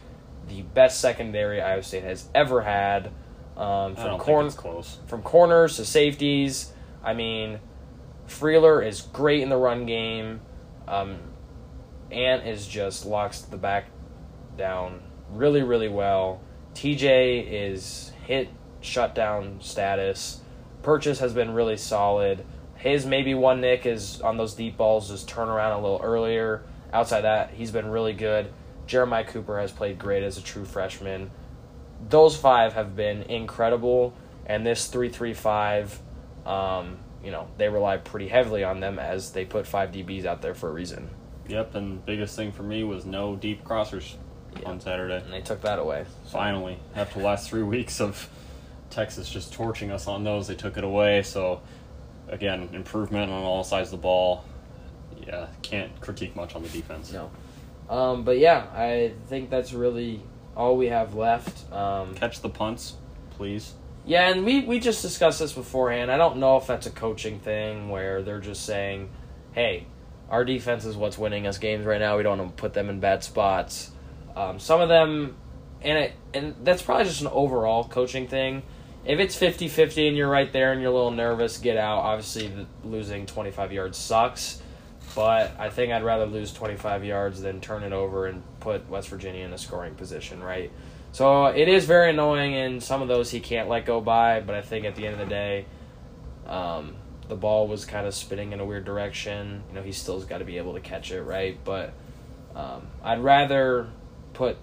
the 0.48 0.64
best 0.64 1.00
secondary 1.00 1.62
Iowa 1.62 1.84
State 1.84 2.04
has 2.04 2.28
ever 2.36 2.62
had. 2.62 3.12
Um, 3.56 3.96
from 3.96 4.06
don't 4.06 4.20
corn 4.20 4.46
think 4.46 4.54
it's 4.54 4.62
close. 4.62 4.98
from 5.08 5.22
corners 5.22 5.76
to 5.78 5.86
safeties. 5.86 6.72
I 7.04 7.14
mean, 7.14 7.60
Freyler 8.28 8.86
is 8.86 9.02
great 9.02 9.42
in 9.42 9.50
the 9.50 9.58
run 9.58 9.86
game. 9.86 10.42
Um, 10.88 11.20
Ant 12.12 12.48
is 12.48 12.68
just 12.68 13.06
locks 13.06 13.42
the 13.42 13.58
back 13.58 13.86
down 14.58 15.02
really, 15.30 15.62
really 15.62 15.90
well. 15.90 16.42
TJ 16.74 17.46
is 17.50 18.12
hit 18.26 18.50
shutdown 18.82 19.60
status. 19.62 20.42
Purchase 20.82 21.20
has 21.20 21.34
been 21.34 21.54
really 21.54 21.78
solid. 21.78 22.46
His 22.80 23.06
maybe 23.06 23.34
one 23.36 23.62
nick 23.62 23.86
is 23.86 24.22
on 24.22 24.38
those 24.38 24.54
deep 24.56 24.78
balls, 24.78 25.10
just 25.10 25.28
turn 25.30 25.48
around 25.50 25.74
a 25.74 25.82
little 25.82 26.02
earlier. 26.04 26.64
Outside 26.92 27.22
that, 27.22 27.52
he's 27.52 27.72
been 27.72 27.90
really 27.90 28.14
good. 28.14 28.52
Jeremiah 28.88 29.24
Cooper 29.26 29.60
has 29.60 29.72
played 29.72 30.00
great 30.00 30.24
as 30.24 30.38
a 30.38 30.42
true 30.42 30.66
freshman. 30.66 31.30
Those 32.10 32.36
five 32.38 32.74
have 32.74 32.96
been 32.96 33.24
incredible, 33.24 34.14
and 34.46 34.66
this 34.66 34.88
three 34.88 35.10
three 35.10 35.34
five, 35.34 36.00
um, 36.46 36.98
you 37.24 37.32
know, 37.32 37.48
they 37.58 37.68
rely 37.70 37.98
pretty 37.98 38.30
heavily 38.30 38.64
on 38.64 38.80
them 38.80 38.98
as 38.98 39.34
they 39.34 39.44
put 39.46 39.68
five 39.68 39.92
DBs 39.92 40.26
out 40.26 40.42
there 40.42 40.54
for 40.56 40.70
a 40.70 40.72
reason, 40.72 41.10
Yep, 41.50 41.76
and 41.76 42.06
biggest 42.06 42.36
thing 42.36 42.52
for 42.54 42.64
me 42.64 42.84
was 42.86 43.06
no 43.06 43.36
deep 43.36 43.64
crossers 43.66 44.16
on 44.66 44.80
Saturday. 44.80 45.18
and 45.24 45.32
they 45.34 45.42
took 45.42 45.62
that 45.62 45.78
away. 45.80 46.06
Finally, 46.32 46.80
after 46.96 47.20
the 47.20 47.26
last 47.26 47.50
three 47.50 47.64
weeks 47.76 48.00
of 48.00 48.30
Texas 48.90 49.30
just 49.30 49.52
torching 49.54 49.92
us 49.92 50.08
on 50.08 50.24
those, 50.24 50.48
they 50.48 50.56
took 50.56 50.78
it 50.78 50.84
away. 50.86 51.22
So, 51.22 51.62
again, 52.30 52.70
improvement 52.74 53.32
on 53.32 53.44
all 53.44 53.64
sides 53.64 53.88
of 53.88 54.00
the 54.00 54.04
ball. 54.04 54.46
Yeah, 55.26 55.48
can't 55.62 56.00
critique 56.02 56.36
much 56.36 56.56
on 56.56 56.64
the 56.64 56.70
defense. 56.70 57.12
No, 57.12 57.30
um, 57.90 58.24
but 58.24 58.38
yeah, 58.38 58.68
I 58.74 59.14
think 59.28 59.50
that's 59.50 59.74
really 59.74 60.22
all 60.56 60.78
we 60.78 60.88
have 60.88 61.16
left. 61.16 61.72
Um, 61.72 62.16
Catch 62.16 62.42
the 62.42 62.50
punts, 62.50 62.96
please. 63.32 63.74
Yeah, 64.06 64.30
and 64.30 64.46
we, 64.46 64.62
we 64.62 64.80
just 64.80 65.02
discussed 65.02 65.40
this 65.40 65.54
beforehand. 65.54 66.12
I 66.12 66.18
don't 66.18 66.38
know 66.38 66.58
if 66.58 66.68
that's 66.68 66.88
a 66.88 66.92
coaching 66.92 67.40
thing 67.40 67.90
where 67.90 68.22
they're 68.22 68.40
just 68.40 68.66
saying, 68.66 69.10
hey, 69.52 69.86
our 70.30 70.46
defense 70.46 70.86
is 70.86 70.96
what's 70.96 71.18
winning 71.18 71.48
us 71.48 71.58
games 71.58 71.86
right 71.86 72.00
now. 72.00 72.18
We 72.18 72.24
don't 72.24 72.38
want 72.38 72.56
to 72.56 72.62
put 72.62 72.74
them 72.74 72.90
in 72.90 73.00
bad 73.00 73.24
spots. 73.24 73.92
Um, 74.36 74.60
some 74.60 74.82
of 74.82 74.90
them, 74.90 75.36
and 75.82 75.98
it, 75.98 76.14
and 76.34 76.56
that's 76.64 76.82
probably 76.82 77.06
just 77.06 77.22
an 77.22 77.28
overall 77.28 77.84
coaching 77.84 78.28
thing. 78.28 78.64
If 79.06 79.20
it's 79.20 79.36
50 79.36 79.68
50 79.68 80.08
and 80.10 80.18
you're 80.18 80.30
right 80.30 80.52
there 80.52 80.72
and 80.72 80.82
you're 80.82 80.92
a 80.92 80.94
little 80.94 81.12
nervous, 81.12 81.58
get 81.58 81.78
out. 81.78 82.00
Obviously, 82.00 82.52
losing 82.84 83.26
25 83.26 83.72
yards 83.72 83.98
sucks, 83.98 84.62
but 85.16 85.56
I 85.58 85.70
think 85.70 85.94
I'd 85.94 86.04
rather 86.04 86.26
lose 86.26 86.52
25 86.52 87.06
yards 87.06 87.42
than 87.42 87.62
turn 87.62 87.84
it 87.84 87.94
over 87.94 88.28
and 88.28 88.44
put 88.60 88.88
West 88.90 89.10
Virginia 89.10 89.46
in 89.46 89.54
a 89.54 89.58
scoring 89.58 89.96
position, 89.96 90.44
right? 90.44 90.72
So 91.12 91.48
it 91.48 91.68
is 91.68 91.86
very 91.86 92.12
annoying, 92.12 92.56
and 92.56 92.84
some 92.84 93.02
of 93.02 93.08
those 93.08 93.32
he 93.32 93.40
can't 93.40 93.68
let 93.68 93.86
go 93.86 94.00
by. 94.02 94.42
But 94.42 94.56
I 94.56 94.62
think 94.62 94.86
at 94.86 94.96
the 94.96 95.08
end 95.08 95.20
of 95.20 95.28
the 95.28 95.34
day, 95.34 95.66
um, 96.46 96.96
the 97.28 97.36
ball 97.36 97.68
was 97.68 97.86
kind 97.86 98.06
of 98.06 98.14
spinning 98.14 98.52
in 98.52 98.60
a 98.60 98.66
weird 98.66 98.86
direction. 98.86 99.64
You 99.70 99.76
know, 99.76 99.84
he 99.84 99.92
still's 99.92 100.26
got 100.26 100.40
to 100.40 100.46
be 100.46 100.58
able 100.58 100.74
to 100.74 100.82
catch 100.82 101.12
it, 101.12 101.22
right? 101.22 101.58
But 101.64 101.94
um, 102.56 102.88
I'd 103.04 103.24
rather 103.24 103.90
put 104.34 104.58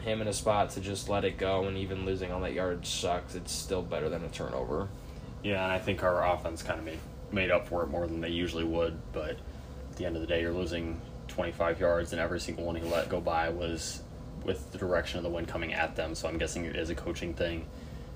him 0.00 0.20
in 0.20 0.28
a 0.28 0.32
spot 0.32 0.70
to 0.70 0.80
just 0.80 1.08
let 1.08 1.24
it 1.24 1.38
go, 1.38 1.64
and 1.64 1.76
even 1.76 2.04
losing 2.04 2.32
all 2.32 2.40
that 2.40 2.52
yard 2.52 2.86
sucks. 2.86 3.34
It's 3.34 3.52
still 3.52 3.82
better 3.82 4.08
than 4.08 4.24
a 4.24 4.28
turnover. 4.28 4.88
Yeah, 5.42 5.62
and 5.62 5.72
I 5.72 5.78
think 5.78 6.02
our 6.02 6.26
offense 6.34 6.62
kind 6.62 6.78
of 6.78 6.84
made 6.84 6.98
made 7.32 7.50
up 7.50 7.68
for 7.68 7.82
it 7.82 7.88
more 7.88 8.06
than 8.06 8.20
they 8.20 8.28
usually 8.28 8.64
would. 8.64 8.98
But 9.12 9.30
at 9.90 9.96
the 9.96 10.04
end 10.04 10.16
of 10.16 10.22
the 10.22 10.26
day, 10.26 10.40
you're 10.40 10.52
losing 10.52 11.00
25 11.28 11.80
yards, 11.80 12.12
and 12.12 12.20
every 12.20 12.40
single 12.40 12.64
one 12.64 12.76
he 12.76 12.82
let 12.82 13.08
go 13.08 13.20
by 13.20 13.50
was 13.50 14.02
with 14.44 14.72
the 14.72 14.78
direction 14.78 15.18
of 15.18 15.22
the 15.22 15.30
wind 15.30 15.48
coming 15.48 15.72
at 15.72 15.96
them. 15.96 16.14
So 16.14 16.28
I'm 16.28 16.38
guessing 16.38 16.64
it 16.64 16.76
is 16.76 16.90
a 16.90 16.94
coaching 16.94 17.34
thing. 17.34 17.66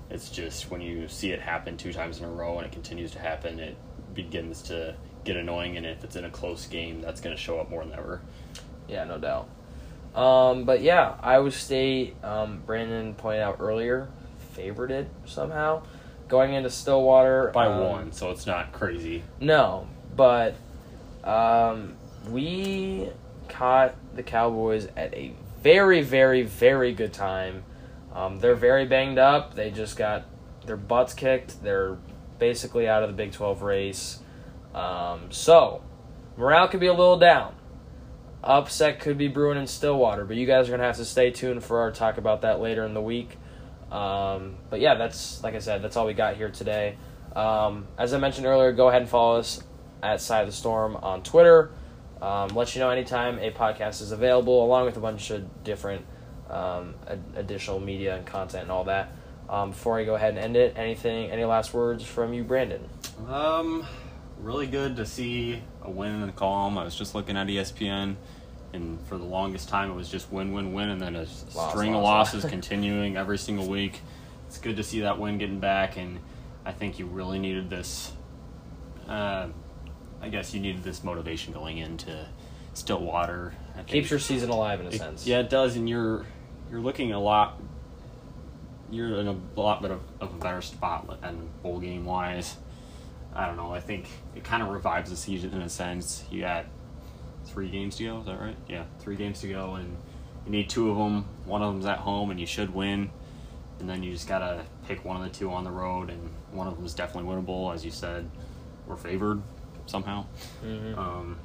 It's 0.09 0.29
just 0.29 0.69
when 0.69 0.81
you 0.81 1.07
see 1.07 1.31
it 1.31 1.41
happen 1.41 1.77
two 1.77 1.93
times 1.93 2.19
in 2.19 2.25
a 2.25 2.29
row 2.29 2.57
and 2.57 2.65
it 2.65 2.71
continues 2.71 3.11
to 3.11 3.19
happen, 3.19 3.59
it 3.59 3.75
begins 4.13 4.61
to 4.63 4.95
get 5.23 5.35
annoying. 5.35 5.77
And 5.77 5.85
if 5.85 6.03
it's 6.03 6.15
in 6.15 6.25
a 6.25 6.29
close 6.29 6.67
game, 6.67 7.01
that's 7.01 7.21
going 7.21 7.35
to 7.35 7.41
show 7.41 7.59
up 7.59 7.69
more 7.69 7.83
than 7.83 7.93
ever. 7.93 8.21
Yeah, 8.87 9.03
no 9.05 9.17
doubt. 9.17 9.49
Um, 10.15 10.63
but 10.63 10.81
yeah, 10.81 11.15
Iowa 11.21 11.51
State, 11.51 12.15
um, 12.23 12.61
Brandon 12.65 13.13
pointed 13.15 13.41
out 13.41 13.57
earlier, 13.59 14.07
favored 14.53 14.91
it 14.91 15.09
somehow. 15.25 15.83
Going 16.27 16.53
into 16.53 16.69
Stillwater. 16.69 17.51
By 17.53 17.67
um, 17.67 17.83
one, 17.83 18.11
so 18.11 18.31
it's 18.31 18.47
not 18.47 18.71
crazy. 18.71 19.23
No, 19.39 19.87
but 20.15 20.55
um, 21.23 21.95
we 22.29 23.09
caught 23.49 23.95
the 24.15 24.23
Cowboys 24.23 24.87
at 24.95 25.13
a 25.13 25.33
very, 25.61 26.01
very, 26.01 26.43
very 26.43 26.93
good 26.93 27.13
time. 27.13 27.63
Um, 28.13 28.39
they're 28.39 28.55
very 28.55 28.85
banged 28.85 29.19
up. 29.19 29.55
They 29.55 29.69
just 29.69 29.97
got 29.97 30.25
their 30.65 30.77
butts 30.77 31.13
kicked. 31.13 31.61
They're 31.61 31.97
basically 32.39 32.87
out 32.87 33.03
of 33.03 33.09
the 33.09 33.15
Big 33.15 33.33
12 33.33 33.61
race. 33.61 34.19
Um, 34.73 35.31
so, 35.31 35.81
morale 36.37 36.67
could 36.67 36.79
be 36.79 36.87
a 36.87 36.93
little 36.93 37.17
down. 37.17 37.54
Upset 38.43 38.99
could 38.99 39.17
be 39.17 39.27
brewing 39.27 39.57
in 39.57 39.67
Stillwater, 39.67 40.25
but 40.25 40.37
you 40.37 40.45
guys 40.45 40.69
are 40.69 40.77
to 40.77 40.83
have 40.83 40.97
to 40.97 41.05
stay 41.05 41.31
tuned 41.31 41.63
for 41.63 41.79
our 41.79 41.91
talk 41.91 42.17
about 42.17 42.41
that 42.41 42.59
later 42.59 42.85
in 42.85 42.93
the 42.93 43.01
week. 43.01 43.37
Um, 43.91 44.57
but 44.69 44.79
yeah, 44.79 44.95
that's, 44.95 45.41
like 45.43 45.55
I 45.55 45.59
said, 45.59 45.81
that's 45.81 45.95
all 45.97 46.05
we 46.05 46.13
got 46.13 46.35
here 46.35 46.49
today. 46.49 46.97
Um, 47.35 47.87
as 47.97 48.13
I 48.13 48.19
mentioned 48.19 48.45
earlier, 48.45 48.71
go 48.71 48.87
ahead 48.89 49.01
and 49.01 49.09
follow 49.09 49.39
us 49.39 49.63
at 50.03 50.21
Cy 50.21 50.41
of 50.41 50.47
the 50.47 50.53
Storm 50.53 50.95
on 50.97 51.23
Twitter. 51.23 51.71
Um, 52.21 52.49
let 52.49 52.75
you 52.75 52.81
know 52.81 52.89
anytime 52.89 53.39
a 53.39 53.51
podcast 53.51 54.01
is 54.01 54.11
available, 54.11 54.63
along 54.63 54.85
with 54.85 54.97
a 54.97 55.01
bunch 55.01 55.31
of 55.31 55.63
different 55.63 56.05
um, 56.49 56.95
ad- 57.07 57.23
additional 57.35 57.79
media 57.79 58.15
and 58.15 58.25
content 58.25 58.63
and 58.63 58.71
all 58.71 58.85
that. 58.85 59.11
Um, 59.49 59.71
before 59.71 59.99
I 59.99 60.05
go 60.05 60.15
ahead 60.15 60.29
and 60.29 60.39
end 60.39 60.55
it, 60.55 60.75
anything, 60.77 61.29
any 61.29 61.45
last 61.45 61.73
words 61.73 62.03
from 62.03 62.33
you, 62.33 62.43
Brandon? 62.43 62.87
Um, 63.29 63.85
really 64.41 64.67
good 64.67 64.95
to 64.97 65.05
see 65.05 65.61
a 65.81 65.89
win 65.89 66.13
in 66.15 66.21
the 66.25 66.31
column. 66.31 66.77
I 66.77 66.83
was 66.83 66.95
just 66.95 67.15
looking 67.15 67.37
at 67.37 67.47
ESPN, 67.47 68.15
and 68.73 68.99
for 69.07 69.17
the 69.17 69.23
longest 69.23 69.69
time 69.69 69.91
it 69.91 69.95
was 69.95 70.09
just 70.09 70.31
win, 70.31 70.51
win, 70.53 70.73
win, 70.73 70.89
and 70.89 71.01
then 71.01 71.15
a 71.15 71.19
Loss, 71.55 71.69
string 71.71 71.95
of 71.95 72.01
losses 72.03 72.43
loss. 72.43 72.51
continuing 72.51 73.17
every 73.17 73.37
single 73.37 73.67
week. 73.67 74.01
It's 74.47 74.57
good 74.57 74.77
to 74.77 74.83
see 74.83 75.01
that 75.01 75.19
win 75.19 75.37
getting 75.37 75.59
back, 75.59 75.97
and 75.97 76.19
I 76.65 76.71
think 76.71 76.99
you 76.99 77.05
really 77.05 77.39
needed 77.39 77.69
this. 77.69 78.11
Uh, 79.07 79.47
I 80.21 80.29
guess 80.29 80.53
you 80.53 80.59
needed 80.59 80.83
this 80.83 81.03
motivation 81.03 81.53
going 81.53 81.77
into 81.77 82.27
Stillwater. 82.73 83.53
I 83.73 83.77
think- 83.77 83.87
Keeps 83.89 84.09
your 84.09 84.19
season 84.19 84.49
alive 84.49 84.79
in 84.81 84.87
a 84.87 84.89
it- 84.89 84.97
sense. 84.97 85.25
Yeah, 85.27 85.39
it 85.39 85.49
does, 85.49 85.75
and 85.75 85.87
you're 85.89 86.25
you're 86.71 86.81
looking 86.81 87.11
a 87.11 87.19
lot. 87.19 87.59
You're 88.91 89.19
in 89.19 89.27
a 89.27 89.35
lot 89.59 89.81
bit 89.81 89.91
of, 89.91 90.01
of 90.21 90.33
a 90.33 90.37
better 90.37 90.61
spot 90.61 91.19
and 91.23 91.49
bowl 91.63 91.79
game 91.79 92.05
wise. 92.05 92.55
I 93.35 93.45
don't 93.47 93.57
know. 93.57 93.73
I 93.73 93.79
think 93.81 94.07
it 94.35 94.43
kind 94.43 94.63
of 94.63 94.69
revives 94.69 95.09
the 95.09 95.17
season 95.17 95.51
in 95.53 95.61
a 95.61 95.69
sense. 95.69 96.23
You 96.31 96.41
got 96.41 96.65
three 97.45 97.69
games 97.69 97.97
to 97.97 98.03
go. 98.05 98.19
Is 98.19 98.25
that 98.27 98.39
right? 98.39 98.55
Yeah, 98.67 98.85
three 98.99 99.15
games 99.15 99.41
to 99.41 99.47
go, 99.47 99.75
and 99.75 99.97
you 100.45 100.51
need 100.51 100.69
two 100.69 100.89
of 100.89 100.97
them. 100.97 101.25
One 101.45 101.61
of 101.61 101.73
them's 101.73 101.85
at 101.85 101.99
home, 101.99 102.31
and 102.31 102.39
you 102.39 102.45
should 102.45 102.73
win. 102.73 103.09
And 103.79 103.89
then 103.89 104.03
you 104.03 104.13
just 104.13 104.27
gotta 104.27 104.63
pick 104.87 105.03
one 105.03 105.17
of 105.17 105.23
the 105.23 105.29
two 105.29 105.51
on 105.51 105.63
the 105.65 105.71
road, 105.71 106.09
and 106.09 106.29
one 106.51 106.67
of 106.67 106.77
them 106.77 106.85
is 106.85 106.93
definitely 106.93 107.29
winnable, 107.29 107.73
as 107.73 107.83
you 107.83 107.91
said. 107.91 108.29
We're 108.87 108.95
favored 108.95 109.41
somehow. 109.85 110.25
Mhm. 110.63 110.97
Um, 110.97 111.37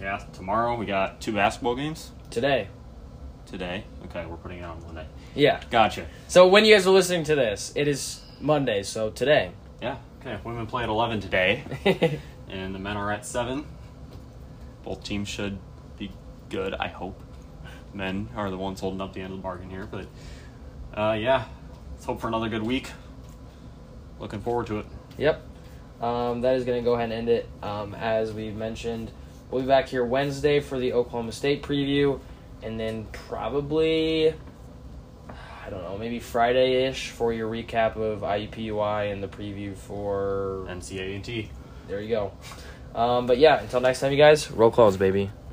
yeah, 0.00 0.18
tomorrow 0.32 0.76
we 0.76 0.86
got 0.86 1.20
two 1.20 1.32
basketball 1.32 1.74
games 1.74 2.12
Today, 2.30 2.68
today. 3.46 3.84
Okay, 4.06 4.24
we're 4.26 4.36
putting 4.36 4.58
it 4.58 4.64
on 4.64 4.80
Monday. 4.84 5.06
Yeah. 5.34 5.60
Gotcha. 5.70 6.06
So 6.28 6.46
when 6.48 6.64
you 6.64 6.74
guys 6.74 6.86
are 6.86 6.90
listening 6.90 7.24
to 7.24 7.34
this, 7.34 7.72
it 7.76 7.86
is 7.88 8.22
Monday. 8.40 8.82
So 8.82 9.10
today. 9.10 9.50
Yeah. 9.82 9.96
Okay. 10.26 10.40
Women 10.42 10.66
play 10.66 10.82
at 10.82 10.88
eleven 10.88 11.20
today, 11.20 11.64
and 12.48 12.74
the 12.74 12.78
men 12.78 12.96
are 12.96 13.12
at 13.12 13.26
seven. 13.26 13.66
Both 14.82 15.04
teams 15.04 15.28
should 15.28 15.58
be 15.98 16.10
good. 16.48 16.72
I 16.72 16.88
hope. 16.88 17.20
Men 17.92 18.30
are 18.34 18.50
the 18.50 18.56
ones 18.56 18.80
holding 18.80 19.02
up 19.02 19.12
the 19.12 19.20
end 19.20 19.32
of 19.32 19.38
the 19.38 19.42
bargain 19.42 19.68
here, 19.68 19.86
but 19.86 20.06
uh, 20.98 21.12
yeah, 21.12 21.44
let's 21.92 22.06
hope 22.06 22.22
for 22.22 22.28
another 22.28 22.48
good 22.48 22.62
week. 22.62 22.90
Looking 24.18 24.40
forward 24.40 24.66
to 24.68 24.78
it. 24.78 24.86
Yep. 25.18 25.42
Um, 26.00 26.40
that 26.40 26.56
is 26.56 26.64
going 26.64 26.82
to 26.82 26.84
go 26.84 26.94
ahead 26.94 27.10
and 27.10 27.12
end 27.12 27.28
it. 27.28 27.48
Um, 27.62 27.94
as 27.94 28.32
we 28.32 28.50
mentioned, 28.50 29.10
we'll 29.50 29.60
be 29.60 29.68
back 29.68 29.88
here 29.88 30.06
Wednesday 30.06 30.58
for 30.58 30.78
the 30.78 30.94
Oklahoma 30.94 31.32
State 31.32 31.62
preview, 31.62 32.18
and 32.62 32.80
then 32.80 33.04
probably, 33.12 34.34
I 35.64 35.70
don't 35.70 35.82
know, 35.82 35.96
maybe 35.96 36.20
Friday 36.20 36.84
ish 36.84 37.08
for 37.08 37.32
your 37.32 37.50
recap 37.50 37.96
of 37.96 38.20
IUPUI 38.20 39.10
and 39.10 39.22
the 39.22 39.28
preview 39.28 39.74
for. 39.74 40.66
NCAA 40.68 41.14
and 41.14 41.24
T. 41.24 41.50
There 41.88 42.00
you 42.00 42.08
go. 42.10 42.32
Um, 42.94 43.26
but 43.26 43.38
yeah, 43.38 43.62
until 43.62 43.80
next 43.80 44.00
time, 44.00 44.12
you 44.12 44.18
guys, 44.18 44.50
roll 44.50 44.70
Clones, 44.70 44.98
baby. 44.98 45.30